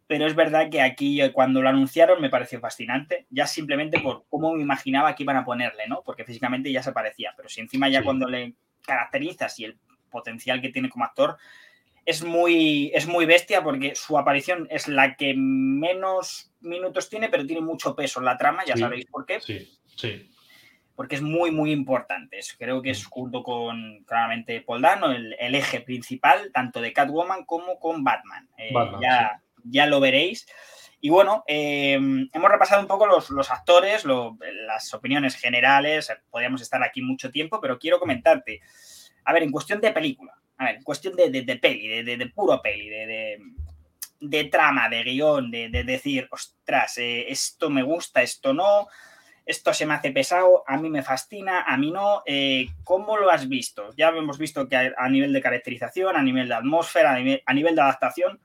Pero 0.07 0.25
es 0.25 0.35
verdad 0.35 0.69
que 0.69 0.81
aquí 0.81 1.21
eh, 1.21 1.33
cuando 1.33 1.61
lo 1.61 1.67
anunciaron 1.67 2.21
me 2.21 2.29
pareció 2.29 2.61
fascinante, 2.61 3.25
ya 3.29 3.45
simplemente 3.45 3.99
por 3.99 4.23
cómo 4.29 4.53
me 4.53 4.61
imaginaba 4.61 5.13
que 5.13 5.23
iban 5.23 5.35
a 5.35 5.43
ponerle, 5.43 5.87
¿no? 5.89 6.01
Porque 6.05 6.23
físicamente 6.23 6.71
ya 6.71 6.81
se 6.81 6.93
parecía, 6.93 7.33
pero 7.35 7.49
si 7.49 7.59
encima 7.59 7.89
ya 7.89 8.01
cuando 8.03 8.29
le 8.29 8.53
caracterizas 8.85 9.59
y 9.59 9.65
el 9.65 9.77
potencial 10.09 10.61
que 10.61 10.69
tiene 10.69 10.89
como 10.89 11.05
actor, 11.05 11.37
es 12.07 12.23
muy, 12.23 12.89
es 12.93 13.05
muy 13.05 13.25
bestia 13.25 13.61
porque 13.61 13.93
su 13.93 14.17
aparición 14.17 14.65
es 14.71 14.87
la 14.87 15.15
que 15.15 15.33
menos 15.35 16.51
minutos 16.61 17.09
tiene, 17.09 17.27
pero 17.27 17.45
tiene 17.45 17.61
mucho 17.61 17.95
peso 17.95 18.19
en 18.19 18.25
la 18.25 18.37
trama, 18.37 18.63
ya 18.65 18.77
sabéis 18.77 19.05
por 19.07 19.25
qué. 19.25 19.41
Sí, 19.41 19.77
sí. 19.95 20.31
Porque 20.95 21.15
es 21.15 21.21
muy, 21.21 21.51
muy 21.51 21.71
importante. 21.71 22.39
Creo 22.57 22.81
que 22.81 22.91
es 22.91 23.05
mm. 23.05 23.09
junto 23.09 23.43
con, 23.43 24.03
claramente, 24.05 24.61
Paul 24.61 24.81
Dano, 24.81 25.11
el, 25.11 25.35
eje 25.53 25.81
principal, 25.81 26.49
tanto 26.53 26.79
de 26.79 26.93
Catwoman 26.93 27.43
como 27.43 27.77
con 27.77 28.05
Batman. 28.05 28.47
Eh, 28.57 28.73
ya, 29.01 29.41
ya 29.65 29.85
lo 29.85 29.99
veréis. 29.99 30.47
Y 30.99 31.09
bueno, 31.09 31.43
eh, 31.45 31.93
hemos 31.93 32.51
repasado 32.51 32.81
un 32.81 32.87
poco 32.87 33.05
los, 33.05 33.51
actores, 33.51 34.05
las 34.05 34.93
opiniones 34.93 35.35
generales. 35.35 36.11
Podríamos 36.31 36.61
estar 36.61 36.81
aquí 36.83 37.01
mucho 37.01 37.31
tiempo, 37.31 37.59
pero 37.61 37.77
quiero 37.77 37.99
comentarte 37.99 38.61
a 39.27 39.33
ver, 39.33 39.43
en 39.43 39.51
cuestión 39.51 39.81
de 39.81 39.91
película, 39.91 40.33
a 40.57 40.65
ver, 40.65 40.75
en 40.77 40.83
cuestión 40.83 41.13
de, 41.13 41.29
peli, 41.61 42.01
de, 42.01 42.31
puro 42.33 42.61
peli, 42.61 42.87
de, 44.21 44.43
trama, 44.45 44.87
de 44.87 45.03
guion, 45.03 45.51
de, 45.51 45.83
decir, 45.83 46.29
ostras, 46.31 46.97
eh, 46.97 47.25
esto 47.29 47.69
me 47.69 47.83
gusta, 47.83 48.21
esto 48.21 48.53
no, 48.53 48.87
esto 49.45 49.73
se 49.73 49.85
me 49.85 49.95
hace 49.95 50.11
pesado, 50.11 50.63
a 50.65 50.77
mí 50.77 50.89
me 50.89 51.03
fascina, 51.03 51.63
a 51.63 51.75
mí 51.75 51.91
no. 51.91 52.23
Eh, 52.25 52.69
¿Cómo 52.85 53.17
lo 53.17 53.29
has 53.29 53.49
visto? 53.49 53.89
Ya 53.97 54.07
hemos 54.09 54.37
visto 54.37 54.69
que 54.69 54.77
a, 54.77 55.09
nivel 55.09 55.33
de 55.33 55.41
caracterización, 55.41 56.15
a 56.15 56.23
nivel 56.23 56.47
de 56.47 56.55
atmósfera, 56.55 57.11
a 57.11 57.53
nivel, 57.53 57.75
de 57.75 57.81
adaptación, 57.81 58.39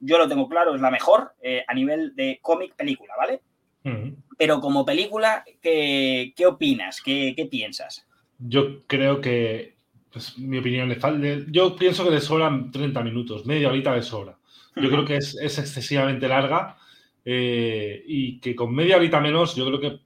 yo 0.00 0.18
lo 0.18 0.26
tengo 0.26 0.48
claro, 0.48 0.74
es 0.74 0.80
la 0.80 0.90
mejor 0.90 1.34
eh, 1.40 1.64
a 1.68 1.72
nivel 1.72 2.16
de 2.16 2.40
cómic 2.42 2.74
película, 2.74 3.14
¿vale? 3.16 3.42
Pero 4.36 4.60
como 4.60 4.84
película, 4.84 5.44
¿qué, 5.62 6.34
opinas? 6.44 7.00
¿Qué, 7.00 7.34
¿Qué, 7.36 7.46
piensas? 7.46 8.04
Yo 8.40 8.84
creo 8.88 9.20
que 9.20 9.75
pues 10.16 10.38
mi 10.38 10.56
opinión, 10.56 10.88
le 10.88 10.94
falta. 10.94 11.44
Yo 11.48 11.76
pienso 11.76 12.02
que 12.02 12.10
le 12.10 12.22
sobran 12.22 12.70
30 12.70 13.02
minutos, 13.02 13.44
media 13.44 13.68
horita 13.68 13.92
de 13.92 14.00
sobra. 14.00 14.38
Yo 14.74 14.88
creo 14.88 15.04
que 15.04 15.16
es, 15.16 15.36
excesivamente 15.38 16.26
larga 16.26 16.78
eh, 17.22 18.02
y 18.06 18.40
que 18.40 18.56
con 18.56 18.74
media 18.74 18.96
horita 18.96 19.20
menos 19.20 19.54
yo 19.54 19.66
creo 19.66 19.78
que 19.78 20.00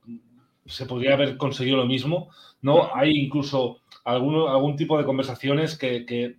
se 0.67 0.87
podría 0.87 1.15
haber 1.15 1.37
conseguido 1.37 1.77
lo 1.77 1.87
mismo. 1.87 2.29
¿no? 2.61 2.93
Hay 2.93 3.13
incluso 3.13 3.83
alguno, 4.03 4.49
algún 4.49 4.75
tipo 4.75 4.99
de 4.99 5.05
conversaciones 5.05 5.79
que, 5.79 6.35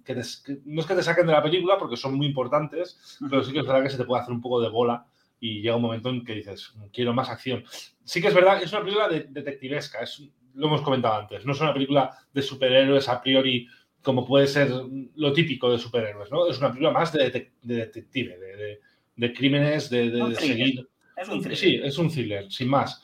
no 0.66 0.82
es 0.82 0.86
que 0.86 0.96
te 0.96 1.04
saquen 1.04 1.28
de 1.28 1.32
la 1.32 1.42
película 1.42 1.78
porque 1.78 1.96
son 1.96 2.16
muy 2.16 2.26
importantes, 2.26 3.18
pero 3.30 3.42
sí 3.42 3.54
que 3.54 3.60
es 3.60 3.66
verdad 3.66 3.84
que 3.84 3.90
se 3.90 3.98
te 3.98 4.04
puede 4.04 4.22
hacer 4.22 4.34
un 4.34 4.42
poco 4.42 4.60
de 4.60 4.68
bola 4.68 5.06
y 5.40 5.62
llega 5.62 5.78
un 5.78 5.82
momento 5.82 6.10
en 6.10 6.26
que 6.26 6.36
dices, 6.36 6.74
quiero 6.92 7.14
más 7.14 7.30
acción. 7.30 7.64
Sí 8.04 8.22
que 8.22 8.28
es 8.28 8.34
verdad, 8.34 8.62
es 8.62 8.74
una 8.74 8.82
película 8.82 9.08
de, 9.08 9.28
detectivesca, 9.30 10.02
es 10.02 10.30
lo 10.56 10.68
hemos 10.68 10.82
comentado 10.82 11.16
antes, 11.16 11.46
no 11.46 11.54
es 11.54 11.62
una 11.62 11.74
película 11.74 12.16
de 12.34 12.42
superhéroes 12.42 13.08
a 13.10 13.22
priori 13.22 13.68
como 14.02 14.26
puede 14.26 14.48
ser 14.48 14.72
lo 15.16 15.34
típico 15.34 15.72
de 15.72 15.78
superhéroes, 15.78 16.32
¿no? 16.32 16.48
Es 16.48 16.58
una 16.58 16.70
película 16.70 16.92
más 16.92 17.14
de, 17.14 17.52
detective, 17.62 18.38
de, 19.16 19.34
crímenes, 19.34 19.90
de, 19.90 20.36
seguir. 20.36 20.88
Es 21.16 21.30
un 21.30 21.56
Sí, 21.56 21.80
es 21.84 21.98
un 21.98 22.10
thriller, 22.10 22.52
sin 22.52 22.68
más. 22.68 23.04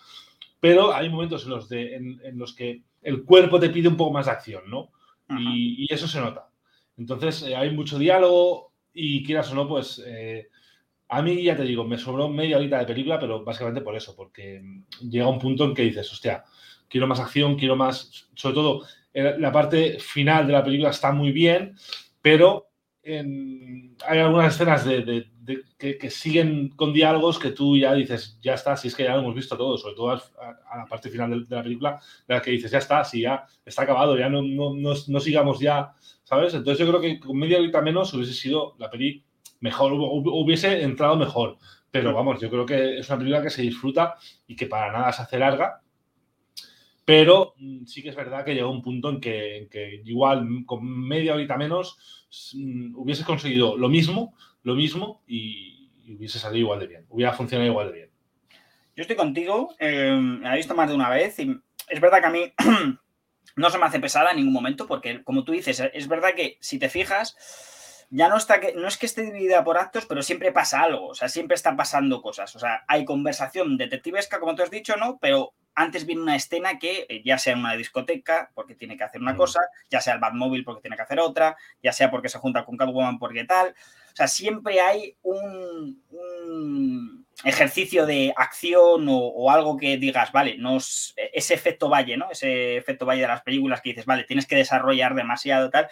Pero 0.60 0.93
hay 0.93 1.10
momentos 1.10 1.43
en 1.43 1.50
los, 1.52 1.72
en, 1.72 2.20
los 2.38 2.56
que 2.56 2.82
el 3.04 3.24
cuerpo 3.24 3.60
te 3.60 3.70
pide 3.70 3.88
un 3.88 3.98
poco 3.98 4.12
más 4.12 4.26
de 4.26 4.32
acción, 4.32 4.64
¿no? 4.70 4.91
Y, 5.39 5.86
eso 5.93 6.08
se 6.08 6.20
nota. 6.20 6.50
Entonces, 6.98 7.43
eh, 7.43 7.56
hay 7.56 7.70
mucho 7.72 8.00
diálogo 8.00 8.74
y 8.93 9.24
quieras 9.24 9.52
o 9.52 9.56
no, 9.56 9.68
pues 9.68 10.02
eh, 10.06 10.48
a 11.10 11.22
mí, 11.22 11.43
ya 11.43 11.56
te 11.56 11.64
digo, 11.64 11.84
me 11.84 11.98
sobró 11.98 12.28
media 12.28 12.58
horita 12.58 12.80
de 12.80 12.86
película, 12.86 13.20
pero 13.20 13.43
básicamente 13.43 13.82
por 13.82 13.95
eso, 13.95 14.16
porque 14.16 14.64
llega 15.02 15.28
un 15.28 15.38
punto 15.38 15.66
en 15.66 15.76
que 15.76 15.84
dices, 15.84 16.12
hostia, 16.12 16.43
quiero 16.90 17.08
más 17.08 17.20
acción, 17.20 17.58
quiero 17.58 17.76
más, 17.76 18.30
sobre 18.36 18.56
todo 18.56 18.82
la 19.14 19.52
parte 19.52 20.00
final 20.00 20.46
de 20.46 20.54
la 20.54 20.64
película 20.64 20.92
está 20.92 21.12
muy 21.12 21.32
bien, 21.32 21.76
pero 22.22 22.68
hay 23.04 24.20
algunas 24.20 24.54
escenas 24.54 24.86
de, 24.86 25.28
que, 25.78 26.10
siguen 26.10 26.70
con 26.70 26.92
diálogos 26.92 27.40
que 27.40 27.52
tú 27.52 27.78
ya 27.78 27.94
dices, 27.94 28.38
ya 28.42 28.54
está, 28.54 28.76
si 28.76 28.90
es 28.90 28.96
que 28.96 29.04
ya 29.04 29.14
lo 29.14 29.22
hemos 29.22 29.36
visto 29.36 29.58
todo, 29.58 29.78
sobre 29.78 29.96
todo 29.96 30.12
a, 30.12 30.78
la 30.78 30.86
parte 30.86 31.10
final 31.10 31.48
de, 31.48 31.56
la 31.56 31.64
película, 31.64 32.00
de 32.28 32.36
la 32.36 32.42
que 32.42 32.52
dices, 32.52 32.70
ya 32.70 32.80
está, 32.80 33.04
si 33.04 33.22
ya 33.22 33.46
está 33.66 33.84
acabado, 33.84 34.18
ya 34.18 34.30
no, 34.30 34.42
no, 34.42 35.20
sigamos 35.20 35.60
ya, 35.60 35.94
¿sabes? 36.24 36.54
Entonces 36.54 36.86
yo 36.86 36.92
creo 36.92 37.02
que 37.02 37.20
con 37.20 37.38
media 37.38 37.60
horita 37.60 37.82
menos 37.82 38.14
hubiese 38.14 38.34
sido 38.34 38.76
la 38.78 38.90
peli 38.90 39.24
mejor, 39.62 39.94
hubiese 39.94 40.84
entrado 40.84 41.16
mejor. 41.16 41.58
Pero 41.90 42.14
vamos, 42.14 42.42
yo 42.42 42.50
creo 42.50 42.66
que 42.66 43.00
es 43.00 43.08
una 43.08 43.18
película 43.18 43.42
que 43.42 43.50
se 43.50 43.62
disfruta 43.62 44.16
y 44.46 44.56
que 44.56 44.68
para 44.68 44.92
nada 44.92 45.12
se 45.14 45.22
hace 45.22 45.40
larga. 45.40 45.82
Pero 47.08 47.53
mm, 47.55 47.86
sí 47.86 48.03
que 48.03 48.10
es 48.10 48.18
verdad 48.18 48.43
que 48.43 48.53
llegó 48.53 48.70
un 48.70 48.82
punto 48.82 49.10
en 49.10 49.22
que, 49.22 50.01
igual 50.03 50.45
con 50.66 51.08
media 51.08 51.36
horita 51.36 51.55
menos 51.55 52.28
mm, 52.53 52.97
hubiese 52.97 53.24
conseguido 53.24 53.78
lo 53.78 53.88
mismo, 53.88 54.36
lo 54.64 54.76
mismo 54.76 55.24
y, 55.26 55.89
hubiese 56.10 56.38
salido 56.38 56.66
igual 56.66 56.82
de 56.82 56.88
bien, 56.88 57.05
hubiera 57.08 57.32
funcionado 57.32 57.70
igual 57.72 57.88
de 57.88 57.93
bien. 57.93 58.10
Yo 58.93 59.03
estoy 59.03 59.16
contigo, 59.16 59.74
eh, 59.80 60.20
me 60.20 60.53
he 60.53 60.58
visto 60.58 60.76
más 60.76 60.89
de 60.89 60.95
una 60.95 61.10
vez 61.10 61.39
y 61.39 61.58
es 61.88 62.01
verdad 62.01 62.20
que 62.20 62.28
a 62.28 62.30
mí 62.30 62.53
no 63.55 63.70
se 63.70 63.78
me 63.78 63.86
hace 63.86 64.01
pesada 64.01 64.32
en 64.32 64.38
ningún 64.38 64.53
momento 64.53 64.86
porque, 64.86 65.24
como 65.24 65.45
tú 65.45 65.53
dices, 65.53 65.82
es 65.93 66.08
verdad 66.10 66.34
que 66.36 66.58
si 66.60 66.78
te 66.78 66.89
fijas, 66.89 67.38
ya 68.10 68.30
no 68.30 68.38
está 68.38 68.60
que, 68.60 68.74
no 68.74 68.88
es 68.88 68.97
que 68.97 69.05
esté 69.05 69.24
dividida 69.24 69.64
por 69.64 69.78
actos, 69.78 70.05
pero 70.05 70.22
siempre 70.22 70.51
pasa 70.51 70.82
algo, 70.82 71.08
o 71.08 71.16
sea, 71.16 71.28
siempre 71.28 71.55
están 71.55 71.76
pasando 71.76 72.22
cosas, 72.22 72.55
o 72.55 72.60
sea, 72.60 72.86
hay 72.88 73.03
conversación 73.03 73.78
detectivesca, 73.78 74.39
como 74.39 74.55
tú 74.55 74.64
has 74.64 74.72
dicho, 74.72 74.95
¿no? 74.95 75.18
Pero 75.20 75.53
antes 75.76 76.05
viene 76.05 76.22
una 76.22 76.36
escena 76.36 76.80
que 76.80 77.05
eh, 77.10 77.22
ya 77.24 77.38
sea 77.38 77.53
en 77.53 77.60
una 77.60 77.76
discoteca 77.76 78.49
porque 78.55 78.76
tiene 78.76 78.97
que 78.97 79.03
hacer 79.03 79.22
una 79.22 79.34
mm. 79.34 79.38
cosa, 79.38 79.60
ya 79.89 80.01
sea 80.01 80.14
el 80.14 80.20
Batmóvil 80.20 80.64
porque 80.64 80.82
tiene 80.82 80.95
que 80.95 81.03
hacer 81.03 81.20
otra, 81.20 81.58
ya 81.84 81.91
sea 81.91 82.10
porque 82.10 82.30
se 82.30 82.39
junta 82.39 82.66
con 82.66 82.78
Catwoman 82.78 83.20
porque 83.20 83.43
tal, 83.43 83.70
o 83.70 84.16
sea, 84.16 84.28
siempre 84.28 84.80
hay 84.80 85.16
un, 85.22 86.01
ejercicio 87.43 88.08
de 88.08 88.34
acción 88.36 89.08
o, 89.10 89.18
o, 89.18 89.51
algo 89.51 89.78
que 89.78 89.97
digas, 89.97 90.32
vale, 90.32 90.58
no 90.58 90.78
ese 90.78 91.53
efecto 91.53 91.89
valle, 91.89 92.18
¿no? 92.18 92.32
Ese 92.32 92.78
efecto 92.78 93.05
valle 93.05 93.22
de 93.22 93.28
las 93.28 93.43
películas 93.43 93.82
que 93.82 93.89
dices, 93.89 94.05
vale, 94.05 94.24
tienes 94.24 94.47
que 94.47 94.55
desarrollar 94.55 95.14
demasiado 95.14 95.70
tal 95.70 95.88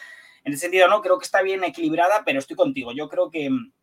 en 0.46 0.54
ese 0.54 0.62
sentido, 0.62 0.88
no, 0.88 1.02
creo 1.02 1.18
que 1.18 1.26
está 1.26 1.41
bien 1.41 1.64
equilibrada, 1.64 2.22
pero 2.24 2.38
estoy 2.38 2.56
contigo. 2.56 2.93
Yo 2.93 3.10
creo 3.10 3.32
que 3.32 3.50
mm, 3.50 3.74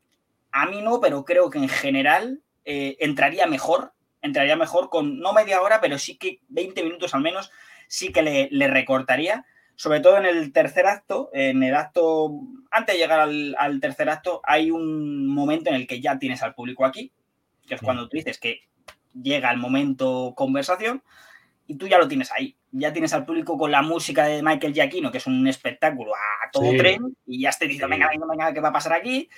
a 0.53 0.67
mí 0.67 0.81
no, 0.81 1.01
pero 1.01 1.25
creo 1.25 1.51
que 1.51 1.59
en 1.59 1.69
general 1.69 2.41
eh, 2.65 2.97
entraría 3.01 3.47
mejor, 3.47 3.93
entraría 4.23 4.55
mejor 4.55 4.89
con 4.89 5.19
no 5.19 5.33
media 5.33 5.61
hora, 5.61 5.81
pero 5.81 5.99
sí 5.99 6.17
que 6.17 6.41
20 6.49 6.85
minutos 6.85 7.15
al 7.15 7.21
menos, 7.21 7.51
sí 7.89 8.13
que 8.13 8.23
le, 8.23 8.69
recortaría. 8.69 9.45
Sobre 9.75 9.99
todo 9.99 10.19
en 10.19 10.27
el 10.27 10.53
tercer 10.53 10.87
acto, 10.87 11.31
en 11.33 11.65
el 11.65 11.75
acto, 11.75 12.31
antes 12.71 12.95
de 12.95 13.01
llegar 13.01 13.19
al, 13.21 13.81
tercer 13.81 14.09
acto, 14.09 14.41
hay 14.45 14.71
un 14.71 15.27
momento 15.27 15.71
en 15.71 15.77
el 15.77 15.89
que 15.89 16.01
ya 16.01 16.19
tienes 16.19 16.45
al 16.45 16.55
público 16.55 16.85
aquí, 16.85 17.11
que 17.67 17.75
es 17.75 17.81
cuando 17.81 18.09
tú 18.09 18.17
dices 18.17 18.39
que 18.39 18.61
llega 19.21 19.51
el 19.51 19.59
momento 19.59 20.35
conversación 20.37 21.03
y 21.67 21.77
tú 21.77 21.89
ya 21.89 21.99
lo 21.99 22.07
tienes 22.07 22.31
ahí. 22.31 22.57
Ya 22.73 22.93
tienes 22.93 23.13
al 23.13 23.25
público 23.25 23.57
con 23.57 23.71
la 23.71 23.83
música 23.83 24.27
de 24.27 24.43
Michael 24.43 24.73
Giacchino, 24.73 25.13
que 25.13 25.19
es 25.19 25.27
un 25.27 25.47
espectáculo 25.47 26.15
a 26.15 26.51
todo 26.51 26.71
tren, 26.77 27.17
y 27.27 27.43
ya 27.43 27.51
te 27.53 27.67
diciendo, 27.67 27.89
venga, 27.89 28.09
venga, 28.09 28.27
venga, 28.29 28.53
¿qué 28.53 28.61
va 28.61 28.71
a 28.71 28.73
pasar 28.73 28.95
aquí? 28.95 29.29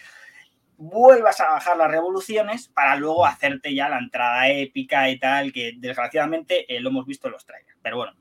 Vuelvas 0.76 1.40
a 1.40 1.50
bajar 1.50 1.76
las 1.76 1.90
revoluciones 1.90 2.68
para 2.68 2.96
luego 2.96 3.26
hacerte 3.26 3.74
ya 3.74 3.88
la 3.88 3.98
entrada 3.98 4.48
épica 4.48 5.10
y 5.10 5.18
tal, 5.18 5.52
que 5.52 5.74
desgraciadamente 5.76 6.72
eh, 6.74 6.80
lo 6.80 6.90
hemos 6.90 7.06
visto 7.06 7.26
en 7.28 7.32
los 7.32 7.44
trailers. 7.44 7.76
Pero 7.82 7.96
bueno, 7.96 8.12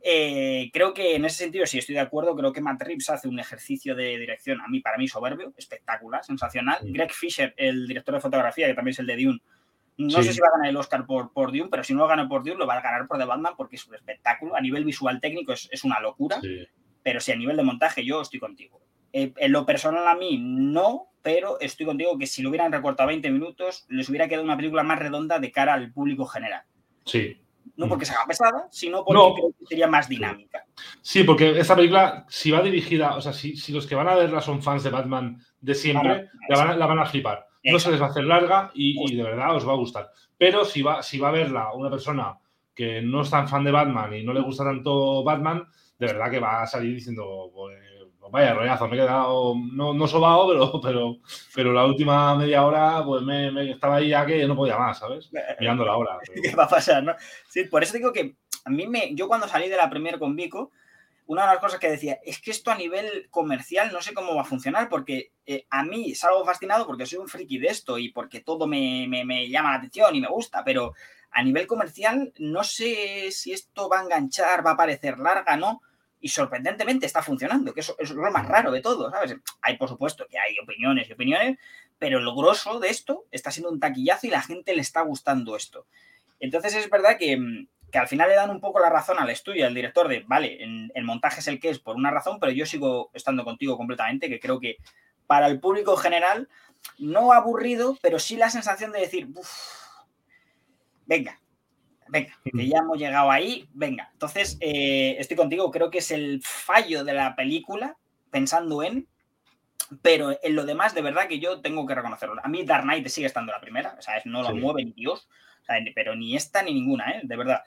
eh, 0.00 0.70
creo 0.72 0.94
que 0.94 1.16
en 1.16 1.24
ese 1.24 1.38
sentido 1.38 1.66
sí 1.66 1.78
estoy 1.78 1.96
de 1.96 2.00
acuerdo. 2.00 2.36
Creo 2.36 2.52
que 2.52 2.60
Matt 2.60 2.82
Reeves 2.82 3.10
hace 3.10 3.28
un 3.28 3.38
ejercicio 3.38 3.94
de 3.94 4.16
dirección, 4.16 4.60
a 4.60 4.68
mí, 4.68 4.80
para 4.80 4.96
mí, 4.96 5.08
soberbio, 5.08 5.52
espectacular, 5.56 6.24
sensacional. 6.24 6.78
Greg 6.82 7.12
Fisher, 7.12 7.54
el 7.56 7.86
director 7.86 8.14
de 8.14 8.20
fotografía, 8.20 8.66
que 8.66 8.74
también 8.74 8.92
es 8.92 8.98
el 9.00 9.06
de 9.06 9.16
Dune, 9.16 9.40
no 9.98 10.22
sé 10.22 10.32
si 10.32 10.40
va 10.40 10.46
a 10.46 10.56
ganar 10.56 10.70
el 10.70 10.76
Oscar 10.76 11.04
por, 11.06 11.32
por 11.32 11.50
Dune, 11.50 11.68
pero 11.70 11.82
si 11.82 11.92
no 11.92 12.00
lo 12.00 12.06
gana 12.06 12.28
por 12.28 12.44
Dune, 12.44 12.56
lo 12.56 12.68
va 12.68 12.74
a 12.74 12.80
ganar 12.80 13.08
por 13.08 13.18
The 13.18 13.24
Batman 13.24 13.54
porque 13.56 13.76
es 13.76 13.86
un 13.86 13.96
espectáculo. 13.96 14.54
A 14.54 14.60
nivel 14.60 14.84
visual 14.84 15.20
técnico 15.20 15.52
es, 15.52 15.84
una 15.84 15.98
locura. 16.00 16.40
Pero 17.02 17.20
si 17.20 17.32
a 17.32 17.36
nivel 17.36 17.56
de 17.56 17.64
montaje, 17.64 18.04
yo 18.04 18.20
estoy 18.20 18.38
contigo. 18.38 18.80
Eh, 19.12 19.32
en 19.36 19.52
lo 19.52 19.66
personal 19.66 20.06
a 20.06 20.14
mí, 20.14 20.38
no, 20.38 21.08
pero 21.20 21.58
estoy 21.58 21.84
contigo 21.84 22.16
que 22.16 22.28
si 22.28 22.42
lo 22.42 22.50
hubieran 22.50 22.70
recortado 22.70 23.08
20 23.08 23.28
minutos, 23.30 23.86
les 23.88 24.08
hubiera 24.08 24.28
quedado 24.28 24.44
una 24.44 24.56
película 24.56 24.84
más 24.84 25.00
redonda 25.00 25.40
de 25.40 25.50
cara 25.50 25.74
al 25.74 25.92
público 25.92 26.26
general. 26.26 26.62
Sí. 27.04 27.36
No 27.76 27.88
porque 27.88 28.06
sea 28.06 28.18
pesada, 28.26 28.68
sino 28.70 29.04
porque 29.04 29.40
creo 29.40 29.54
que 29.58 29.66
sería 29.66 29.88
más 29.88 30.08
dinámica. 30.08 30.64
Sí, 31.02 31.24
porque 31.24 31.58
esta 31.58 31.74
película, 31.74 32.24
si 32.28 32.52
va 32.52 32.62
dirigida, 32.62 33.16
o 33.16 33.20
sea, 33.20 33.32
si, 33.32 33.56
si 33.56 33.72
los 33.72 33.86
que 33.86 33.96
van 33.96 34.08
a 34.08 34.14
verla 34.14 34.40
son 34.40 34.62
fans 34.62 34.84
de 34.84 34.90
Batman 34.90 35.42
de 35.60 35.74
siempre, 35.74 36.28
la 36.48 36.86
van 36.86 36.98
a 36.98 37.06
flipar 37.06 37.47
no 37.70 37.78
se 37.78 37.90
les 37.90 38.00
va 38.00 38.06
a 38.06 38.10
hacer 38.10 38.24
larga 38.24 38.70
y, 38.74 39.16
de 39.16 39.22
verdad 39.22 39.56
os 39.56 39.66
va 39.66 39.72
a 39.72 39.76
gustar. 39.76 40.10
Pero 40.36 40.64
si 40.64 40.82
va, 40.82 41.02
si 41.02 41.18
va 41.18 41.28
a 41.28 41.32
verla 41.32 41.72
una 41.72 41.90
persona 41.90 42.38
que 42.74 43.02
no 43.02 43.22
es 43.22 43.30
tan 43.30 43.48
fan 43.48 43.64
de 43.64 43.72
Batman 43.72 44.14
y 44.14 44.22
no 44.22 44.32
le 44.32 44.40
gusta 44.40 44.64
tanto 44.64 45.24
Batman, 45.24 45.66
de 45.98 46.06
verdad 46.06 46.30
que 46.30 46.38
va 46.38 46.62
a 46.62 46.66
salir 46.66 46.94
diciendo, 46.94 47.50
pues, 47.52 47.76
vaya 48.30 48.54
rollazo, 48.54 48.88
me 48.88 48.96
he 48.96 49.00
quedado, 49.00 49.54
no, 49.72 49.94
no 49.94 50.06
sobado, 50.06 50.48
pero, 50.48 50.80
pero, 50.80 51.16
pero 51.54 51.72
la 51.72 51.86
última 51.86 52.36
media 52.36 52.64
hora, 52.64 53.04
pues 53.04 53.22
me, 53.22 53.70
estaba 53.70 53.96
ahí 53.96 54.10
ya 54.10 54.24
que 54.26 54.46
no 54.46 54.54
podía 54.56 54.78
más, 54.78 54.98
¿sabes? 54.98 55.30
Mirando 55.58 55.84
la 55.84 55.96
hora. 55.96 56.18
¿Qué 56.42 56.54
va 56.54 56.64
a 56.64 56.68
pasar, 56.68 57.02
no? 57.02 57.14
Sí, 57.48 57.64
por 57.64 57.82
eso 57.82 57.96
digo 57.96 58.12
que 58.12 58.36
a 58.64 58.70
mí 58.70 58.86
me, 58.86 59.14
yo 59.14 59.28
cuando 59.28 59.48
salí 59.48 59.68
de 59.68 59.76
la 59.76 59.90
premier 59.90 60.18
con 60.18 60.36
Vico, 60.36 60.70
una 61.28 61.42
de 61.42 61.48
las 61.48 61.58
cosas 61.58 61.78
que 61.78 61.90
decía, 61.90 62.18
es 62.24 62.40
que 62.40 62.50
esto 62.50 62.70
a 62.70 62.74
nivel 62.74 63.28
comercial 63.30 63.90
no 63.92 64.00
sé 64.00 64.14
cómo 64.14 64.34
va 64.34 64.42
a 64.42 64.46
funcionar, 64.46 64.88
porque 64.88 65.32
eh, 65.44 65.66
a 65.68 65.84
mí 65.84 66.14
salgo 66.14 66.42
fascinado 66.42 66.86
porque 66.86 67.04
soy 67.04 67.18
un 67.18 67.28
friki 67.28 67.58
de 67.58 67.66
esto 67.66 67.98
y 67.98 68.10
porque 68.10 68.40
todo 68.40 68.66
me, 68.66 69.06
llama 69.50 69.72
la 69.72 69.76
atención 69.76 70.16
y 70.16 70.22
me 70.22 70.28
gusta, 70.28 70.64
pero 70.64 70.94
a 71.30 71.42
nivel 71.42 71.66
comercial 71.66 72.32
no 72.38 72.64
sé 72.64 73.30
si 73.30 73.52
esto 73.52 73.90
va 73.90 74.00
a 74.00 74.04
enganchar, 74.04 74.64
va 74.64 74.70
a 74.70 74.76
parecer 74.78 75.18
larga, 75.18 75.58
¿no? 75.58 75.82
Y 76.18 76.30
sorprendentemente 76.30 77.04
está 77.04 77.22
funcionando, 77.22 77.74
que 77.74 77.80
eso, 77.80 77.94
es 77.98 78.10
lo 78.10 78.32
más 78.32 78.48
raro 78.48 78.72
de 78.72 78.80
todo, 78.80 79.10
¿sabes? 79.10 79.36
Hay, 79.60 79.76
por 79.76 79.90
supuesto, 79.90 80.26
que 80.30 80.38
hay 80.38 80.58
opiniones 80.58 81.10
y 81.10 81.12
opiniones, 81.12 81.58
pero 81.98 82.20
el 82.20 82.34
grosso 82.34 82.80
de 82.80 82.88
esto 82.88 83.26
está 83.30 83.50
siendo 83.50 83.70
un 83.70 83.80
taquillazo 83.80 84.26
y 84.26 84.30
la 84.30 84.40
gente 84.40 84.74
le 84.74 84.80
está 84.80 85.02
gustando 85.02 85.56
esto. 85.56 85.84
Entonces 86.40 86.74
es 86.74 86.88
verdad 86.88 87.18
que 87.18 87.36
mm, 87.36 87.68
que 87.90 87.98
al 87.98 88.08
final 88.08 88.28
le 88.28 88.34
dan 88.34 88.50
un 88.50 88.60
poco 88.60 88.80
la 88.80 88.90
razón 88.90 89.18
al 89.18 89.30
estudio, 89.30 89.66
al 89.66 89.74
director, 89.74 90.08
de, 90.08 90.24
vale, 90.26 90.58
el 90.62 91.04
montaje 91.04 91.40
es 91.40 91.48
el 91.48 91.58
que 91.58 91.70
es 91.70 91.78
por 91.78 91.96
una 91.96 92.10
razón, 92.10 92.38
pero 92.38 92.52
yo 92.52 92.66
sigo 92.66 93.10
estando 93.14 93.44
contigo 93.44 93.76
completamente, 93.76 94.28
que 94.28 94.40
creo 94.40 94.60
que 94.60 94.76
para 95.26 95.46
el 95.46 95.60
público 95.60 95.96
general, 95.96 96.48
no 96.98 97.32
aburrido, 97.32 97.96
pero 98.02 98.18
sí 98.18 98.36
la 98.36 98.50
sensación 98.50 98.92
de 98.92 99.00
decir, 99.00 99.28
venga, 101.06 101.40
venga, 102.08 102.38
que 102.44 102.68
ya 102.68 102.78
hemos 102.78 102.98
llegado 102.98 103.30
ahí, 103.30 103.68
venga. 103.72 104.10
Entonces, 104.12 104.58
eh, 104.60 105.16
estoy 105.18 105.36
contigo, 105.36 105.70
creo 105.70 105.90
que 105.90 105.98
es 105.98 106.10
el 106.10 106.40
fallo 106.42 107.04
de 107.04 107.14
la 107.14 107.36
película, 107.36 107.96
pensando 108.30 108.82
en, 108.82 109.06
pero 110.02 110.38
en 110.42 110.54
lo 110.54 110.66
demás, 110.66 110.94
de 110.94 111.02
verdad 111.02 111.28
que 111.28 111.38
yo 111.38 111.60
tengo 111.60 111.86
que 111.86 111.94
reconocerlo. 111.94 112.40
A 112.42 112.48
mí 112.48 112.64
Dark 112.64 112.84
Knight 112.84 113.08
sigue 113.08 113.26
estando 113.26 113.52
la 113.52 113.60
primera, 113.60 113.96
o 113.98 114.02
sea, 114.02 114.20
no 114.26 114.42
lo 114.42 114.54
mueve 114.54 114.84
ni 114.84 114.92
Dios 114.92 115.28
pero 115.94 116.16
ni 116.16 116.36
esta 116.36 116.62
ni 116.62 116.74
ninguna, 116.74 117.10
¿eh? 117.10 117.20
de 117.22 117.36
verdad. 117.36 117.62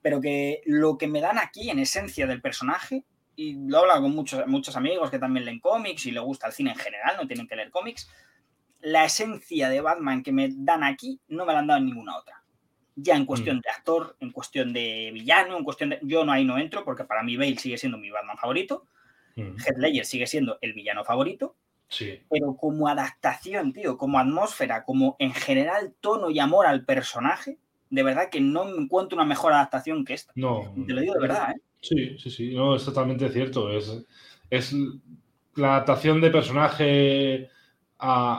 Pero 0.00 0.20
que 0.20 0.62
lo 0.66 0.98
que 0.98 1.06
me 1.06 1.20
dan 1.20 1.38
aquí 1.38 1.70
en 1.70 1.78
esencia 1.78 2.26
del 2.26 2.40
personaje, 2.40 3.04
y 3.36 3.54
lo 3.54 3.78
he 3.78 3.80
hablado 3.80 4.02
con 4.02 4.14
muchos, 4.14 4.46
muchos 4.46 4.76
amigos 4.76 5.10
que 5.10 5.18
también 5.18 5.44
leen 5.44 5.60
cómics 5.60 6.06
y 6.06 6.10
le 6.10 6.20
gusta 6.20 6.46
el 6.46 6.52
cine 6.52 6.70
en 6.70 6.76
general, 6.76 7.16
no 7.16 7.26
tienen 7.26 7.46
que 7.46 7.56
leer 7.56 7.70
cómics, 7.70 8.08
la 8.80 9.04
esencia 9.04 9.68
de 9.68 9.80
Batman 9.80 10.22
que 10.22 10.32
me 10.32 10.48
dan 10.52 10.82
aquí 10.82 11.20
no 11.28 11.46
me 11.46 11.52
la 11.52 11.60
han 11.60 11.66
dado 11.68 11.78
en 11.78 11.86
ninguna 11.86 12.16
otra. 12.16 12.42
Ya 12.94 13.16
en 13.16 13.24
cuestión 13.24 13.58
mm. 13.58 13.60
de 13.60 13.70
actor, 13.70 14.16
en 14.20 14.32
cuestión 14.32 14.72
de 14.72 15.10
villano, 15.14 15.56
en 15.56 15.64
cuestión 15.64 15.90
de... 15.90 15.98
Yo 16.02 16.24
no 16.24 16.32
ahí 16.32 16.44
no 16.44 16.58
entro 16.58 16.84
porque 16.84 17.04
para 17.04 17.22
mí 17.22 17.36
Bale 17.36 17.56
sigue 17.58 17.78
siendo 17.78 17.96
mi 17.96 18.10
Batman 18.10 18.36
favorito. 18.36 18.86
Mm. 19.36 19.56
Heath 19.56 19.78
Ledger 19.78 20.04
sigue 20.04 20.26
siendo 20.26 20.58
el 20.60 20.74
villano 20.74 21.04
favorito. 21.04 21.56
Pero 22.30 22.56
como 22.56 22.88
adaptación, 22.88 23.72
tío, 23.72 23.96
como 23.96 24.18
atmósfera, 24.18 24.84
como 24.84 25.16
en 25.18 25.32
general 25.32 25.94
tono 26.00 26.30
y 26.30 26.38
amor 26.38 26.66
al 26.66 26.84
personaje, 26.84 27.58
de 27.90 28.02
verdad 28.02 28.30
que 28.30 28.40
no 28.40 28.68
encuentro 28.68 29.16
una 29.16 29.26
mejor 29.26 29.52
adaptación 29.52 30.04
que 30.04 30.14
esta. 30.14 30.32
No. 30.34 30.72
Te 30.86 30.92
lo 30.92 31.00
digo 31.00 31.14
de 31.14 31.20
verdad, 31.20 31.50
¿eh? 31.50 31.60
Sí, 31.80 32.16
sí, 32.18 32.30
sí, 32.30 32.54
no, 32.54 32.76
es 32.76 32.84
totalmente 32.84 33.28
cierto. 33.28 33.70
Es, 33.70 33.92
es 34.48 34.74
la 35.56 35.76
adaptación 35.76 36.20
de 36.20 36.30
personaje 36.30 37.50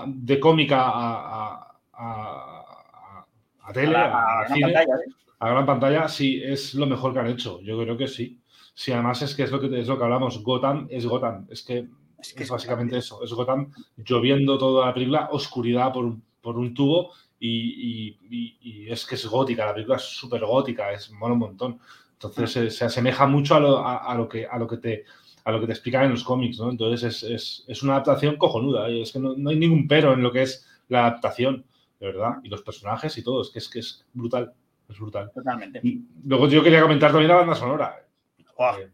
de 0.08 0.39
cómica 0.39 0.82
a, 0.86 1.78
a, 1.93 3.74
tele, 3.74 3.95
a, 3.95 4.45
cine, 4.47 4.74
pantalla, 4.74 4.95
¿eh? 4.95 5.14
a 5.39 5.49
gran 5.49 5.66
pantalla, 5.66 6.08
sí, 6.08 6.41
es 6.43 6.74
lo 6.74 6.86
mejor 6.86 7.14
que 7.14 7.20
han 7.20 7.28
hecho. 7.28 7.62
Yo 7.62 7.80
creo 7.80 7.97
que 7.97 8.08
sí. 8.08 8.39
Sí, 8.74 8.91
además 8.91 9.22
es 9.22 9.36
que 9.36 9.43
es 9.43 9.51
lo 9.51 9.60
que, 9.60 9.80
es 9.80 9.88
lo 9.88 9.97
que 9.97 10.04
hablamos. 10.04 10.41
Gotham 10.41 10.88
es 10.89 11.06
Gotham. 11.06 11.45
Es 11.49 11.62
que 11.64 11.88
es, 12.24 12.34
que 12.34 12.43
es 12.43 12.49
básicamente 12.49 12.97
eso. 12.97 13.24
Es 13.24 13.32
Gotham 13.32 13.71
lloviendo 13.97 14.57
toda 14.57 14.88
la 14.88 14.93
película, 14.93 15.30
oscuridad 15.32 15.91
por, 15.91 16.15
por 16.41 16.57
un 16.57 16.74
tubo 16.74 17.11
y, 17.39 18.17
y, 18.30 18.89
es 18.89 19.05
que 19.05 19.15
es 19.15 19.26
gótica. 19.26 19.65
La 19.65 19.74
película 19.74 19.97
es 19.97 20.03
súper 20.03 20.45
gótica, 20.45 20.91
es 20.91 21.11
mola 21.11 21.34
un 21.34 21.39
montón. 21.39 21.80
Entonces 22.13 22.76
se, 22.76 22.86
asemeja 22.86 23.28
mucho 23.28 23.55
a 23.55 23.59
lo, 23.59 23.86
a, 23.86 24.15
lo, 24.15 24.30
que, 24.30 24.47
a 24.47 24.57
lo 24.57 24.67
que 24.67 24.78
te 24.78 25.05
a 25.45 25.51
lo 25.51 25.59
que 25.59 25.65
te 25.65 25.74
explican 25.74 26.05
en 26.05 26.11
los 26.11 26.24
cómics, 26.24 26.57
¿no? 26.57 26.69
Entonces 26.69 27.21
es, 27.67 27.84
una 27.84 27.95
adaptación 27.95 28.38
cojonuda, 28.38 28.88
es 28.88 29.11
que 29.11 29.19
no, 29.19 29.32
hay 29.49 29.57
ningún 29.57 29.89
pero 29.89 30.13
en 30.13 30.24
lo 30.24 30.32
que 30.32 30.43
es 30.43 30.65
la 30.88 31.01
adaptación, 31.01 31.65
de 31.99 32.07
verdad, 32.07 32.38
y 32.43 32.47
los 32.47 32.61
personajes 32.61 33.17
y 33.17 33.24
todo, 33.24 33.41
es 33.41 33.49
que 33.49 33.59
es, 33.59 33.67
que 33.67 33.80
es 33.80 34.05
brutal, 34.13 34.53
es 34.88 34.97
brutal. 34.97 35.30
Totalmente. 35.34 35.82
luego 36.24 36.47
yo 36.47 36.63
quería 36.63 36.82
comentar 36.82 37.11
también 37.11 37.28
la 37.28 37.36
banda 37.36 37.55
sonora. 37.55 37.93
Eh, 38.38 38.89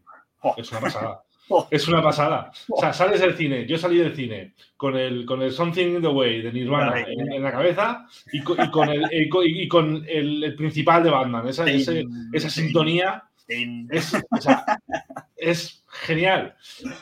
es 0.56 0.72
una 0.72 0.80
pasada. 0.80 1.22
Es 1.70 1.88
una 1.88 2.02
pasada. 2.02 2.50
O 2.68 2.80
sea, 2.80 2.92
sales 2.92 3.20
del 3.20 3.36
cine, 3.36 3.66
yo 3.66 3.78
salí 3.78 3.98
del 3.98 4.14
cine 4.14 4.54
con 4.76 4.96
el, 4.96 5.24
con 5.26 5.42
el 5.42 5.52
Something 5.52 5.96
in 5.96 6.02
the 6.02 6.08
Way 6.08 6.42
de 6.42 6.52
Nirvana 6.52 7.00
en, 7.06 7.42
la 7.42 7.52
cabeza 7.52 8.06
y 8.32 8.40
con, 8.40 8.88
el, 8.88 9.06
y 9.12 9.68
con 9.68 10.04
el, 10.08 10.54
principal 10.56 11.02
de 11.04 11.10
Batman. 11.10 11.48
Esa, 11.48 11.64
esa 11.68 12.50
sintonía 12.50 13.24
es, 13.48 14.16
es, 15.36 15.84
genial. 15.88 16.54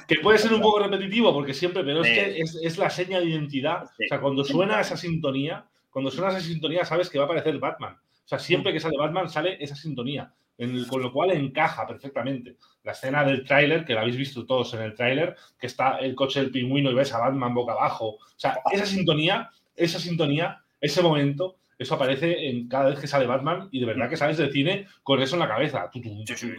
Que 0.07 0.17
puede 0.17 0.39
ser 0.39 0.55
un 0.55 0.63
poco 0.63 0.81
repetitivo 0.81 1.33
porque 1.33 1.55
siempre, 1.55 1.85
pero 1.85 2.03
es 2.03 2.09
que 2.09 2.67
es, 2.67 2.79
la 2.79 2.91
seña 2.91 3.21
de 3.21 3.27
identidad. 3.27 3.85
O 3.85 4.09
sea, 4.09 4.21
cuando 4.21 4.45
suena 4.45 4.81
esa 4.81 4.97
sintonía, 4.97 5.67
cuando 5.91 6.11
suena 6.11 6.31
esa 6.31 6.41
sintonía, 6.41 6.85
sabes 6.85 7.11
que 7.11 7.19
va 7.19 7.25
a 7.25 7.27
aparecer 7.27 7.59
Batman. 7.59 7.95
O 7.95 8.29
sea, 8.29 8.39
siempre 8.39 8.73
que 8.73 8.81
sale 8.81 8.99
Batman 8.99 9.29
sale 9.29 9.57
esa 9.63 9.75
sintonía 9.75 10.33
con 10.89 11.03
lo 11.03 11.13
cual 11.13 11.31
encaja 11.31 11.87
perfectamente. 11.87 12.57
La 12.83 12.93
escena 12.93 13.25
del 13.25 13.45
tráiler, 13.45 13.85
que 13.85 13.95
la 13.95 14.01
habéis 14.01 14.17
visto 14.17 14.45
todos 14.45 14.75
en 14.75 14.83
el 14.83 14.95
tráiler, 14.95 15.37
que 15.59 15.69
está 15.69 15.99
el 15.99 16.15
coche 16.15 16.41
del 16.41 16.51
pingüino 16.51 16.91
y 16.91 16.95
ves 16.95 17.15
a 17.15 17.19
Batman 17.19 17.55
boca 17.55 17.73
abajo. 17.73 18.17
O 18.17 18.21
sea, 18.37 18.59
esa 18.73 18.85
sintonía, 18.85 19.51
esa 19.77 20.01
sintonía, 20.01 20.61
ese 20.81 21.01
momento, 21.03 21.59
eso 21.79 21.95
aparece 21.95 22.49
en 22.49 22.69
cada 22.69 22.91
vez 22.91 22.99
que 22.99 23.07
sale 23.07 23.27
Batman 23.27 23.69
y 23.71 23.79
de 23.79 23.87
verdad 23.87 24.11
que 24.11 24.17
sales 24.17 24.37
del 24.37 24.51
cine 24.51 24.87
con 25.05 25.23
eso 25.23 25.37
en 25.37 25.41
la 25.41 25.49
cabeza. 25.49 25.89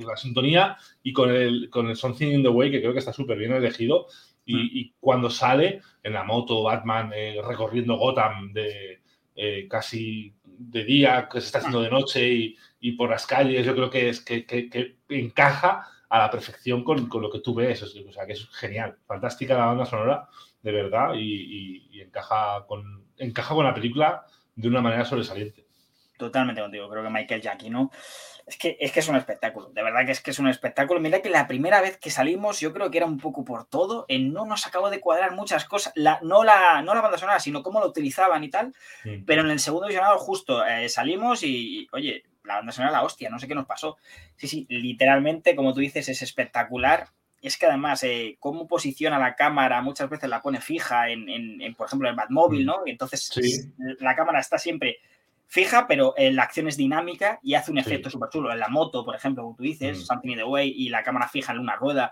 La 0.05 0.15
sintonía 0.15 0.77
y 1.03 1.11
con 1.11 1.29
el, 1.29 1.69
con 1.69 1.89
el 1.89 1.97
Something 1.97 2.27
in 2.27 2.43
the 2.43 2.49
Way, 2.49 2.71
que 2.71 2.79
creo 2.79 2.93
que 2.93 2.99
está 2.99 3.11
súper 3.11 3.37
bien 3.37 3.51
elegido. 3.51 4.07
Y, 4.45 4.85
mm. 4.85 4.93
cuando 4.99 5.29
sale 5.29 5.81
en 6.01 6.13
la 6.13 6.23
moto 6.23 6.63
Batman 6.63 7.11
eh, 7.13 7.39
recorriendo 7.45 7.97
Gotham 7.97 8.53
de 8.53 9.01
eh, 9.35 9.67
casi 9.69 10.33
de 10.43 10.83
día, 10.83 11.29
que 11.31 11.39
se 11.39 11.47
está 11.47 11.59
haciendo 11.59 11.81
de 11.81 11.89
noche 11.89 12.27
y, 12.27 12.57
y 12.79 12.93
por 12.93 13.09
las 13.09 13.25
calles, 13.25 13.65
yo 13.65 13.75
creo 13.75 13.89
que, 13.89 14.09
es, 14.09 14.21
que, 14.21 14.45
que, 14.45 14.97
encaja 15.09 15.87
a 16.09 16.19
la 16.19 16.31
perfección 16.31 16.83
con, 16.83 17.07
con, 17.07 17.21
lo 17.21 17.29
que 17.29 17.39
tú 17.39 17.53
ves. 17.53 17.81
O 17.83 18.11
sea, 18.11 18.25
que 18.25 18.33
es 18.33 18.47
genial, 18.49 18.97
fantástica 19.05 19.57
la 19.57 19.65
banda 19.65 19.85
sonora, 19.85 20.27
de 20.61 20.71
verdad, 20.71 21.13
y, 21.15 21.89
y, 21.91 22.01
encaja, 22.01 22.65
con, 22.67 23.05
encaja 23.17 23.53
con 23.53 23.65
la 23.65 23.73
película 23.73 24.25
de 24.55 24.67
una 24.67 24.81
manera 24.81 25.05
sobresaliente. 25.05 25.65
Totalmente 26.17 26.61
contigo, 26.61 26.89
creo 26.89 27.03
que 27.03 27.09
Michael 27.09 27.41
Giacchino 27.41 27.91
es 28.45 28.57
que, 28.57 28.77
es 28.79 28.91
que 28.91 28.99
es 28.99 29.07
un 29.07 29.15
espectáculo, 29.15 29.69
de 29.69 29.83
verdad 29.83 30.05
que 30.05 30.11
es 30.11 30.21
que 30.21 30.31
es 30.31 30.39
un 30.39 30.47
espectáculo. 30.47 30.99
Mira 30.99 31.21
que 31.21 31.29
la 31.29 31.47
primera 31.47 31.81
vez 31.81 31.97
que 31.97 32.09
salimos, 32.09 32.59
yo 32.59 32.73
creo 32.73 32.89
que 32.89 32.97
era 32.97 33.05
un 33.05 33.19
poco 33.19 33.45
por 33.45 33.65
todo, 33.65 34.05
en 34.07 34.33
no 34.33 34.45
nos 34.45 34.65
acabó 34.65 34.89
de 34.89 34.99
cuadrar 34.99 35.33
muchas 35.33 35.65
cosas, 35.65 35.93
la, 35.95 36.19
no, 36.23 36.43
la, 36.43 36.81
no 36.81 36.95
la 36.95 37.01
banda 37.01 37.17
sonora, 37.17 37.39
sino 37.39 37.61
cómo 37.61 37.79
lo 37.79 37.87
utilizaban 37.87 38.43
y 38.43 38.49
tal, 38.49 38.73
pero 39.25 39.43
en 39.43 39.51
el 39.51 39.59
segundo 39.59 39.87
visionado 39.87 40.17
justo 40.17 40.65
eh, 40.65 40.89
salimos 40.89 41.43
y, 41.43 41.87
oye, 41.91 42.23
la 42.49 42.55
banda 42.55 42.71
sonora 42.71 42.91
la 42.91 43.03
hostia, 43.03 43.29
no 43.29 43.39
sé 43.39 43.47
qué 43.47 43.55
nos 43.55 43.65
pasó. 43.65 43.97
Sí, 44.35 44.47
sí, 44.47 44.65
literalmente, 44.69 45.55
como 45.55 45.73
tú 45.73 45.79
dices, 45.79 46.09
es 46.09 46.21
espectacular. 46.21 47.07
Es 47.41 47.57
que 47.57 47.67
además, 47.67 48.03
eh, 48.03 48.35
cómo 48.39 48.67
posiciona 48.67 49.17
la 49.17 49.35
cámara, 49.35 49.81
muchas 49.81 50.09
veces 50.09 50.29
la 50.29 50.41
pone 50.41 50.59
fija 50.59 51.09
en, 51.09 51.29
en, 51.29 51.75
por 51.75 51.87
ejemplo, 51.87 52.09
en 52.09 52.15
Batmóvil, 52.15 52.63
mm. 52.63 52.65
¿no? 52.65 52.81
Entonces 52.85 53.69
la 53.99 54.15
cámara 54.15 54.39
está 54.39 54.57
siempre 54.57 54.97
fija, 55.47 55.87
pero 55.87 56.13
eh, 56.17 56.31
la 56.31 56.43
acción 56.43 56.67
es 56.67 56.75
dinámica 56.75 57.39
y 57.41 57.53
hace 57.53 57.71
un 57.71 57.77
efecto 57.77 58.09
súper 58.09 58.29
chulo. 58.29 58.51
En 58.51 58.59
la 58.59 58.67
moto, 58.67 59.05
por 59.05 59.15
ejemplo, 59.15 59.43
como 59.43 59.55
tú 59.55 59.63
dices, 59.63 59.99
mm. 59.99 60.01
Something 60.01 60.29
in 60.31 60.37
the 60.39 60.43
Way, 60.43 60.73
y 60.75 60.89
la 60.89 61.03
cámara 61.03 61.27
fija 61.27 61.53
en 61.53 61.59
una 61.59 61.75
rueda 61.75 62.11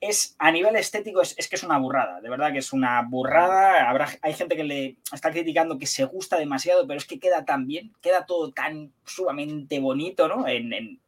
es 0.00 0.36
a 0.38 0.50
nivel 0.50 0.76
estético 0.76 1.22
es, 1.22 1.34
que 1.34 1.56
es 1.56 1.62
una 1.62 1.78
burrada, 1.78 2.20
de 2.20 2.28
verdad 2.28 2.52
que 2.52 2.58
es 2.58 2.72
una 2.72 3.02
burrada. 3.02 3.88
Habrá, 3.88 4.08
hay 4.22 4.34
gente 4.34 4.56
que 4.56 4.64
le 4.64 4.96
está 5.12 5.30
criticando 5.30 5.78
que 5.78 5.86
se 5.86 6.04
gusta 6.04 6.36
demasiado, 6.36 6.86
pero 6.86 6.98
es 6.98 7.06
que 7.06 7.18
queda 7.18 7.44
tan 7.44 7.66
bien, 7.66 7.92
queda 8.02 8.26
todo 8.26 8.52
tan 8.52 8.92
sumamente 9.04 9.78
bonito 9.80 10.28
¿no? 10.28 10.46
en, 10.46 11.00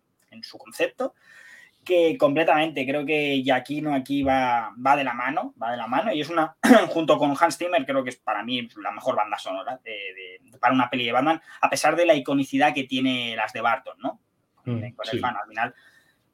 su 0.43 0.57
concepto, 0.57 1.15
que 1.85 2.17
completamente 2.17 2.87
creo 2.87 3.05
que 3.05 3.43
Giacchino 3.43 3.93
aquí 3.93 4.23
va, 4.23 4.73
va 4.75 4.95
de 4.95 5.03
la 5.03 5.15
mano, 5.15 5.53
va 5.61 5.73
de 5.73 5.77
la 5.77 5.89
mano, 5.89 6.13
y 6.13 6.21
es 6.21 6.29
una, 6.29 6.57
junto 6.91 7.19
con 7.19 7.35
Hans 7.39 7.59
Zimmer, 7.59 7.85
creo 7.85 8.05
que 8.05 8.11
es 8.11 8.17
para 8.17 8.45
mí 8.45 8.69
la 8.81 8.93
mejor 8.93 9.17
banda 9.17 9.37
sonora 9.37 9.81
para 10.61 10.75
una 10.75 10.89
peli 10.89 11.07
de 11.07 11.13
Batman, 11.13 11.43
a 11.61 11.69
pesar 11.69 11.97
de 11.97 12.07
la 12.07 12.15
iconicidad 12.15 12.73
que 12.73 12.85
tiene 12.85 13.35
las 13.35 13.53
de 13.53 13.61
Barton, 13.61 13.97
¿no? 13.99 14.21
Mm, 14.65 14.93
con 14.93 15.07
el 15.11 15.21
fan, 15.21 15.37
al 15.37 15.49
final 15.49 15.75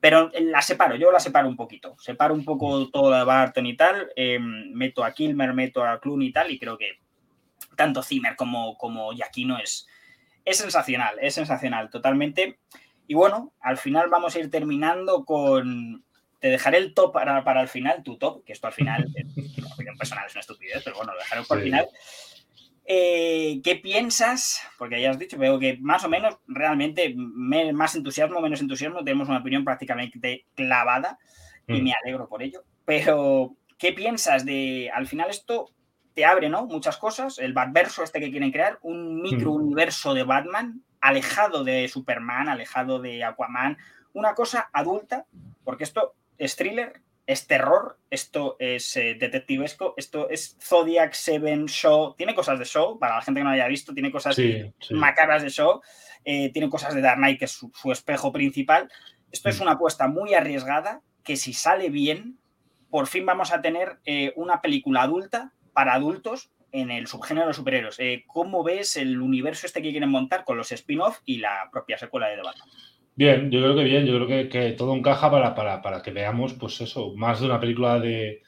pero 0.05 0.31
la 0.39 0.61
separo, 0.61 0.97
yo 0.97 1.11
la 1.11 1.19
separo 1.19 1.49
un 1.49 1.57
poquito. 1.57 1.97
Separo 1.99 2.35
un 2.35 2.45
poco 2.45 2.91
todo 2.91 3.11
de 3.11 3.25
Barton 3.25 3.65
y 3.65 3.75
tal. 3.75 4.11
Eh, 4.15 4.39
meto 4.39 5.03
a 5.03 5.15
Kilmer, 5.15 5.55
meto 5.55 5.83
a 5.83 5.99
Clooney 5.99 6.29
y 6.29 6.31
tal. 6.31 6.51
Y 6.51 6.59
creo 6.59 6.77
que 6.77 6.99
tanto 7.75 8.03
Zimmer 8.03 8.37
como, 8.37 8.77
como 8.77 9.13
Giacchino 9.15 9.59
es, 9.59 9.87
es 10.45 10.59
sensacional, 10.59 11.17
es 11.23 11.35
sensacional, 11.35 11.89
totalmente. 11.89 12.59
Y 13.07 13.15
bueno, 13.15 13.55
al 13.61 13.79
final 13.79 14.11
vamos 14.11 14.37
a 14.37 14.41
ir 14.41 14.51
terminando 14.51 15.25
con. 15.25 16.05
Te 16.39 16.49
dejaré 16.49 16.77
el 16.77 16.93
top 16.93 17.15
para, 17.15 17.43
para 17.43 17.63
el 17.63 17.69
final, 17.69 18.03
tu 18.03 18.19
top, 18.19 18.45
que 18.45 18.53
esto 18.53 18.67
al 18.67 18.75
final, 18.75 19.07
en 19.15 19.65
opinión 19.73 19.97
personal, 19.97 20.27
es 20.27 20.35
una 20.35 20.41
estupidez, 20.41 20.83
pero 20.85 20.97
bueno, 20.97 21.15
lo 21.15 21.19
dejaré 21.21 21.45
para 21.45 21.61
el 21.63 21.65
final. 21.65 21.89
Eh, 22.87 23.61
¿Qué 23.65 23.77
piensas? 23.77 24.61
Porque 24.79 25.01
ya 25.01 25.11
has 25.11 25.19
dicho, 25.19 25.39
veo 25.39 25.59
que 25.59 25.79
más 25.81 26.05
o 26.05 26.09
menos 26.09 26.39
realmente 26.47 27.15
más 27.17 27.95
entusiasmo, 27.95 28.41
menos 28.41 28.61
entusiasmo, 28.61 29.03
tenemos 29.03 29.29
una 29.29 29.39
opinión 29.39 29.65
prácticamente 29.65 30.45
clavada 30.55 31.19
y 31.67 31.81
mm. 31.81 31.85
me 31.85 31.93
alegro 31.93 32.29
por 32.29 32.43
ello. 32.43 32.63
Pero, 32.85 33.57
¿qué 33.79 33.93
piensas 33.93 34.45
de, 34.45 34.91
al 34.93 35.07
final 35.07 35.31
esto 35.31 35.71
te 36.13 36.25
abre, 36.25 36.49
¿no? 36.49 36.67
Muchas 36.67 36.99
cosas, 36.99 37.39
el 37.39 37.55
Batverso 37.55 38.03
este 38.03 38.21
que 38.21 38.31
quieren 38.31 38.53
crear, 38.53 38.79
un 38.83 39.23
micro 39.23 39.53
mm. 39.53 39.63
universo 39.63 40.13
de 40.13 40.25
Batman, 40.25 40.83
alejado 41.01 41.65
de 41.65 41.89
Superman, 41.89 42.49
alejado 42.49 43.01
de 43.01 43.25
Aquaman, 43.25 43.79
una 44.13 44.35
cosa 44.35 44.69
adulta, 44.73 45.27
porque 45.65 45.85
esto 45.85 46.15
es 46.39 46.57
thriller, 46.57 47.01
es 47.27 47.47
terror, 47.47 47.99
esto 48.11 48.57
es 48.59 48.97
eh, 48.97 49.17
detectivesco, 49.19 49.95
esto 49.97 50.29
es 50.29 50.57
Zodiac 50.61 51.15
Seven 51.15 51.67
Show, 51.67 52.15
tiene 52.17 52.35
cosas 52.35 52.59
de 52.59 52.65
show, 52.65 52.99
para 52.99 53.17
la 53.17 53.23
gente 53.23 53.41
que 53.41 53.45
no 53.45 53.51
haya 53.51 53.67
visto, 53.67 53.95
tiene 53.95 54.11
cosas 54.11 54.37
macabras 54.91 55.43
de 55.43 55.51
show, 55.51 55.81
eh, 56.25 56.51
tiene 56.53 56.69
cosas 56.69 56.95
de 56.95 57.01
Dark 57.01 57.17
Knight, 57.17 57.39
que 57.39 57.47
es 57.47 57.53
su, 57.53 57.93
espejo 57.93 58.33
principal. 58.33 58.91
Esto 59.33 59.49
es 59.49 59.59
mm. 59.59 59.63
una 59.63 59.73
apuesta 59.73 60.07
muy 60.07 60.35
arriesgada, 60.35 61.01
que 61.23 61.37
si 61.37 61.55
sale 61.55 61.89
bien, 61.89 62.39
por 62.91 63.07
fin 63.07 63.25
vamos 63.25 63.53
a 63.53 63.63
tener 63.63 63.99
eh, 64.05 64.33
una 64.37 64.61
película 64.61 65.03
adulta 65.03 65.53
para 65.73 65.95
adultos 65.95 66.51
en 66.73 66.91
el 66.91 67.07
subgénero 67.07 67.47
de 67.47 67.55
superhéroes. 67.55 67.99
¿Cómo 68.27 68.63
ves 68.63 68.97
el 68.97 69.21
universo 69.21 69.67
este 69.67 69.81
que 69.81 69.93
quieren 69.93 70.11
montar 70.11 70.45
con 70.45 70.57
los 70.57 70.73
spin-off 70.73 71.21
y 71.25 71.39
la 71.39 71.69
propia 71.73 71.97
secuela 71.97 72.29
de 72.29 72.37
The 72.37 72.43
Batman? 72.43 72.69
Bien, 73.17 73.49
yo 73.51 73.61
creo 73.61 73.77
que 73.77 73.85
bien, 73.85 74.07
yo 74.07 74.25
creo 74.25 74.49
que, 74.49 74.73
todo 74.73 74.95
encaja 74.95 75.31
para, 75.31 75.55
para, 75.55 76.03
que 76.03 76.11
veamos, 76.11 76.55
pues 76.55 76.81
eso, 76.81 77.15
más 77.15 77.41
de 77.41 77.47
una 77.47 77.61
película 77.61 78.01
de, 78.01 78.43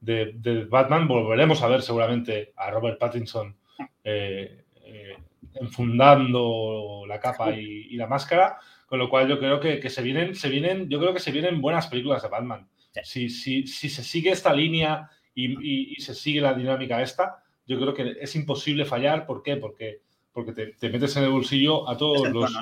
de, 0.00 0.64
Batman. 0.68 1.08
Volveremos 1.08 1.60
a 1.62 1.68
ver 1.68 1.82
seguramente 1.82 2.52
a 2.56 2.70
Robert 2.70 3.00
Pattinson 3.00 3.56
eh, 4.04 4.64
eh, 4.84 5.16
enfundando 5.54 7.04
la 7.08 7.18
capa 7.18 7.50
y, 7.52 7.96
la 7.96 8.06
máscara, 8.06 8.58
con 8.86 9.00
lo 9.00 9.08
cual 9.08 9.28
yo 9.28 9.40
creo 9.40 9.58
que, 9.58 9.90
se 9.90 10.02
vienen, 10.02 10.36
se 10.36 10.48
vienen, 10.48 10.88
yo 10.88 11.00
creo 11.00 11.12
que 11.12 11.20
se 11.20 11.32
vienen 11.32 11.60
buenas 11.60 11.88
películas 11.88 12.22
de 12.22 12.28
Batman. 12.28 12.68
Si, 13.02 13.28
si, 13.28 13.66
si 13.66 13.88
se 13.88 14.04
sigue 14.04 14.30
esta 14.30 14.54
línea 14.54 15.10
y, 15.34 15.94
y, 15.94 16.00
se 16.00 16.14
sigue 16.14 16.40
la 16.40 16.54
dinámica 16.54 17.02
esta, 17.02 17.42
yo 17.66 17.76
creo 17.80 17.92
que 17.92 18.18
es 18.20 18.36
imposible 18.36 18.84
fallar. 18.84 19.26
¿Por 19.26 19.42
qué? 19.42 19.56
Porque 19.56 20.02
porque 20.32 20.52
te, 20.52 20.88
metes 20.88 21.16
en 21.16 21.24
el 21.24 21.30
bolsillo 21.30 21.88
a 21.88 21.96
todos 21.96 22.28
los, 22.30 22.52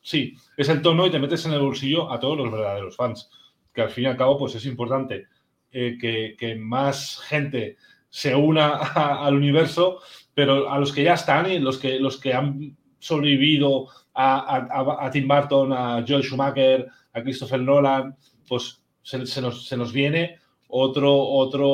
Sí, 0.00 0.34
es 0.56 0.68
el 0.68 0.82
tono 0.82 1.06
y 1.06 1.10
te 1.10 1.18
metes 1.18 1.46
en 1.46 1.52
el 1.52 1.60
bolsillo 1.60 2.10
a 2.10 2.20
todos 2.20 2.36
los 2.36 2.50
verdaderos 2.50 2.96
fans. 2.96 3.30
Que 3.72 3.82
al 3.82 3.90
fin 3.90 4.04
y 4.04 4.06
al 4.08 4.16
cabo, 4.16 4.38
pues 4.38 4.54
es 4.54 4.66
importante 4.66 5.26
eh, 5.72 5.96
que, 5.98 6.56
más 6.56 7.20
gente 7.20 7.76
se 8.08 8.34
una 8.34 8.76
al 9.24 9.34
universo, 9.34 10.00
pero 10.34 10.70
a 10.70 10.78
los 10.78 10.92
que 10.92 11.04
ya 11.04 11.14
están 11.14 11.50
y 11.50 11.58
los 11.58 11.78
que, 11.78 11.98
los 11.98 12.18
que 12.18 12.34
han 12.34 12.76
sobrevivido 12.98 13.88
a, 14.14 15.10
Tim 15.12 15.28
Burton, 15.28 15.72
a 15.72 16.04
Joel 16.06 16.22
Schumacher, 16.22 16.86
a 17.12 17.22
Christopher 17.22 17.60
Nolan, 17.60 18.16
pues 18.48 18.82
se, 19.02 19.18
nos, 19.40 19.66
se 19.66 19.76
nos, 19.76 19.92
viene 19.92 20.38
otro, 20.68 21.16
otro, 21.16 21.68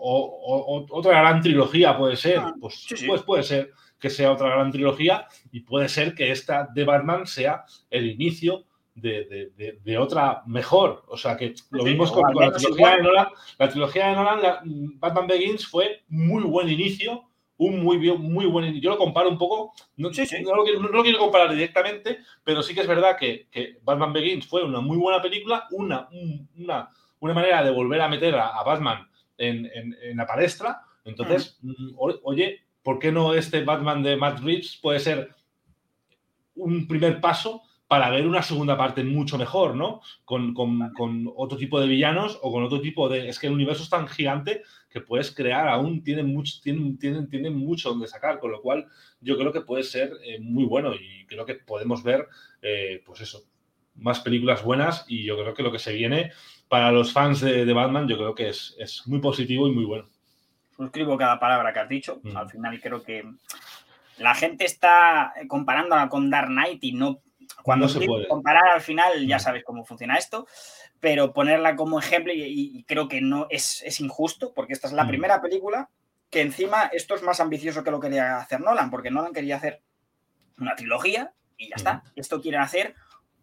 otra 0.00 1.20
gran 1.20 1.40
trilogía, 1.40 1.96
puede 1.96 2.16
ser. 2.16 2.38
Ah, 2.38 2.54
pues, 2.60 2.86
pues 3.06 3.22
puede 3.22 3.42
ser 3.42 3.72
que 4.00 4.10
sea 4.10 4.32
otra 4.32 4.48
gran 4.48 4.72
trilogía 4.72 5.26
y 5.52 5.60
puede 5.60 5.88
ser 5.88 6.14
que 6.14 6.30
esta 6.30 6.68
de 6.72 6.84
Batman 6.84 7.26
sea 7.26 7.64
el 7.90 8.06
inicio 8.06 8.64
de, 8.94 9.98
otra 9.98 10.42
mejor. 10.46 11.04
O 11.08 11.16
sea 11.16 11.36
que 11.36 11.54
lo 11.70 11.84
vimos 11.84 12.10
con, 12.10 12.22
la 12.34 12.52
trilogía 12.52 12.96
de 12.96 13.02
Nolan. 13.02 13.28
La 13.58 13.68
trilogía 13.68 14.08
de 14.08 14.14
Nolan, 14.14 14.40
Batman 14.98 15.26
Begins, 15.26 15.66
fue 15.66 16.02
muy 16.08 16.42
buen 16.42 16.68
inicio, 16.68 17.24
un 17.56 17.82
muy, 17.82 17.98
muy 18.16 18.46
buen 18.46 18.64
inicio. 18.64 18.82
Yo 18.82 18.90
lo 18.90 18.98
comparo 18.98 19.28
un 19.28 19.38
poco, 19.38 19.72
no, 19.96 20.08
lo, 20.08 21.02
quiero, 21.02 21.18
comparar 21.18 21.50
directamente, 21.50 22.18
pero 22.42 22.62
sí 22.62 22.74
que 22.74 22.80
es 22.80 22.88
verdad 22.88 23.16
que, 23.18 23.48
Batman 23.82 24.12
Begins 24.12 24.46
fue 24.46 24.64
una 24.64 24.80
muy 24.80 24.96
buena 24.96 25.22
película, 25.22 25.66
una, 25.70 26.08
una 26.56 26.90
una 27.20 27.34
manera 27.34 27.62
de 27.62 27.70
volver 27.70 28.00
a 28.00 28.08
meter 28.08 28.34
a, 28.34 28.62
Batman 28.64 29.08
en, 29.38 29.70
la 30.16 30.26
palestra. 30.26 30.82
Entonces, 31.04 31.58
mm, 31.62 31.94
oye, 31.96 32.64
¿por 32.82 32.98
qué 32.98 33.12
no 33.12 33.34
este 33.34 33.64
Batman 33.64 34.02
de 34.02 34.16
Matt 34.16 34.40
Reeves 34.40 34.78
puede 34.80 35.00
ser 35.00 35.30
un 36.54 36.86
primer 36.86 37.20
paso 37.20 37.62
para 37.90 38.08
ver 38.08 38.24
una 38.24 38.40
segunda 38.40 38.78
parte 38.78 39.02
mucho 39.02 39.36
mejor, 39.36 39.74
¿no? 39.74 40.00
Con, 40.24 40.54
otro 41.34 41.58
tipo 41.58 41.80
de 41.80 41.88
villanos 41.88 42.38
o 42.40 42.52
con 42.52 42.62
otro 42.62 42.80
tipo 42.80 43.08
de... 43.08 43.28
Es 43.28 43.40
que 43.40 43.48
el 43.48 43.52
universo 43.52 43.82
es 43.82 43.90
tan 43.90 44.06
gigante 44.06 44.62
que 44.88 45.00
puedes 45.00 45.34
crear 45.34 45.66
aún, 45.66 46.04
tienen 46.04 46.32
mucho, 46.32 46.60
tienen, 46.62 46.96
tienen, 46.96 47.56
mucho 47.56 47.90
donde 47.90 48.06
sacar, 48.06 48.38
con 48.38 48.52
lo 48.52 48.62
cual 48.62 48.86
yo 49.20 49.36
creo 49.36 49.52
que 49.52 49.62
puede 49.62 49.82
ser 49.82 50.12
eh, 50.22 50.38
muy 50.38 50.66
bueno 50.66 50.94
y 50.94 51.26
creo 51.26 51.44
que 51.44 51.56
podemos 51.56 52.04
ver, 52.04 52.28
eh, 52.62 53.02
pues 53.04 53.22
eso, 53.22 53.42
más 53.96 54.20
películas 54.20 54.62
buenas 54.62 55.04
y 55.08 55.24
yo 55.24 55.36
creo 55.36 55.52
que 55.52 55.64
lo 55.64 55.72
que 55.72 55.80
se 55.80 55.92
viene 55.92 56.30
para 56.68 56.92
los 56.92 57.12
fans 57.12 57.40
de, 57.40 57.72
Batman 57.72 58.06
yo 58.06 58.16
creo 58.16 58.36
que 58.36 58.50
es, 58.50 58.76
es, 58.78 59.04
muy 59.08 59.18
positivo 59.18 59.66
y 59.66 59.72
muy 59.72 59.84
bueno. 59.84 60.08
Suscribo 60.80 61.18
cada 61.18 61.38
palabra 61.38 61.74
que 61.74 61.80
has 61.80 61.88
dicho, 61.90 62.20
mm. 62.22 62.36
al 62.38 62.48
final 62.48 62.80
creo 62.80 63.02
que 63.02 63.22
la 64.16 64.34
gente 64.34 64.64
está 64.64 65.34
comparándola 65.46 66.08
con 66.08 66.30
Dark 66.30 66.48
Knight 66.48 66.82
y 66.82 66.92
no 66.92 67.20
cuando 67.62 67.86
se 67.86 68.00
puede. 68.00 68.26
comparar 68.28 68.66
al 68.68 68.80
final, 68.80 69.26
ya 69.26 69.36
mm. 69.36 69.40
sabes 69.40 69.62
cómo 69.62 69.84
funciona 69.84 70.16
esto, 70.16 70.46
pero 70.98 71.34
ponerla 71.34 71.76
como 71.76 71.98
ejemplo 71.98 72.32
y, 72.34 72.82
creo 72.88 73.08
que 73.08 73.20
no 73.20 73.46
es, 73.50 73.82
es, 73.82 74.00
injusto, 74.00 74.54
porque 74.54 74.72
esta 74.72 74.86
es 74.86 74.94
la 74.94 75.04
mm. 75.04 75.08
primera 75.08 75.42
película 75.42 75.90
que 76.30 76.40
encima 76.40 76.84
esto 76.94 77.14
es 77.14 77.22
más 77.22 77.40
ambicioso 77.40 77.84
que 77.84 77.90
lo 77.90 78.00
que 78.00 78.06
quería 78.06 78.38
hacer 78.38 78.60
Nolan, 78.60 78.90
porque 78.90 79.10
Nolan 79.10 79.34
quería 79.34 79.56
hacer 79.56 79.82
una 80.56 80.76
trilogía 80.76 81.34
y 81.58 81.68
ya 81.68 81.76
está. 81.76 82.04
Esto 82.16 82.40
quiere 82.40 82.56
hacer 82.56 82.94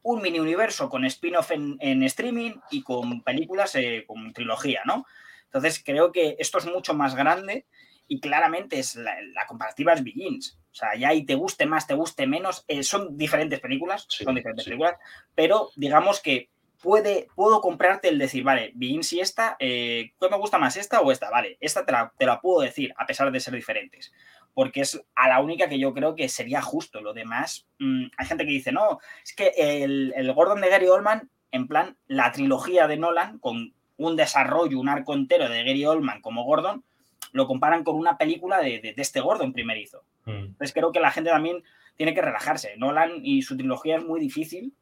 un 0.01 0.23
mini 0.23 0.39
universo 0.39 0.89
con 0.89 1.05
spin-off 1.05 1.51
en, 1.51 2.01
streaming 2.03 2.53
y 2.71 2.81
con 2.81 3.21
películas 3.21 3.75
eh, 3.75 4.05
con 4.07 4.33
trilogía, 4.33 4.81
¿no? 4.85 5.05
Entonces 5.47 5.81
creo 5.83 6.11
que 6.11 6.35
esto 6.39 6.57
es 6.57 6.65
mucho 6.65 6.93
más 6.93 7.15
grande 7.15 7.65
y 8.07 8.19
claramente 8.19 8.79
es 8.79 8.95
la, 8.95 9.15
comparativa 9.47 9.93
es 9.93 10.03
Begins. 10.03 10.57
O 10.71 10.75
sea, 10.75 10.95
ya 10.95 11.13
y 11.13 11.25
te 11.25 11.35
guste 11.35 11.65
más, 11.65 11.87
te 11.87 11.93
guste 11.93 12.27
menos, 12.27 12.63
eh, 12.67 12.83
son 12.83 13.17
diferentes 13.17 13.59
películas, 13.59 14.05
son 14.07 14.35
diferentes 14.35 14.65
películas, 14.65 14.95
pero 15.35 15.71
digamos 15.75 16.21
que 16.21 16.49
puede, 16.81 17.27
puedo 17.35 17.61
comprarte 17.61 18.09
el 18.09 18.19
decir, 18.19 18.43
vale, 18.43 18.71
Begins 18.75 19.11
y 19.13 19.19
esta, 19.19 19.55
eh, 19.59 20.13
¿qué 20.19 20.29
me 20.29 20.37
gusta 20.37 20.57
más 20.57 20.77
esta 20.77 21.01
o 21.01 21.11
esta? 21.11 21.29
Vale, 21.29 21.57
esta 21.59 21.85
te 21.85 21.91
la, 21.91 22.13
te 22.17 22.25
la, 22.25 22.39
puedo 22.39 22.61
decir, 22.61 22.93
a 22.97 23.05
pesar 23.05 23.31
de 23.31 23.39
ser 23.39 23.53
diferentes, 23.53 24.13
porque 24.53 24.81
es 24.81 25.03
a 25.15 25.27
la 25.27 25.39
única 25.41 25.67
que 25.67 25.79
yo 25.79 25.93
creo 25.93 26.15
que 26.15 26.29
sería 26.29 26.61
justo. 26.61 27.01
Lo 27.01 27.13
demás, 27.13 27.67
mm, 27.79 28.05
hay 28.17 28.25
gente 28.25 28.45
que 28.45 28.51
dice, 28.51 28.71
no, 28.71 28.99
es 29.23 29.33
que 29.33 29.51
el, 29.57 30.13
el 30.15 30.33
Gordon 30.33 30.61
de 30.61 30.69
Gary 30.69 30.87
Oldman, 30.87 31.29
en 31.51 31.67
plan, 31.67 31.97
la 32.07 32.31
trilogía 32.31 32.87
de 32.87 32.97
Nolan, 32.97 33.39
con 33.39 33.73
un 33.97 34.15
desarrollo, 34.15 34.79
un 34.79 34.89
arco 34.89 35.13
entero 35.13 35.49
de 35.49 35.63
Gary 35.63 35.85
Oldman 35.85 36.21
como 36.21 36.43
Gordon, 36.43 36.83
lo 37.31 37.47
comparan 37.47 37.83
con 37.83 37.95
una 37.95 38.17
película 38.17 38.59
de, 38.59 38.79
de, 38.79 38.93
este 38.97 39.19
Gordon 39.19 39.53
primerizo. 39.53 40.03
Mm. 40.25 40.31
Entonces 40.31 40.73
creo 40.73 40.91
que 40.91 40.99
la 40.99 41.11
gente 41.11 41.29
también 41.29 41.63
tiene 41.97 42.13
que 42.13 42.21
relajarse. 42.21 42.77
Nolan 42.77 43.11
y 43.23 43.41
su 43.41 43.57
trilogía 43.57 43.97
es 43.97 44.05
muy 44.05 44.19
difícil 44.19 44.73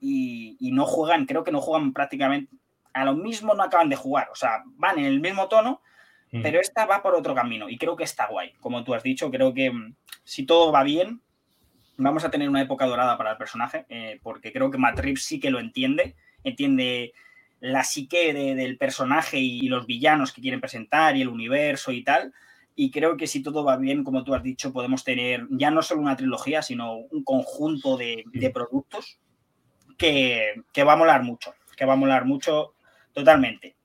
y, 0.00 0.70
no 0.72 0.84
juegan, 0.84 1.26
creo 1.26 1.44
que 1.44 1.52
no 1.52 1.60
juegan 1.60 1.92
prácticamente, 1.92 2.52
a 2.92 3.04
lo 3.04 3.14
mismo 3.14 3.54
no 3.54 3.62
acaban 3.62 3.88
de 3.88 3.96
jugar, 3.96 4.28
o 4.32 4.34
sea, 4.34 4.64
van 4.76 4.98
en 4.98 5.04
el 5.04 5.20
mismo 5.20 5.48
tono, 5.48 5.80
mm. 6.32 6.42
pero 6.42 6.60
esta 6.60 6.86
va 6.86 7.02
por 7.02 7.14
otro 7.14 7.34
camino 7.34 7.68
y 7.68 7.78
creo 7.78 7.94
que 7.96 8.04
está 8.04 8.26
guay. 8.26 8.52
Como 8.60 8.82
tú 8.82 8.94
has 8.94 9.02
dicho, 9.02 9.30
creo 9.30 9.54
que 9.54 9.70
mm, 9.70 9.94
si 10.24 10.44
todo 10.44 10.72
va 10.72 10.82
bien, 10.82 11.20
vamos 11.96 12.24
a 12.24 12.30
tener 12.30 12.48
una 12.48 12.62
época 12.62 12.86
dorada 12.86 13.16
para 13.16 13.32
el 13.32 13.36
personaje, 13.36 13.86
eh, 13.88 14.18
porque 14.22 14.52
creo 14.52 14.70
que 14.70 14.78
Matt 14.78 14.98
Reeves 14.98 15.24
sí 15.24 15.38
que 15.38 15.50
lo 15.50 15.60
entiende, 15.60 16.16
entiende 16.42 17.12
la 17.62 17.84
psique 17.84 18.34
del 18.34 18.76
personaje 18.76 19.38
y 19.38 19.68
los 19.68 19.86
villanos 19.86 20.32
que 20.32 20.42
quieren 20.42 20.60
presentar 20.60 21.16
y 21.16 21.22
el 21.22 21.28
universo 21.28 21.92
y 21.92 22.02
tal. 22.02 22.34
Y 22.74 22.90
creo 22.90 23.16
que 23.16 23.28
si 23.28 23.40
todo 23.40 23.62
va 23.62 23.76
bien, 23.76 24.02
como 24.02 24.24
tú 24.24 24.34
has 24.34 24.42
dicho, 24.42 24.72
podemos 24.72 25.04
tener 25.04 25.46
ya 25.48 25.70
no 25.70 25.80
solo 25.80 26.00
una 26.00 26.16
trilogía, 26.16 26.60
sino 26.60 26.96
un 26.96 27.22
conjunto 27.22 27.96
de, 27.96 28.24
productos 28.52 29.20
que, 29.96 30.64
va 30.84 30.94
a 30.94 30.96
molar 30.96 31.22
mucho, 31.22 31.54
que 31.76 31.84
va 31.84 31.92
a 31.92 31.96
molar 31.96 32.24
mucho 32.24 32.74
totalmente. 33.12 33.76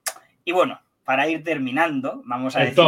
Y 0.43 0.53
bueno, 0.53 0.81
para 1.03 1.29
ir 1.29 1.43
terminando, 1.43 2.23
vamos 2.25 2.55
a 2.55 2.61
decir 2.61 2.83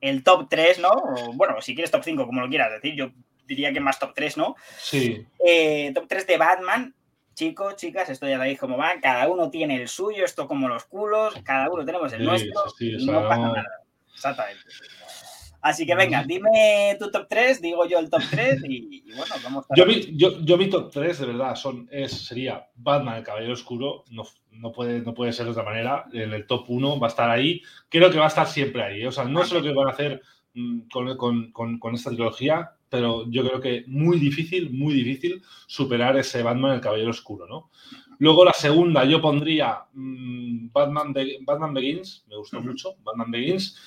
El, 0.00 0.24
top 0.24 0.48
3, 0.48 0.78
¿no? 0.78 0.90
bueno, 1.34 1.60
si 1.60 1.74
quieres 1.74 1.90
top 1.90 2.02
5, 2.02 2.24
como 2.24 2.40
lo 2.40 2.48
quieras 2.48 2.72
decir, 2.72 2.94
yo 2.94 3.10
diría 3.46 3.74
que 3.74 3.80
más 3.80 3.98
top 3.98 4.14
3, 4.14 4.38
¿no? 4.38 4.56
Sí. 4.78 5.26
Eh, 5.44 5.92
top 5.94 6.06
3 6.08 6.26
de 6.26 6.38
Batman, 6.38 6.94
chicos, 7.38 7.76
chicas, 7.76 8.10
esto 8.10 8.26
ya 8.26 8.36
sabéis 8.36 8.58
cómo 8.58 8.76
va, 8.76 9.00
cada 9.00 9.28
uno 9.28 9.48
tiene 9.48 9.80
el 9.80 9.86
suyo, 9.86 10.24
esto 10.24 10.48
como 10.48 10.68
los 10.68 10.84
culos, 10.86 11.34
cada 11.44 11.70
uno 11.70 11.84
tenemos 11.84 12.12
el 12.12 12.24
nuestro 12.24 12.64
y 12.80 13.06
no 13.06 13.28
pasa 13.28 13.42
nada. 13.42 13.64
Exactamente. 14.12 14.64
Así 15.60 15.86
que 15.86 15.94
venga, 15.94 16.24
dime 16.24 16.96
tu 16.98 17.10
top 17.12 17.26
3, 17.28 17.62
digo 17.62 17.86
yo 17.86 18.00
el 18.00 18.10
top 18.10 18.22
3 18.28 18.62
y, 18.68 19.02
bueno, 19.12 19.34
vamos 19.44 19.66
a... 19.70 19.76
Yo 19.76 19.86
mi, 19.86 20.16
yo, 20.16 20.40
yo 20.40 20.58
mi 20.58 20.68
top 20.68 20.90
3, 20.90 21.20
de 21.20 21.26
verdad, 21.26 21.54
son, 21.54 21.88
es, 21.92 22.10
sería 22.10 22.66
Batman, 22.74 23.18
el 23.18 23.24
Caballero 23.24 23.52
Oscuro, 23.52 24.02
no, 24.10 24.24
no, 24.50 24.72
puede, 24.72 25.00
no 25.00 25.14
puede 25.14 25.32
ser 25.32 25.46
de 25.46 25.52
otra 25.52 25.62
manera, 25.62 26.06
en 26.12 26.32
el 26.32 26.44
top 26.44 26.64
1 26.68 26.98
va 26.98 27.06
a 27.06 27.10
estar 27.10 27.30
ahí, 27.30 27.62
creo 27.88 28.10
que 28.10 28.18
va 28.18 28.24
a 28.24 28.28
estar 28.28 28.48
siempre 28.48 28.82
ahí, 28.82 29.06
o 29.06 29.12
sea, 29.12 29.24
no 29.24 29.44
sé 29.44 29.54
lo 29.54 29.62
que 29.62 29.72
van 29.72 29.86
a 29.86 29.92
hacer 29.92 30.22
mm, 30.54 30.88
con, 30.92 31.16
con, 31.16 31.52
con, 31.52 31.78
con 31.78 31.94
esta 31.94 32.10
trilogía, 32.10 32.72
pero 32.88 33.28
yo 33.30 33.46
creo 33.46 33.60
que 33.60 33.84
muy 33.86 34.18
difícil, 34.18 34.70
muy 34.70 34.94
difícil 34.94 35.42
superar 35.66 36.16
ese 36.16 36.42
Batman, 36.42 36.74
el 36.74 36.80
Caballero 36.80 37.10
Oscuro, 37.10 37.46
¿no? 37.46 37.70
Luego 38.18 38.44
la 38.44 38.52
segunda, 38.52 39.04
yo 39.04 39.20
pondría 39.20 39.84
mm, 39.92 40.70
Batman, 40.72 41.14
Batman 41.42 41.74
Begins, 41.74 42.24
me 42.28 42.36
gustó 42.36 42.60
mucho, 42.60 42.96
Batman 43.04 43.30
Begins, 43.30 43.78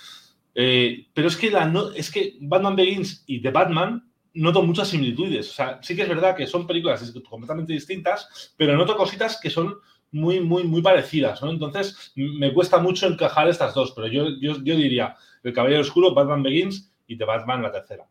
eh, 0.56 1.08
pero 1.14 1.28
es 1.28 1.36
que, 1.36 1.52
la, 1.52 1.66
no, 1.66 1.92
es 1.92 2.12
que 2.12 2.38
Batman 2.40 2.76
Begins 2.76 3.24
y 3.28 3.42
The 3.42 3.52
Batman 3.52 4.10
noto 4.34 4.64
muchas 4.64 4.88
similitudes. 4.88 5.50
O 5.50 5.54
sea, 5.54 5.80
sí 5.82 5.96
que 5.96 6.04
es 6.04 6.10
verdad 6.10 6.36
que 6.36 6.48
son 6.48 6.66
películas 6.66 7.12
completamente 7.30 7.74
distintas, 7.74 8.54
pero 8.56 8.76
noto 8.78 8.96
cositas 8.96 9.40
que 9.42 9.50
son 9.50 9.76
muy, 10.12 10.40
muy, 10.40 10.64
muy 10.64 10.82
parecidas, 10.82 11.42
¿no? 11.42 11.52
Entonces, 11.52 12.12
me 12.16 12.54
cuesta 12.54 12.80
mucho 12.80 13.08
encajar 13.08 13.50
estas 13.50 13.74
dos, 13.74 13.92
pero 13.94 14.08
yo, 14.08 14.26
yo, 14.40 14.62
yo 14.64 14.76
diría 14.76 15.16
El 15.44 15.54
Caballero 15.54 15.82
Oscuro, 15.82 16.14
Batman 16.14 16.44
Begins 16.44 16.92
y 17.08 17.18
The 17.18 17.26
Batman 17.26 17.62
la 17.62 17.72
tercera 17.72 18.08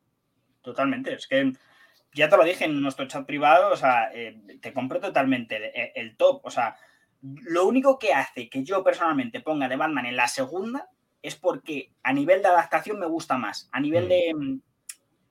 totalmente. 0.62 1.14
Es 1.14 1.26
que 1.26 1.52
ya 2.12 2.28
te 2.28 2.36
lo 2.36 2.44
dije 2.44 2.64
en 2.64 2.80
nuestro 2.80 3.06
chat 3.06 3.26
privado, 3.26 3.72
o 3.72 3.76
sea, 3.76 4.10
eh, 4.12 4.40
te 4.60 4.72
compro 4.72 5.00
totalmente 5.00 6.00
el, 6.00 6.16
top. 6.16 6.40
O 6.44 6.50
sea, 6.50 6.76
lo 7.22 7.66
único 7.66 7.98
que 7.98 8.12
hace 8.12 8.48
que 8.48 8.64
yo 8.64 8.82
personalmente 8.82 9.40
ponga 9.40 9.68
de 9.68 9.76
Batman 9.76 10.06
en 10.06 10.16
la 10.16 10.28
segunda 10.28 10.88
es 11.22 11.36
porque 11.36 11.92
a 12.02 12.12
nivel 12.12 12.42
de 12.42 12.48
adaptación 12.48 12.98
me 12.98 13.06
gusta 13.06 13.36
más. 13.36 13.68
A 13.72 13.80
nivel 13.80 14.08
de, 14.08 14.34
mm, 14.34 14.60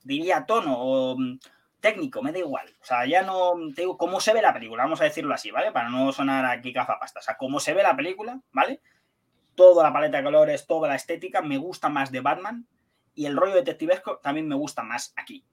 diría, 0.04 0.46
tono 0.46 0.78
o 0.80 1.18
mm, 1.18 1.40
técnico, 1.82 2.22
me 2.22 2.32
da 2.32 2.40
igual. 2.40 2.68
O 2.82 2.86
sea, 2.86 3.06
ya 3.06 3.24
no 3.24 3.54
te 3.76 3.82
digo 3.82 3.98
cómo 3.98 4.22
se 4.22 4.34
ve 4.34 4.42
la 4.42 4.54
película, 4.54 4.84
vamos 4.84 5.02
a 5.02 5.06
decirlo 5.06 5.34
así, 5.34 5.52
¿vale? 5.52 5.72
Para 5.72 5.90
no 5.90 6.12
sonar 6.12 6.46
aquí 6.46 6.72
cazapasta. 6.74 7.20
O 7.20 7.24
sea, 7.24 7.38
cómo 7.38 7.60
se 7.60 7.74
ve 7.74 7.84
la 7.84 7.96
película, 7.96 8.40
¿vale? 8.52 8.82
Toda 9.56 9.84
la 9.84 9.94
paleta 9.94 10.18
de 10.18 10.24
colores, 10.24 10.68
toda 10.68 10.88
la 10.88 10.96
estética, 10.96 11.42
me 11.42 11.58
gusta 11.58 11.90
más 11.90 12.12
de 12.12 12.22
Batman 12.22 12.68
y 13.16 13.26
el 13.26 13.38
rollo 13.38 13.56
detectivesco 13.56 14.18
también 14.18 14.48
me 14.48 14.56
gusta 14.56 14.84
más 14.84 15.14
aquí. 15.16 15.44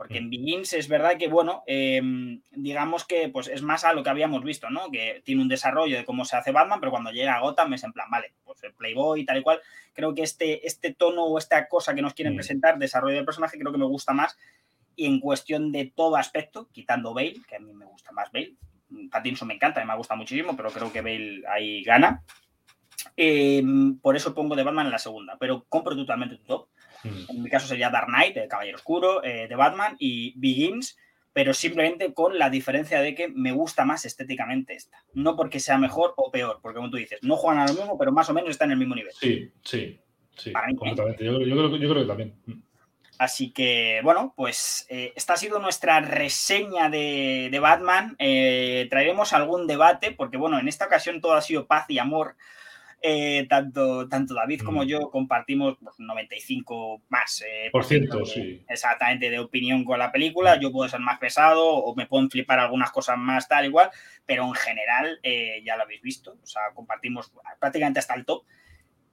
Porque 0.00 0.16
en 0.16 0.28
mm. 0.28 0.30
Begins 0.30 0.72
es 0.72 0.88
verdad 0.88 1.18
que, 1.18 1.28
bueno, 1.28 1.62
em, 1.66 2.40
digamos 2.52 3.04
que 3.04 3.28
pues 3.28 3.48
es 3.48 3.60
más 3.60 3.84
a 3.84 3.92
lo 3.92 4.02
que 4.02 4.08
habíamos 4.08 4.42
visto, 4.42 4.70
¿no? 4.70 4.90
Que 4.90 5.20
tiene 5.26 5.42
un 5.42 5.48
desarrollo 5.48 5.94
de 5.98 6.06
cómo 6.06 6.24
se 6.24 6.38
hace 6.38 6.52
Batman, 6.52 6.80
pero 6.80 6.90
cuando 6.90 7.10
llega 7.10 7.34
a 7.34 7.40
Gotham 7.40 7.74
es 7.74 7.84
en 7.84 7.92
plan, 7.92 8.08
vale, 8.10 8.32
pues 8.42 8.64
el 8.64 8.72
Playboy 8.72 9.20
y 9.20 9.24
tal 9.26 9.36
y 9.36 9.42
cual. 9.42 9.60
Creo 9.92 10.14
que 10.14 10.22
este, 10.22 10.66
este 10.66 10.94
tono 10.94 11.24
o 11.24 11.36
esta 11.36 11.68
cosa 11.68 11.94
que 11.94 12.00
nos 12.00 12.14
quieren 12.14 12.32
mm. 12.32 12.36
presentar, 12.36 12.78
desarrollo 12.78 13.16
del 13.16 13.26
personaje, 13.26 13.58
creo 13.58 13.72
que 13.72 13.76
me 13.76 13.84
gusta 13.84 14.14
más. 14.14 14.38
Y 14.96 15.04
en 15.04 15.20
cuestión 15.20 15.70
de 15.70 15.92
todo 15.94 16.16
aspecto, 16.16 16.70
quitando 16.72 17.12
Bale, 17.12 17.36
que 17.46 17.56
a 17.56 17.60
mí 17.60 17.74
me 17.74 17.84
gusta 17.84 18.10
más 18.12 18.32
Bale. 18.32 18.54
Pattinson 19.10 19.48
me 19.48 19.54
encanta, 19.54 19.84
me 19.84 19.96
gusta 19.96 20.14
muchísimo, 20.14 20.56
pero 20.56 20.70
creo 20.70 20.90
que 20.90 21.02
Bale 21.02 21.42
ahí 21.46 21.82
gana. 21.84 22.22
Em, 23.16 23.98
por 23.98 24.16
eso 24.16 24.34
pongo 24.34 24.56
de 24.56 24.62
Batman 24.62 24.86
en 24.86 24.92
la 24.92 24.98
segunda, 24.98 25.36
pero 25.38 25.66
compro 25.68 25.94
totalmente 25.94 26.36
tu 26.36 26.44
top 26.44 26.68
en 27.04 27.42
mi 27.42 27.48
caso 27.48 27.66
sería 27.66 27.90
Dark 27.90 28.08
Knight, 28.08 28.36
el 28.36 28.48
Caballero 28.48 28.76
Oscuro, 28.76 29.24
eh, 29.24 29.46
de 29.48 29.54
Batman 29.56 29.96
y 29.98 30.38
Begins, 30.38 30.96
pero 31.32 31.54
simplemente 31.54 32.12
con 32.12 32.38
la 32.38 32.50
diferencia 32.50 33.00
de 33.00 33.14
que 33.14 33.28
me 33.28 33.52
gusta 33.52 33.84
más 33.84 34.04
estéticamente 34.04 34.74
esta. 34.74 35.04
No 35.14 35.36
porque 35.36 35.60
sea 35.60 35.78
mejor 35.78 36.14
o 36.16 36.30
peor, 36.30 36.58
porque 36.60 36.76
como 36.76 36.90
tú 36.90 36.96
dices, 36.96 37.20
no 37.22 37.36
juegan 37.36 37.62
a 37.62 37.66
lo 37.66 37.74
mismo, 37.74 37.98
pero 37.98 38.12
más 38.12 38.28
o 38.28 38.34
menos 38.34 38.50
están 38.50 38.68
en 38.68 38.72
el 38.72 38.78
mismo 38.78 38.94
nivel. 38.94 39.12
Sí, 39.12 39.50
sí, 39.62 40.00
sí, 40.36 40.52
completamente. 40.76 41.24
Yo, 41.24 41.38
creo, 41.38 41.70
que 41.70 42.04
también. 42.06 42.34
Mm. 42.46 42.62
Así 43.18 43.50
que, 43.50 44.00
bueno, 44.02 44.32
pues 44.34 44.86
eh, 44.88 45.12
esta 45.14 45.34
ha 45.34 45.36
sido 45.36 45.58
nuestra 45.58 46.00
reseña 46.00 46.88
de, 46.88 47.58
Batman. 47.60 48.16
Eh, 48.18 48.86
traeremos 48.88 49.34
algún 49.34 49.66
debate, 49.66 50.12
porque, 50.12 50.38
bueno, 50.38 50.58
en 50.58 50.68
esta 50.68 50.86
ocasión 50.86 51.20
todo 51.20 51.34
ha 51.34 51.42
sido 51.42 51.66
paz 51.66 51.84
y 51.88 51.98
amor 51.98 52.36
eh, 53.02 53.46
tanto, 53.48 54.08
tanto 54.08 54.34
David 54.34 54.60
como 54.60 54.82
mm. 54.82 54.86
yo 54.86 55.10
compartimos 55.10 55.78
95 55.98 57.02
más. 57.08 57.42
Eh, 57.46 57.70
por 57.72 57.84
ciento, 57.84 58.26
sí. 58.26 58.62
Exactamente, 58.68 59.30
de 59.30 59.38
opinión 59.38 59.84
con 59.84 59.98
la 59.98 60.12
película. 60.12 60.60
Yo 60.60 60.70
puedo 60.70 60.88
ser 60.88 61.00
más 61.00 61.18
pesado 61.18 61.66
o 61.66 61.94
me 61.94 62.06
pueden 62.06 62.30
flipar 62.30 62.58
algunas 62.58 62.90
cosas 62.90 63.16
más, 63.16 63.48
tal, 63.48 63.64
igual, 63.64 63.90
pero 64.26 64.44
en 64.44 64.54
general 64.54 65.18
eh, 65.22 65.62
ya 65.64 65.76
lo 65.76 65.84
habéis 65.84 66.02
visto. 66.02 66.36
O 66.42 66.46
sea, 66.46 66.62
compartimos 66.74 67.32
prácticamente 67.58 68.00
hasta 68.00 68.14
el 68.14 68.26
top. 68.26 68.44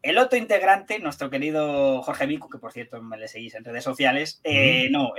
El 0.02 0.18
otro 0.18 0.38
integrante, 0.38 1.00
nuestro 1.00 1.30
querido 1.30 2.02
Jorge 2.02 2.28
Vico, 2.28 2.50
que 2.50 2.60
por 2.60 2.72
cierto 2.72 3.02
me 3.02 3.18
le 3.18 3.28
seguís 3.28 3.56
en 3.56 3.66
redes 3.66 3.84
sociales, 3.84 4.42
no, 4.92 5.14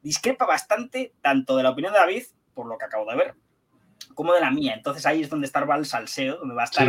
discrepa 0.00 0.46
bastante 0.46 1.12
tanto 1.20 1.56
de 1.56 1.62
la 1.62 1.70
opinión 1.70 1.92
de 1.92 1.98
David, 1.98 2.22
por 2.54 2.66
lo 2.66 2.78
que 2.78 2.86
acabo 2.86 3.08
de 3.08 3.16
ver, 3.16 3.34
como 4.14 4.32
de 4.32 4.40
la 4.40 4.50
mía. 4.50 4.74
Entonces 4.74 5.06
ahí 5.06 5.22
es 5.22 5.30
donde 5.30 5.46
está 5.46 5.60
el 5.60 5.86
salseo, 5.86 6.36
donde 6.38 6.54
va 6.54 6.62
a 6.62 6.64
estar 6.64 6.88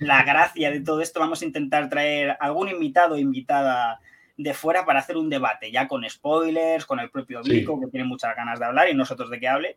la 0.00 0.22
gracia 0.22 0.70
de 0.70 0.80
todo 0.80 1.00
esto. 1.00 1.20
Vamos 1.20 1.42
a 1.42 1.44
intentar 1.44 1.88
traer 1.88 2.36
algún 2.40 2.68
invitado 2.68 3.14
o 3.14 3.18
invitada 3.18 4.00
de 4.36 4.54
fuera 4.54 4.84
para 4.84 5.00
hacer 5.00 5.16
un 5.16 5.28
debate, 5.28 5.70
ya 5.72 5.88
con 5.88 6.08
spoilers, 6.08 6.86
con 6.86 7.00
el 7.00 7.10
propio 7.10 7.42
Vico, 7.42 7.80
que 7.80 7.88
tiene 7.88 8.06
muchas 8.06 8.36
ganas 8.36 8.58
de 8.58 8.66
hablar 8.66 8.88
y 8.88 8.94
nosotros 8.94 9.30
de 9.30 9.40
que 9.40 9.48
hable. 9.48 9.76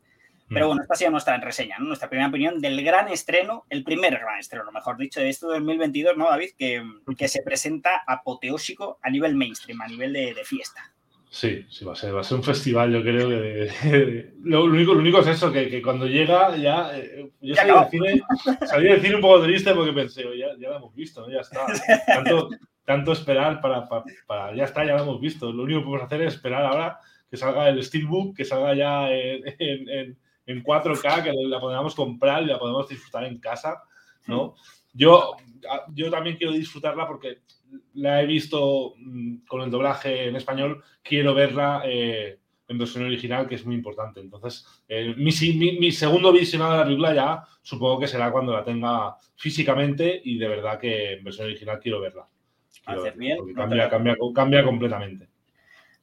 Pero 0.49 0.65
mm. 0.65 0.67
bueno, 0.67 0.81
esta 0.83 0.93
ha 0.93 0.97
sido 0.97 1.11
nuestra 1.11 1.37
reseña, 1.37 1.79
nuestra 1.79 2.09
primera 2.09 2.29
opinión 2.29 2.61
del 2.61 2.83
gran 2.83 3.07
estreno, 3.07 3.65
el 3.69 3.83
primer 3.83 4.19
gran 4.19 4.39
estreno, 4.39 4.71
mejor 4.71 4.97
dicho, 4.97 5.19
de 5.19 5.29
este 5.29 5.47
2022, 5.47 6.15
¿no, 6.15 6.29
David? 6.29 6.51
Que, 6.57 6.83
que 7.17 7.27
se 7.27 7.41
presenta 7.41 8.03
apoteósico 8.05 8.99
a 9.01 9.09
nivel 9.09 9.35
mainstream, 9.35 9.81
a 9.81 9.87
nivel 9.87 10.13
de 10.13 10.43
fiesta. 10.43 10.90
Sí, 11.33 11.65
sí, 11.69 11.85
va 11.85 11.93
a 11.93 11.95
ser, 11.95 12.13
va 12.13 12.19
a 12.19 12.23
ser 12.25 12.35
un 12.37 12.43
festival, 12.43 12.91
yo 12.91 13.01
creo 13.01 13.29
que 13.29 14.33
lo, 14.43 14.65
único, 14.65 14.93
lo 14.93 14.99
único 14.99 15.19
es 15.19 15.27
eso, 15.27 15.49
que, 15.49 15.81
cuando 15.81 16.05
llega 16.05 16.57
ya. 16.57 16.91
Eh, 16.93 17.31
yo 17.39 17.55
salí 17.55 17.71
del, 17.71 17.89
cine, 17.89 18.21
salí 18.67 19.13
un 19.13 19.21
poco 19.21 19.41
triste 19.41 19.73
porque 19.73 19.93
pensé, 19.93 20.23
ya, 20.37 20.47
ya 20.59 20.69
lo 20.71 20.75
hemos 20.75 20.93
visto, 20.93 21.21
¿no? 21.21 21.31
ya 21.31 21.39
está. 21.39 21.65
Tanto, 22.05 22.49
tanto 22.83 23.13
esperar 23.13 23.61
para, 23.61 23.87
para, 24.27 24.53
Ya 24.53 24.65
está, 24.65 24.83
ya 24.83 24.97
lo 24.97 25.03
hemos 25.03 25.21
visto. 25.21 25.53
Lo 25.53 25.63
único 25.63 25.79
que 25.79 25.85
podemos 25.85 26.05
hacer 26.05 26.21
es 26.23 26.33
esperar 26.33 26.65
ahora 26.65 26.99
que 27.29 27.37
salga 27.37 27.69
el 27.69 27.81
Steelbook, 27.81 28.35
que 28.35 28.43
salga 28.43 28.75
ya 28.75 29.09
en, 29.09 29.55
en, 29.57 30.17
en 30.47 30.63
4K, 30.63 31.23
que 31.23 31.31
la 31.33 31.61
podamos 31.61 31.95
comprar 31.95 32.43
y 32.43 32.47
la 32.47 32.59
podemos 32.59 32.89
disfrutar 32.89 33.23
en 33.23 33.39
casa, 33.39 33.81
¿no? 34.27 34.55
Yo, 34.93 35.37
yo 35.93 36.11
también 36.11 36.35
quiero 36.35 36.51
disfrutarla 36.51 37.07
porque 37.07 37.39
la 37.95 38.21
he 38.21 38.25
visto 38.25 38.95
mm, 38.97 39.45
con 39.47 39.61
el 39.61 39.71
doblaje 39.71 40.27
en 40.27 40.35
español, 40.35 40.83
quiero 41.01 41.33
verla 41.33 41.83
eh, 41.85 42.39
en 42.67 42.77
versión 42.77 43.05
original, 43.05 43.47
que 43.47 43.55
es 43.55 43.65
muy 43.65 43.75
importante. 43.75 44.19
Entonces, 44.19 44.65
eh, 44.87 45.13
mi, 45.17 45.31
mi, 45.79 45.91
segundo 45.91 46.31
visionado 46.31 46.73
de 46.73 46.77
la 46.77 46.85
película 46.85 47.13
ya 47.13 47.43
supongo 47.61 47.99
que 47.99 48.07
será 48.07 48.31
cuando 48.31 48.53
la 48.53 48.63
tenga 48.63 49.15
físicamente 49.35 50.21
y 50.23 50.37
de 50.37 50.47
verdad 50.47 50.79
que 50.79 51.13
en 51.13 51.23
versión 51.23 51.47
original 51.47 51.79
quiero 51.79 51.99
verla. 51.99 52.27
cambia, 52.85 53.89
cambia, 53.89 54.17
cambia 54.33 54.63
completamente 54.63 55.30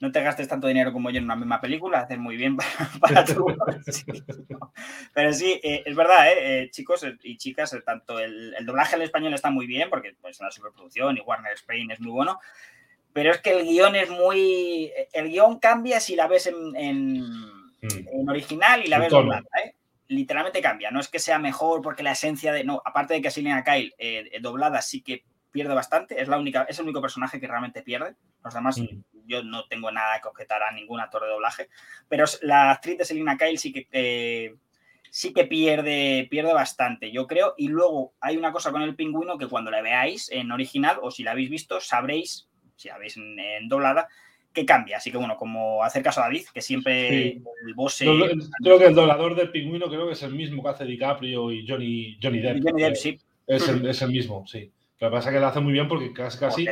no 0.01 0.12
te 0.12 0.22
gastes 0.22 0.46
tanto 0.46 0.68
dinero 0.68 0.92
como 0.92 1.11
yo 1.11 1.18
en 1.18 1.24
una 1.24 1.36
misma 1.36 1.61
película, 1.61 2.01
haces 2.01 2.18
muy 2.18 2.36
bien 2.36 2.57
para, 3.01 3.24
tu 3.24 3.46
Pero 5.14 5.32
sí, 5.32 5.61
eh, 5.62 5.82
es 5.84 5.96
verdad, 5.96 6.28
eh, 6.28 6.62
eh, 6.62 6.70
chicos 6.70 7.05
y 7.22 7.36
chicas, 7.36 7.76
tanto 7.84 8.18
el, 8.18 8.55
doblaje 8.64 8.94
al 8.94 9.03
español 9.03 9.34
está 9.34 9.51
muy 9.51 9.66
bien, 9.66 9.90
porque 9.90 10.14
pues, 10.20 10.36
es 10.36 10.40
una 10.40 10.51
superproducción 10.51 11.16
y 11.16 11.20
Warner 11.20 11.55
Spain 11.55 11.90
es 11.90 12.01
muy 12.01 12.12
bueno, 12.12 12.38
pero 13.12 13.32
es 13.32 13.38
que 13.38 13.51
el 13.51 13.66
guion 13.66 13.96
es 13.96 14.11
muy... 14.11 14.92
El 15.12 15.28
guion 15.28 15.59
cambia 15.59 15.99
si 15.99 16.14
la 16.14 16.28
ves 16.28 16.46
en, 16.46 17.20
mm. 17.20 18.28
original 18.28 18.84
y 18.84 18.88
la 18.88 18.99
ves 18.99 19.11
doblada, 19.11 19.44
Literalmente 20.11 20.62
cambia, 20.62 20.90
no 20.90 21.01
es 21.01 21.09
que 21.09 21.18
sea 21.18 21.38
mejor 21.38 21.82
porque 21.82 22.03
la 22.03 22.12
esencia 22.12 22.51
de... 22.53 22.64
No, 22.64 22.80
aparte 22.82 23.12
de 23.14 23.20
que 23.20 23.30
Selena 23.30 23.62
Kyle 23.62 23.94
doblada 24.40 24.80
sí 24.80 25.03
que 25.03 25.24
pierde 25.51 25.74
bastante, 25.74 26.22
es, 26.22 26.28
la 26.28 26.38
única, 26.38 26.62
es 26.62 26.78
el 26.78 26.84
único 26.84 27.03
personaje 27.03 27.38
que 27.40 27.49
realmente 27.49 27.82
pierde, 27.82 28.14
los 28.42 28.55
demás... 28.55 28.78
Mm 28.78 29.17
yo 29.28 29.44
no 29.44 29.66
tengo 29.66 29.92
nada 29.92 30.20
que 30.20 30.28
objetar 30.28 30.62
a 30.62 30.72
ningún 30.72 31.00
actor 31.00 31.22
de 31.22 31.28
doblaje, 31.28 31.68
pero 32.08 32.24
la 32.42 32.72
actriz 32.72 32.98
de 32.98 33.04
Selina 33.04 33.36
Kyle 33.36 33.58
sí 33.58 33.72
que, 33.72 33.86
eh, 33.92 34.54
sí 35.10 35.32
que 35.32 35.44
pierde, 35.44 36.26
pierde 36.30 36.52
bastante, 36.52 37.12
yo 37.12 37.26
creo. 37.26 37.54
Y 37.56 37.68
luego 37.68 38.14
hay 38.20 38.36
una 38.36 38.52
cosa 38.52 38.72
con 38.72 38.82
el 38.82 38.96
pingüino 38.96 39.38
que 39.38 39.46
cuando 39.46 39.70
la 39.70 39.82
veáis 39.82 40.30
en 40.32 40.50
original 40.50 40.98
o 41.02 41.10
si 41.10 41.22
la 41.22 41.32
habéis 41.32 41.50
visto, 41.50 41.80
sabréis, 41.80 42.48
si 42.76 42.88
la 42.88 42.98
veis 42.98 43.16
en, 43.16 43.68
doblada, 43.68 44.08
que 44.52 44.64
cambia. 44.64 44.96
Así 44.96 45.10
que 45.10 45.18
bueno, 45.18 45.36
como 45.36 45.84
hacer 45.84 46.02
caso 46.02 46.20
a 46.20 46.24
David, 46.24 46.46
que 46.52 46.62
siempre 46.62 47.28
el 47.28 47.74
boss... 47.74 47.98
Creo 47.98 48.78
que 48.78 48.86
el 48.86 48.94
doblador 48.94 49.34
del 49.34 49.50
pingüino 49.50 49.88
creo 49.88 50.06
que 50.06 50.14
es 50.14 50.22
el 50.22 50.34
mismo 50.34 50.62
que 50.62 50.70
hace 50.70 50.84
DiCaprio 50.84 51.52
y 51.52 51.66
Johnny, 51.68 52.18
Johnny 52.20 52.40
Depp. 52.40 52.62
Johnny 52.64 52.82
Depp, 52.82 52.96
sí. 52.96 53.18
Es 53.46 53.68
el, 53.68 53.86
es 53.86 54.02
el 54.02 54.10
mismo, 54.10 54.46
sí. 54.46 54.70
Lo 55.01 55.09
que 55.09 55.12
pasa 55.14 55.28
es 55.28 55.34
que 55.34 55.40
lo 55.40 55.46
hace 55.46 55.61
muy 55.61 55.72
bien 55.72 55.86
porque 55.86 56.12
casi, 56.12 56.38
casi 56.38 56.68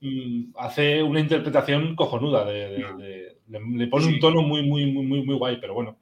mm, 0.00 0.52
hace 0.56 1.02
una 1.02 1.20
interpretación 1.20 1.96
cojonuda. 1.96 2.44
De, 2.44 3.38
le, 3.48 3.86
pone 3.86 4.06
un 4.06 4.20
tono 4.20 4.42
muy, 4.42 4.62
muy, 4.62 4.92
muy, 4.92 5.04
muy, 5.04 5.22
muy 5.22 5.36
guay, 5.36 5.58
pero 5.58 5.74
bueno. 5.74 5.98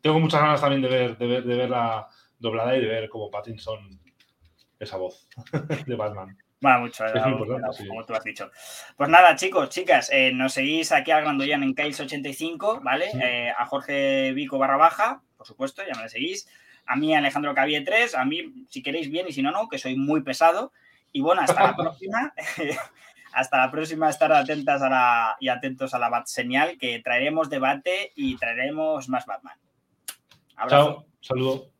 Tengo 0.00 0.18
muchas 0.18 0.40
ganas 0.40 0.60
también 0.60 0.82
de 0.82 0.88
ver, 0.88 1.18
de 1.18 1.26
ver, 1.26 1.44
de 1.44 1.56
ver 1.56 1.70
la 1.70 2.08
doblada 2.38 2.76
y 2.76 2.80
de 2.80 2.86
ver 2.86 3.08
como 3.08 3.30
Pattinson 3.30 4.00
esa 4.78 4.96
voz 4.96 5.28
de 5.86 5.94
Batman. 5.94 6.36
Bueno, 6.60 6.80
mucho, 6.80 7.06
es 7.06 7.22
como 7.22 8.04
tú 8.04 8.14
has 8.14 8.24
dicho. 8.24 8.50
Pues 8.96 9.08
nada, 9.08 9.36
chicos, 9.36 9.68
chicas, 9.68 10.10
eh, 10.12 10.32
nos 10.32 10.54
seguís 10.54 10.90
aquí 10.90 11.12
al 11.12 11.22
Grandoyan 11.22 11.62
en 11.62 11.74
Kales85, 11.74 12.82
¿vale? 12.82 13.10
Eh, 13.22 13.52
a 13.56 13.64
Jorge 13.66 14.32
Vico 14.32 14.58
barra 14.58 14.76
baja, 14.76 15.22
por 15.36 15.46
supuesto, 15.46 15.82
ya 15.86 15.94
me 15.94 16.02
le 16.02 16.08
seguís 16.08 16.48
a 16.88 16.96
mí 16.96 17.14
Alejandro 17.14 17.54
Cabie 17.54 17.82
3, 17.82 18.14
a 18.14 18.24
mí 18.24 18.66
si 18.68 18.82
queréis 18.82 19.10
bien 19.10 19.28
y 19.28 19.32
si 19.32 19.42
no, 19.42 19.50
no, 19.50 19.68
que 19.68 19.78
soy 19.78 19.96
muy 19.96 20.22
pesado. 20.22 20.72
Y 21.12 21.20
bueno, 21.20 21.42
hasta 21.42 21.62
la 21.62 21.76
próxima. 21.76 22.32
hasta 23.32 23.58
la 23.58 23.70
próxima, 23.70 24.08
estar 24.08 24.32
atentas 24.32 24.82
a 24.82 24.88
la, 24.88 25.36
y 25.38 25.48
atentos 25.48 25.92
a 25.94 25.98
la 25.98 26.08
Bat 26.08 26.26
Señal, 26.26 26.78
que 26.78 27.00
traeremos 27.00 27.50
debate 27.50 28.12
y 28.16 28.36
traeremos 28.36 29.08
más 29.08 29.26
Batman. 29.26 29.58
Chao, 30.68 31.04
saludo. 31.20 31.77